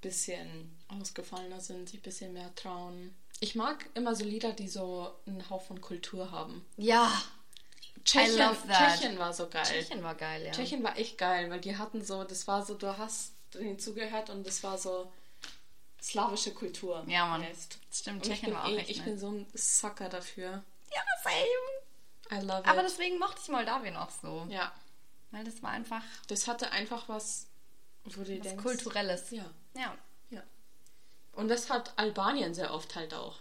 bisschen 0.02 0.76
ausgefallener 0.88 1.62
sind, 1.62 1.88
sich 1.88 2.00
ein 2.00 2.04
bisschen 2.04 2.34
mehr 2.34 2.54
trauen. 2.56 3.16
Ich 3.40 3.54
mag 3.54 3.86
immer 3.94 4.16
so 4.16 4.26
Lieder, 4.26 4.54
die 4.54 4.68
so 4.68 5.14
einen 5.28 5.48
Hauch 5.52 5.62
von 5.62 5.80
Kultur 5.80 6.32
haben. 6.32 6.66
Ja. 6.78 7.12
Tschechien, 8.04 8.40
love 8.40 8.58
that. 8.68 8.98
Tschechien 8.98 9.20
war 9.20 9.34
so 9.34 9.48
geil. 9.48 9.64
Tschechien 9.64 10.02
war 10.02 10.16
geil, 10.16 10.46
ja. 10.46 10.52
Tschechien 10.52 10.84
war 10.84 10.98
echt 10.98 11.20
geil, 11.20 11.52
weil 11.52 11.62
die 11.62 11.78
hatten 11.78 12.04
so, 12.04 12.24
das 12.24 12.48
war 12.48 12.66
so, 12.66 12.74
du 12.74 12.98
hast 12.98 13.34
ihnen 13.54 13.78
zugehört 13.78 14.32
und 14.32 14.48
das 14.48 14.64
war 14.64 14.80
so 14.80 15.12
slawische 16.02 16.56
Kultur. 16.56 17.04
Ja, 17.08 17.28
Mann. 17.28 17.46
Stimmt, 17.92 18.26
Tschechien 18.26 18.46
bin, 18.46 18.54
war 18.56 18.66
auch 18.66 18.70
eh, 18.70 18.78
echt 18.78 18.90
ich 18.90 18.98
nice. 18.98 19.06
bin 19.06 19.20
so 19.20 19.30
ein 19.30 19.46
Sucker 19.54 20.10
dafür. 20.10 20.64
Ja, 20.92 21.04
same. 21.24 21.89
I 22.32 22.36
love 22.42 22.66
Aber 22.66 22.80
it. 22.82 22.86
deswegen 22.90 23.18
mochte 23.20 23.40
ich 23.44 23.50
Moldawien 23.50 23.96
auch 23.98 24.10
so. 24.22 24.46
ja, 24.50 24.72
Weil 25.32 25.44
das 25.44 25.62
war 25.64 25.72
einfach 25.72 26.04
das 26.28 26.48
hatte 26.48 26.72
einfach 26.72 27.08
was, 27.10 27.48
wo 28.04 28.10
du 28.12 28.20
was 28.22 28.28
denkst. 28.28 28.64
Kulturelles. 28.64 29.32
Ja, 29.32 29.46
Ja. 29.76 29.96
ja. 30.30 30.42
Und 31.34 31.48
das 31.48 31.70
hat 31.70 31.94
Albanien 31.98 32.54
sehr 32.54 32.74
oft 32.74 32.96
halt 32.96 33.14
auch. 33.14 33.38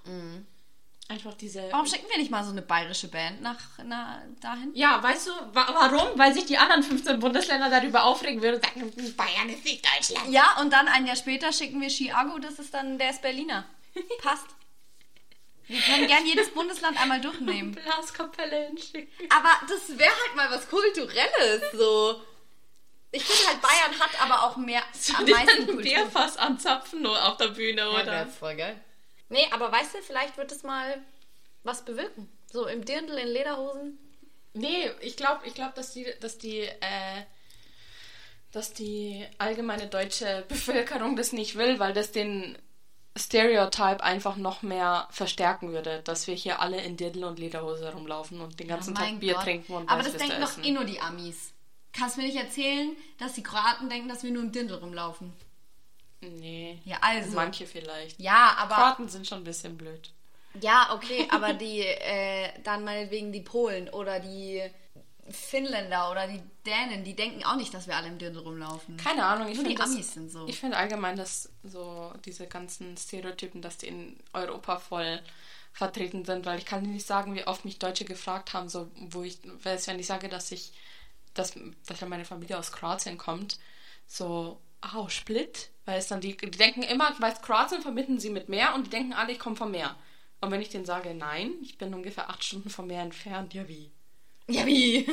Einfach 1.11 1.33
diese. 1.35 1.67
Warum 1.71 1.87
schicken 1.87 2.07
wir 2.11 2.19
nicht 2.19 2.31
mal 2.31 2.45
so 2.45 2.51
eine 2.51 2.61
bayerische 2.61 3.09
Band 3.09 3.41
nach 3.41 3.59
na, 3.83 4.23
dahin? 4.43 4.73
Ja, 4.75 5.03
weißt 5.03 5.29
du, 5.29 5.31
wa 5.55 5.67
warum? 5.73 6.19
Weil 6.19 6.35
sich 6.35 6.45
die 6.45 6.59
anderen 6.59 6.83
15 6.83 7.19
Bundesländer 7.19 7.71
darüber 7.71 8.05
aufregen 8.05 8.43
würden 8.43 8.57
und 8.57 8.63
sagen, 8.65 9.17
Bayern 9.17 9.49
ist 9.49 9.65
nicht 9.65 9.83
Deutschland. 9.87 10.29
Ja, 10.31 10.61
und 10.61 10.71
dann 10.71 10.87
ein 10.87 11.07
Jahr 11.07 11.17
später 11.17 11.51
schicken 11.51 11.81
wir 11.81 11.89
Chiago, 11.89 12.39
das 12.39 12.59
ist 12.59 12.75
dann, 12.75 12.99
der 12.99 13.09
ist 13.11 13.23
Berliner. 13.23 13.65
Passt. 14.23 14.47
Wir 15.69 15.81
können 15.83 16.07
gern 16.07 16.27
jedes 16.27 16.51
Bundesland 16.51 17.01
einmal 17.01 17.21
durchnehmen. 17.21 17.73
Blaskapelle 17.85 18.67
hinschicken. 18.69 19.09
Aber 19.31 19.51
das 19.69 19.97
wäre 19.99 20.11
halt 20.11 20.35
mal 20.37 20.51
was 20.51 20.69
Kulturelles, 20.69 21.63
so. 21.73 22.23
Ich 23.11 23.23
finde 23.25 23.49
halt, 23.51 23.61
Bayern 23.63 24.01
hat 24.01 24.21
aber 24.23 24.43
auch 24.45 24.57
mehr, 24.57 24.83
am 25.17 25.27
Die 25.27 25.33
meisten 25.33 25.65
Kultur. 25.67 25.83
Bierfass 25.83 26.37
anzapfen 26.37 27.03
nur 27.03 27.23
auf 27.27 27.37
der 27.37 27.49
Bühne, 27.49 27.83
Ja, 27.83 27.89
oder? 27.91 28.07
wär 28.07 28.27
voll 28.27 28.57
geil. 28.57 28.81
Nee, 29.31 29.47
aber 29.51 29.71
weißt 29.71 29.95
du, 29.95 29.99
vielleicht 30.03 30.37
wird 30.39 30.53
es 30.53 30.63
mal 30.63 31.03
was 31.65 31.85
bewirken. 31.85 32.31
So 32.51 32.67
im 32.67 32.85
Dirndl, 32.85 33.19
in 33.19 33.29
Lederhosen. 33.29 33.99
Nee, 34.55 34.91
ich 35.01 35.17
glaube, 35.17 35.47
ich 35.47 35.53
glaub, 35.55 35.75
dass 35.75 35.93
die, 35.93 36.07
dass 36.21 36.39
die, 36.39 36.61
äh, 36.63 37.23
dass 38.53 38.73
die 38.73 39.27
allgemeine 39.37 39.87
deutsche 39.89 40.45
Bevölkerung 40.49 41.15
das 41.17 41.33
nicht 41.33 41.57
will, 41.57 41.79
weil 41.79 41.93
das 41.93 42.11
den 42.13 42.57
Stereotype 43.17 44.03
einfach 44.03 44.37
noch 44.37 44.63
mehr 44.63 45.09
verstärken 45.11 45.73
würde, 45.73 46.03
dass 46.05 46.27
wir 46.27 46.35
hier 46.35 46.61
alle 46.61 46.81
in 46.81 46.97
Dirndl 46.97 47.25
und 47.25 47.39
Lederhose 47.39 47.93
rumlaufen 47.93 48.41
und 48.41 48.61
den 48.61 48.69
ganzen 48.69 48.95
Oh 48.97 49.01
Tag 49.01 49.21
Bier 49.21 49.35
Gott. 49.35 49.43
trinken 49.45 49.73
und 49.73 49.89
Aber 49.91 50.03
das 50.03 50.17
denken 50.17 50.41
doch 50.41 50.63
eh 50.63 50.71
nur 50.71 50.85
die 50.85 51.01
Amis. 51.01 51.53
Kannst 51.93 52.17
mir 52.17 52.25
nicht 52.25 52.37
erzählen, 52.37 52.97
dass 53.19 53.33
die 53.33 53.43
Kroaten 53.43 53.89
denken, 53.89 54.09
dass 54.09 54.23
wir 54.23 54.31
nur 54.31 54.43
im 54.43 54.53
Dindel 54.53 54.79
rumlaufen. 54.79 55.33
Nee. 56.21 56.81
Ja, 56.85 56.99
also. 57.01 57.35
Manche 57.35 57.67
vielleicht. 57.67 58.21
Ja, 58.21 58.57
aber. 58.59 58.75
Kroaten 58.75 59.09
sind 59.09 59.27
schon 59.27 59.39
ein 59.39 59.45
bisschen 59.45 59.77
blöd. 59.77 60.13
Ja, 60.61 60.91
okay, 60.93 61.27
aber 61.31 61.55
die, 61.55 61.81
äh, 61.83 62.51
dann 62.65 62.85
meinetwegen 62.85 63.33
die 63.33 63.41
Polen 63.41 63.89
oder 63.89 64.21
die 64.21 64.63
Finnländer 65.33 66.11
oder 66.11 66.27
die 66.27 66.41
Dänen, 66.67 67.05
die 67.05 67.15
denken 67.15 67.45
auch 67.45 67.57
nicht, 67.57 67.73
dass 67.75 67.87
wir 67.87 67.97
alle 67.97 68.09
im 68.09 68.19
Dirndl 68.19 68.41
rumlaufen. 68.41 68.97
Keine 68.97 69.25
Ahnung, 69.25 69.49
ich 69.49 69.55
Nur 69.57 69.65
die 69.65 69.71
finde 69.71 69.83
das- 69.83 69.93
Amis 69.93 70.13
sind 70.15 70.31
so. 70.31 70.47
Ich 70.47 70.59
finde 70.59 70.77
allgemein, 70.77 71.17
dass 71.17 71.51
so 71.65 72.13
diese 72.25 72.47
ganzen 72.47 72.97
Stereotypen, 72.97 73.63
dass 73.63 73.79
die 73.79 73.89
in 73.89 74.17
Europa 74.33 74.79
voll 74.79 75.21
vertreten 75.73 76.25
sind, 76.25 76.45
weil 76.47 76.59
ich 76.59 76.65
kann 76.67 76.83
dir 76.85 76.91
nicht 76.91 77.07
sagen, 77.07 77.35
wie 77.35 77.47
oft 77.47 77.65
mich 77.65 77.79
Deutsche 77.79 78.05
gefragt 78.05 78.53
haben, 78.55 78.69
so 78.69 78.91
wo 78.97 79.23
ich, 79.23 79.39
wenn 79.63 79.99
ich 80.01 80.07
sage, 80.07 80.29
dass 80.29 80.51
ich, 80.51 80.73
dass, 81.35 81.55
dass 81.87 82.01
meine 82.03 82.25
Familie 82.25 82.59
aus 82.59 82.73
Kroatien 82.73 83.17
kommt, 83.19 83.59
so, 84.07 84.61
au, 84.81 85.09
Split, 85.09 85.71
weil 85.85 85.99
es 85.99 86.09
dann 86.09 86.21
die, 86.21 86.37
die 86.37 86.51
denken 86.51 86.83
immer, 86.83 87.15
weil 87.21 87.35
Kroatien 87.35 87.83
verbinden 87.83 88.19
sie 88.19 88.31
mit 88.31 88.49
Meer 88.49 88.75
und 88.75 88.87
die 88.87 88.91
denken 88.91 89.13
alle, 89.13 89.33
ich 89.33 89.39
komme 89.39 89.57
vom 89.57 89.71
Meer. 89.71 89.95
Und 90.41 90.51
wenn 90.51 90.61
ich 90.63 90.69
denen 90.71 90.85
sage, 90.87 91.15
nein, 91.15 91.53
ich 91.63 91.79
bin 91.79 91.93
ungefähr 91.95 92.31
acht 92.31 92.43
Stunden 92.45 92.71
vom 92.71 92.87
Meer 92.87 93.03
entfernt, 93.03 93.55
ja 93.55 93.67
wie? 93.69 93.91
Ja, 94.49 94.67
wie? 94.67 95.07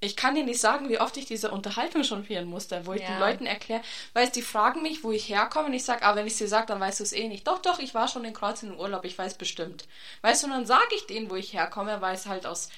Ich 0.00 0.14
kann 0.14 0.34
dir 0.34 0.44
nicht 0.44 0.60
sagen, 0.60 0.88
wie 0.88 1.00
oft 1.00 1.16
ich 1.16 1.24
diese 1.24 1.50
Unterhaltung 1.50 2.04
schon 2.04 2.24
führen 2.24 2.44
musste, 2.46 2.86
wo 2.86 2.92
ich 2.92 3.00
Ja. 3.02 3.08
den 3.08 3.18
Leuten 3.18 3.46
erkläre, 3.46 3.82
weil 4.12 4.28
die 4.28 4.42
fragen 4.42 4.82
mich, 4.82 5.02
wo 5.02 5.10
ich 5.10 5.28
herkomme 5.28 5.66
und 5.68 5.72
ich 5.74 5.84
sage, 5.84 6.04
aber 6.04 6.16
wenn 6.18 6.26
ich 6.26 6.34
es 6.34 6.38
dir 6.38 6.48
sage, 6.48 6.66
dann 6.66 6.78
weißt 6.80 7.00
du 7.00 7.04
es 7.04 7.12
eh 7.12 7.26
nicht. 7.28 7.46
Doch, 7.48 7.58
doch, 7.60 7.78
ich 7.78 7.94
war 7.94 8.06
schon 8.06 8.24
in 8.24 8.34
Kroatien 8.34 8.72
im 8.74 8.78
Urlaub, 8.78 9.04
ich 9.04 9.16
weiß 9.18 9.38
bestimmt. 9.38 9.86
Weißt 10.20 10.42
du, 10.42 10.46
und 10.48 10.52
dann 10.52 10.66
sage 10.66 10.94
ich 10.94 11.06
denen, 11.06 11.30
wo 11.30 11.34
ich 11.34 11.52
herkomme, 11.54 12.00
weil 12.02 12.14
es 12.14 12.26
halt 12.26 12.46
aus 12.46 12.68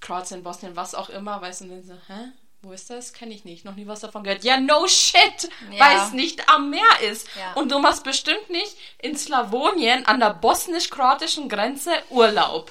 Kroatien, 0.00 0.42
Bosnien, 0.42 0.76
was 0.76 0.94
auch 0.94 1.08
immer, 1.08 1.40
weißt 1.40 1.62
du, 1.62 1.64
und 1.64 1.70
dann 1.70 1.82
so, 1.82 1.94
hä? 2.08 2.32
Wo 2.62 2.72
ist 2.72 2.90
das? 2.90 3.14
Kenne 3.14 3.32
ich 3.32 3.46
nicht. 3.46 3.64
Noch 3.64 3.74
nie 3.74 3.86
was 3.86 4.00
davon 4.00 4.22
gehört. 4.22 4.44
Ja, 4.44 4.60
no 4.60 4.86
shit! 4.86 5.48
Ja. 5.72 5.80
Weil 5.80 5.96
es 6.06 6.12
nicht 6.12 6.46
am 6.50 6.68
Meer 6.68 7.00
ist. 7.10 7.26
Ja. 7.38 7.54
Und 7.54 7.72
du 7.72 7.78
machst 7.78 8.04
bestimmt 8.04 8.50
nicht 8.50 8.76
in 8.98 9.16
Slawonien 9.16 10.04
an 10.04 10.20
der 10.20 10.34
bosnisch-kroatischen 10.34 11.48
Grenze 11.48 11.90
Urlaub. 12.10 12.70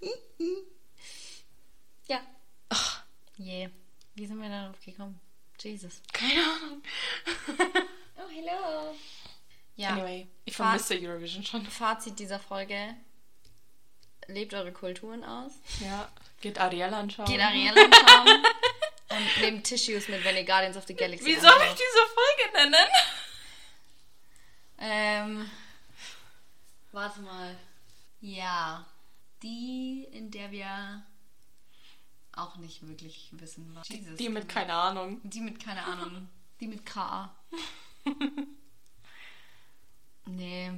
Ja. 2.70 2.78
Je. 3.36 3.68
Wie 4.14 4.26
sind 4.26 4.40
wir 4.40 4.48
darauf 4.48 4.80
gekommen? 4.84 5.20
Jesus. 5.60 6.02
Keine 6.12 6.42
Ahnung. 6.42 6.82
Oh, 8.20 8.28
hello. 8.28 8.96
Ja. 9.76 9.90
Anyway, 9.90 10.26
ich 10.44 10.56
vermisse 10.56 10.98
Eurovision 11.00 11.44
schon. 11.44 11.64
Fazit 11.64 12.18
dieser 12.18 12.40
Folge. 12.40 12.96
Lebt 14.26 14.54
eure 14.54 14.72
Kulturen 14.72 15.22
aus. 15.22 15.52
Ja, 15.80 16.08
geht 16.40 16.58
Ariel 16.58 16.92
anschauen. 16.92 17.26
Geht 17.26 17.40
Ariel 17.40 17.78
anschauen. 17.78 18.44
und 19.10 19.40
nehmt 19.40 19.64
Tissues 19.64 20.08
mit, 20.08 20.24
wenn 20.24 20.34
ihr 20.34 20.44
Guardians 20.44 20.76
of 20.76 20.84
the 20.88 20.94
Galaxy 20.94 21.26
Wie 21.26 21.36
soll 21.36 21.60
ich 21.64 21.74
diese 21.74 22.06
Folge 22.16 22.52
nennen? 22.54 22.86
Ähm. 24.80 25.50
Warte 26.90 27.20
mal. 27.20 27.56
Ja. 28.20 28.84
Die, 29.44 30.08
in 30.10 30.32
der 30.32 30.50
wir 30.50 31.04
auch 32.38 32.56
nicht 32.56 32.86
wirklich 32.86 33.28
wissen, 33.32 33.70
was. 33.74 33.88
Jesus. 33.88 34.16
Die 34.16 34.28
mit 34.28 34.48
keine 34.48 34.72
Ahnung. 34.74 35.20
Die 35.24 35.40
mit 35.40 35.58
keine 35.62 35.84
Ahnung. 35.84 36.28
Die 36.60 36.66
mit 36.68 36.84
K. 36.86 37.30
nee. 40.26 40.72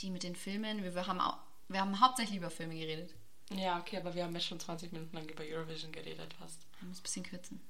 Die 0.00 0.10
mit 0.10 0.22
den 0.22 0.36
Filmen. 0.36 0.82
Wir, 0.82 0.94
wir, 0.94 1.06
haben, 1.06 1.20
au- 1.20 1.38
wir 1.68 1.80
haben 1.80 2.00
hauptsächlich 2.00 2.36
über 2.38 2.50
Filme 2.50 2.74
geredet. 2.74 3.14
Ja, 3.50 3.78
okay, 3.78 3.96
aber 3.96 4.14
wir 4.14 4.24
haben 4.24 4.34
jetzt 4.34 4.46
schon 4.46 4.60
20 4.60 4.92
Minuten 4.92 5.16
lang 5.16 5.28
über 5.28 5.42
Eurovision 5.42 5.90
geredet 5.90 6.34
fast. 6.34 6.60
Wir 6.80 6.88
müssen 6.88 7.00
ein 7.00 7.02
bisschen 7.02 7.22
kürzen. 7.24 7.60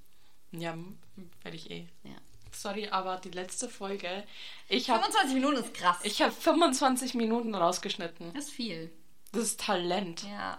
Ja, 0.50 0.76
werde 1.42 1.56
ich 1.56 1.70
eh. 1.70 1.86
Ja. 2.02 2.16
Sorry, 2.50 2.88
aber 2.88 3.18
die 3.18 3.30
letzte 3.30 3.68
Folge, 3.68 4.24
ich 4.68 4.88
habe 4.90 5.00
25 5.02 5.34
Minuten 5.34 5.56
ist 5.58 5.74
krass. 5.74 5.98
ich 6.02 6.20
hab 6.22 6.32
25 6.32 7.14
Minuten 7.14 7.54
rausgeschnitten. 7.54 8.32
das 8.32 8.46
ist 8.46 8.50
viel. 8.50 8.90
Das 9.32 9.42
ist 9.42 9.60
Talent. 9.60 10.24
Ja. 10.24 10.58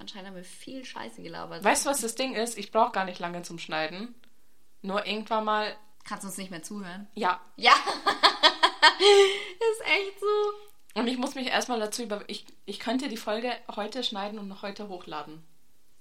Anscheinend 0.00 0.28
haben 0.28 0.36
wir 0.36 0.44
viel 0.44 0.84
Scheiße 0.84 1.22
gelabert. 1.22 1.62
Weißt 1.62 1.84
du, 1.84 1.90
was 1.90 2.00
das 2.00 2.14
Ding 2.14 2.34
ist? 2.34 2.56
Ich 2.56 2.72
brauche 2.72 2.92
gar 2.92 3.04
nicht 3.04 3.18
lange 3.18 3.42
zum 3.42 3.58
Schneiden. 3.58 4.14
Nur 4.80 5.06
irgendwann 5.06 5.44
mal, 5.44 5.76
Kannst 6.04 6.24
du 6.24 6.28
uns 6.28 6.38
nicht 6.38 6.50
mehr 6.50 6.62
zuhören? 6.62 7.06
ja. 7.14 7.40
Ja. 7.56 7.72
ist 8.98 9.80
echt 9.82 10.18
so. 10.18 10.98
Und 10.98 11.06
ich 11.06 11.18
muss 11.18 11.34
mich 11.34 11.48
erstmal 11.48 11.78
dazu 11.78 12.02
über. 12.02 12.24
Ich, 12.28 12.46
ich 12.64 12.80
könnte 12.80 13.08
die 13.08 13.18
Folge 13.18 13.52
heute 13.76 14.02
schneiden 14.02 14.38
und 14.38 14.48
noch 14.48 14.62
heute 14.62 14.88
hochladen. 14.88 15.44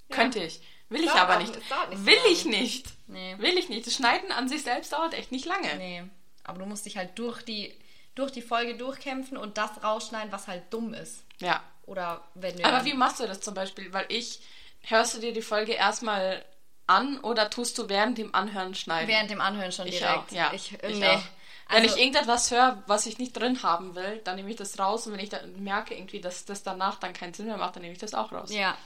Könnte 0.10 0.42
ich. 0.44 0.62
Will 0.88 1.04
ich 1.04 1.12
aber 1.12 1.38
nicht. 1.38 1.54
nicht 1.54 2.06
Will 2.06 2.18
ich 2.32 2.46
nicht. 2.46 2.88
Nee. 3.08 3.36
Will 3.38 3.58
ich 3.58 3.70
nicht. 3.70 3.86
Das 3.86 3.94
Schneiden 3.94 4.32
an 4.32 4.50
sich 4.50 4.64
selbst 4.64 4.94
dauert 4.94 5.14
echt 5.14 5.32
nicht 5.32 5.46
lange. 5.46 5.76
Nee. 5.78 6.04
Aber 6.44 6.58
du 6.58 6.66
musst 6.66 6.86
dich 6.86 6.98
halt 6.98 7.20
durch 7.20 7.44
die, 7.44 7.78
durch 8.16 8.32
die 8.32 8.42
Folge 8.42 8.76
durchkämpfen 8.76 9.38
und 9.38 9.58
das 9.58 9.84
rausschneiden, 9.84 10.32
was 10.32 10.48
halt 10.48 10.74
dumm 10.74 10.94
ist. 10.96 11.26
Ja. 11.40 11.62
Oder 11.90 12.22
wenn. 12.36 12.64
Aber 12.64 12.86
wie 12.86 12.94
machst 12.94 13.20
du 13.20 13.26
das 13.26 13.42
zum 13.42 13.56
Beispiel? 13.56 13.92
Weil 13.92 14.06
ich. 14.10 14.40
Hörst 14.84 15.16
du 15.16 15.20
dir 15.20 15.34
die 15.34 15.42
Folge 15.42 15.74
erstmal 15.74 16.46
an 16.88 17.20
oder 17.20 17.50
tust 17.50 17.78
du 17.78 17.90
während 17.90 18.18
dem 18.18 18.34
Anhören 18.34 18.74
schneiden? 18.76 19.10
Während 19.10 19.30
dem 19.30 19.42
Anhören 19.42 19.72
schon 19.74 19.88
ich 19.88 19.98
direkt. 19.98 20.18
auch, 20.18 20.32
ja. 20.32 20.52
Ich, 20.54 20.72
ich 20.72 21.00
nee. 21.00 21.08
auch. 21.08 21.22
Wenn 21.70 21.84
Also- 21.84 21.96
ich 21.96 22.02
irgendetwas 22.02 22.50
höre, 22.52 22.82
was 22.88 23.06
ich 23.06 23.18
nicht 23.18 23.34
drin 23.34 23.62
haben 23.62 23.96
will, 23.96 24.22
dann 24.24 24.38
nehme 24.38 24.50
ich 24.50 24.56
das 24.56 24.80
raus 24.80 25.06
und 25.06 25.14
wenn 25.14 25.20
ich 25.20 25.30
dann 25.30 25.62
merke 25.64 25.96
irgendwie, 25.96 26.22
dass 26.22 26.46
das 26.46 26.64
danach 26.64 27.00
dann 27.00 27.14
keinen 27.14 27.34
Sinn 27.34 27.48
mehr 27.48 27.58
macht, 27.58 27.76
dann 27.76 27.82
nehme 27.82 27.94
ich 27.94 28.00
das 28.00 28.14
auch 28.14 28.32
raus. 28.32 28.52
Ja. 28.54 28.78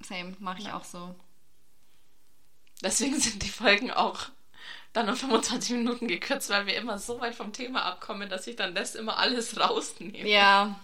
Same, 0.00 0.34
mache 0.40 0.60
ich 0.60 0.72
auch 0.72 0.84
so. 0.84 1.14
Deswegen 2.82 3.18
sind 3.20 3.42
die 3.42 3.48
Folgen 3.48 3.90
auch 3.92 4.26
dann 4.92 5.08
um 5.08 5.16
25 5.16 5.70
Minuten 5.76 6.08
gekürzt, 6.08 6.50
weil 6.50 6.66
wir 6.66 6.76
immer 6.76 6.98
so 6.98 7.20
weit 7.20 7.34
vom 7.34 7.52
Thema 7.52 7.84
abkommen, 7.84 8.28
dass 8.28 8.46
ich 8.46 8.56
dann 8.56 8.74
das 8.74 8.94
immer 8.94 9.18
alles 9.18 9.58
rausnehme. 9.60 10.28
Ja. 10.28 10.78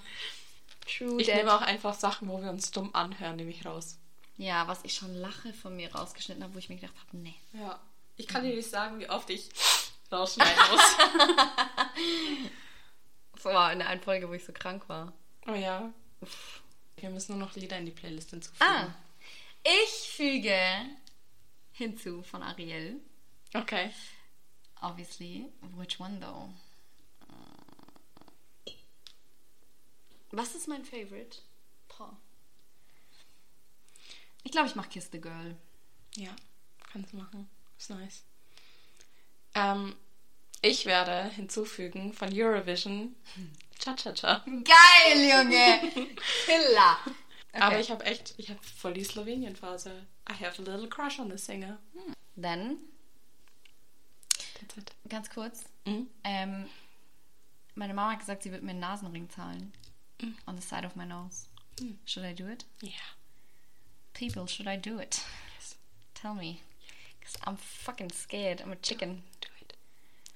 True 0.96 1.20
Ich 1.20 1.26
that. 1.28 1.36
nehme 1.36 1.52
auch 1.54 1.60
einfach 1.62 1.94
Sachen, 1.94 2.28
wo 2.28 2.40
wir 2.40 2.50
uns 2.50 2.70
dumm 2.70 2.94
anhören, 2.94 3.36
nehme 3.36 3.50
ich 3.50 3.64
raus. 3.66 3.98
Ja, 4.36 4.66
was 4.68 4.84
ich 4.84 4.94
schon 4.94 5.14
lache 5.14 5.52
von 5.52 5.74
mir 5.76 5.92
rausgeschnitten 5.94 6.42
habe, 6.44 6.54
wo 6.54 6.58
ich 6.58 6.68
mir 6.68 6.76
gedacht 6.76 6.94
habe, 7.06 7.16
nee. 7.18 7.34
Ja. 7.52 7.78
Ich 8.16 8.26
kann 8.26 8.44
dir 8.44 8.54
nicht 8.54 8.70
sagen, 8.70 8.98
wie 8.98 9.08
oft 9.10 9.28
ich 9.30 9.48
rausschneiden 10.10 10.62
muss. 10.70 10.80
Das 13.34 13.44
war 13.44 13.72
in 13.72 13.78
der 13.78 13.88
einen 13.88 14.00
Folge, 14.00 14.28
wo 14.28 14.32
ich 14.32 14.44
so 14.44 14.52
krank 14.52 14.88
war. 14.88 15.12
oh 15.46 15.54
ja. 15.54 15.92
Wir 16.96 17.10
müssen 17.10 17.38
nur 17.38 17.46
noch 17.46 17.54
Lieder 17.54 17.78
in 17.78 17.86
die 17.86 17.92
Playlist 17.92 18.30
hinzufügen. 18.30 18.64
Ah. 18.68 18.92
Ich 19.62 20.10
füge 20.10 20.58
hinzu 21.70 22.22
von 22.24 22.42
Ariel. 22.42 22.96
Okay. 23.54 23.92
Obviously. 24.80 25.46
Which 25.76 26.00
one 26.00 26.18
though? 26.20 26.48
Was 30.30 30.54
ist 30.54 30.68
mein 30.68 30.84
Favorite? 30.84 31.38
Boah. 31.88 32.16
Ich 34.44 34.52
glaube, 34.52 34.68
ich 34.68 34.74
mache 34.74 34.88
Kiss 34.88 35.08
the 35.10 35.20
Girl. 35.20 35.56
Ja, 36.16 36.34
kannst 36.92 37.12
du 37.12 37.16
machen. 37.16 37.48
Ist 37.78 37.90
nice. 37.90 38.24
Ähm, 39.54 39.96
ich 40.62 40.86
werde 40.86 41.28
hinzufügen 41.30 42.12
von 42.12 42.30
Eurovision 42.32 43.14
Cha-Cha-Cha. 43.78 44.44
Geil, 44.46 45.30
Junge! 45.30 45.80
Killer! 46.44 46.98
Okay. 47.52 47.62
Aber 47.62 47.80
ich 47.80 47.90
habe 47.90 48.04
echt, 48.04 48.34
ich 48.36 48.50
habe 48.50 48.60
voll 48.62 48.92
die 48.94 49.04
Slowenien-Phase. 49.04 50.06
I 50.30 50.32
have 50.44 50.60
a 50.60 50.64
little 50.64 50.88
crush 50.88 51.18
on 51.18 51.30
the 51.30 51.38
singer. 51.38 51.78
Dann, 52.36 52.76
That's 54.60 54.76
it. 54.76 54.92
ganz 55.08 55.30
kurz. 55.30 55.64
Mhm. 55.86 56.08
Ähm, 56.24 56.68
meine 57.74 57.94
Mama 57.94 58.12
hat 58.12 58.20
gesagt, 58.20 58.42
sie 58.42 58.52
wird 58.52 58.62
mir 58.62 58.70
einen 58.72 58.80
Nasenring 58.80 59.30
zahlen. 59.30 59.72
On 60.46 60.56
the 60.56 60.62
side 60.62 60.84
of 60.84 60.96
my 60.96 61.04
nose. 61.04 61.46
Hmm. 61.78 61.92
Should 62.04 62.24
I 62.24 62.32
do 62.32 62.48
it? 62.48 62.64
Yeah. 62.80 62.90
People, 64.14 64.46
should 64.46 64.66
I 64.66 64.76
do 64.76 64.98
it? 64.98 65.22
Yes. 65.56 65.76
Tell 66.14 66.34
me. 66.34 66.62
Because 67.20 67.36
I'm 67.44 67.56
fucking 67.56 68.10
scared. 68.10 68.60
I'm 68.64 68.72
a 68.72 68.76
chicken. 68.76 69.22
Do 69.40 69.48
it. 69.60 69.74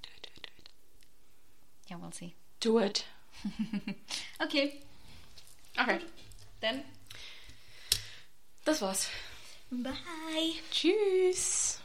Do 0.03 0.09
it, 0.14 0.22
do 0.22 0.28
it, 0.37 0.43
do 0.43 0.51
it. 0.59 0.68
Yeah, 1.89 1.97
we'll 2.01 2.12
see. 2.12 2.35
Do 2.61 2.78
it. 2.78 3.05
Okay, 4.41 4.80
Okay. 5.80 6.01
dann 6.61 6.83
Das 8.64 8.80
war's. 8.83 9.09
bye. 9.70 10.53
Tschüss. 10.70 11.78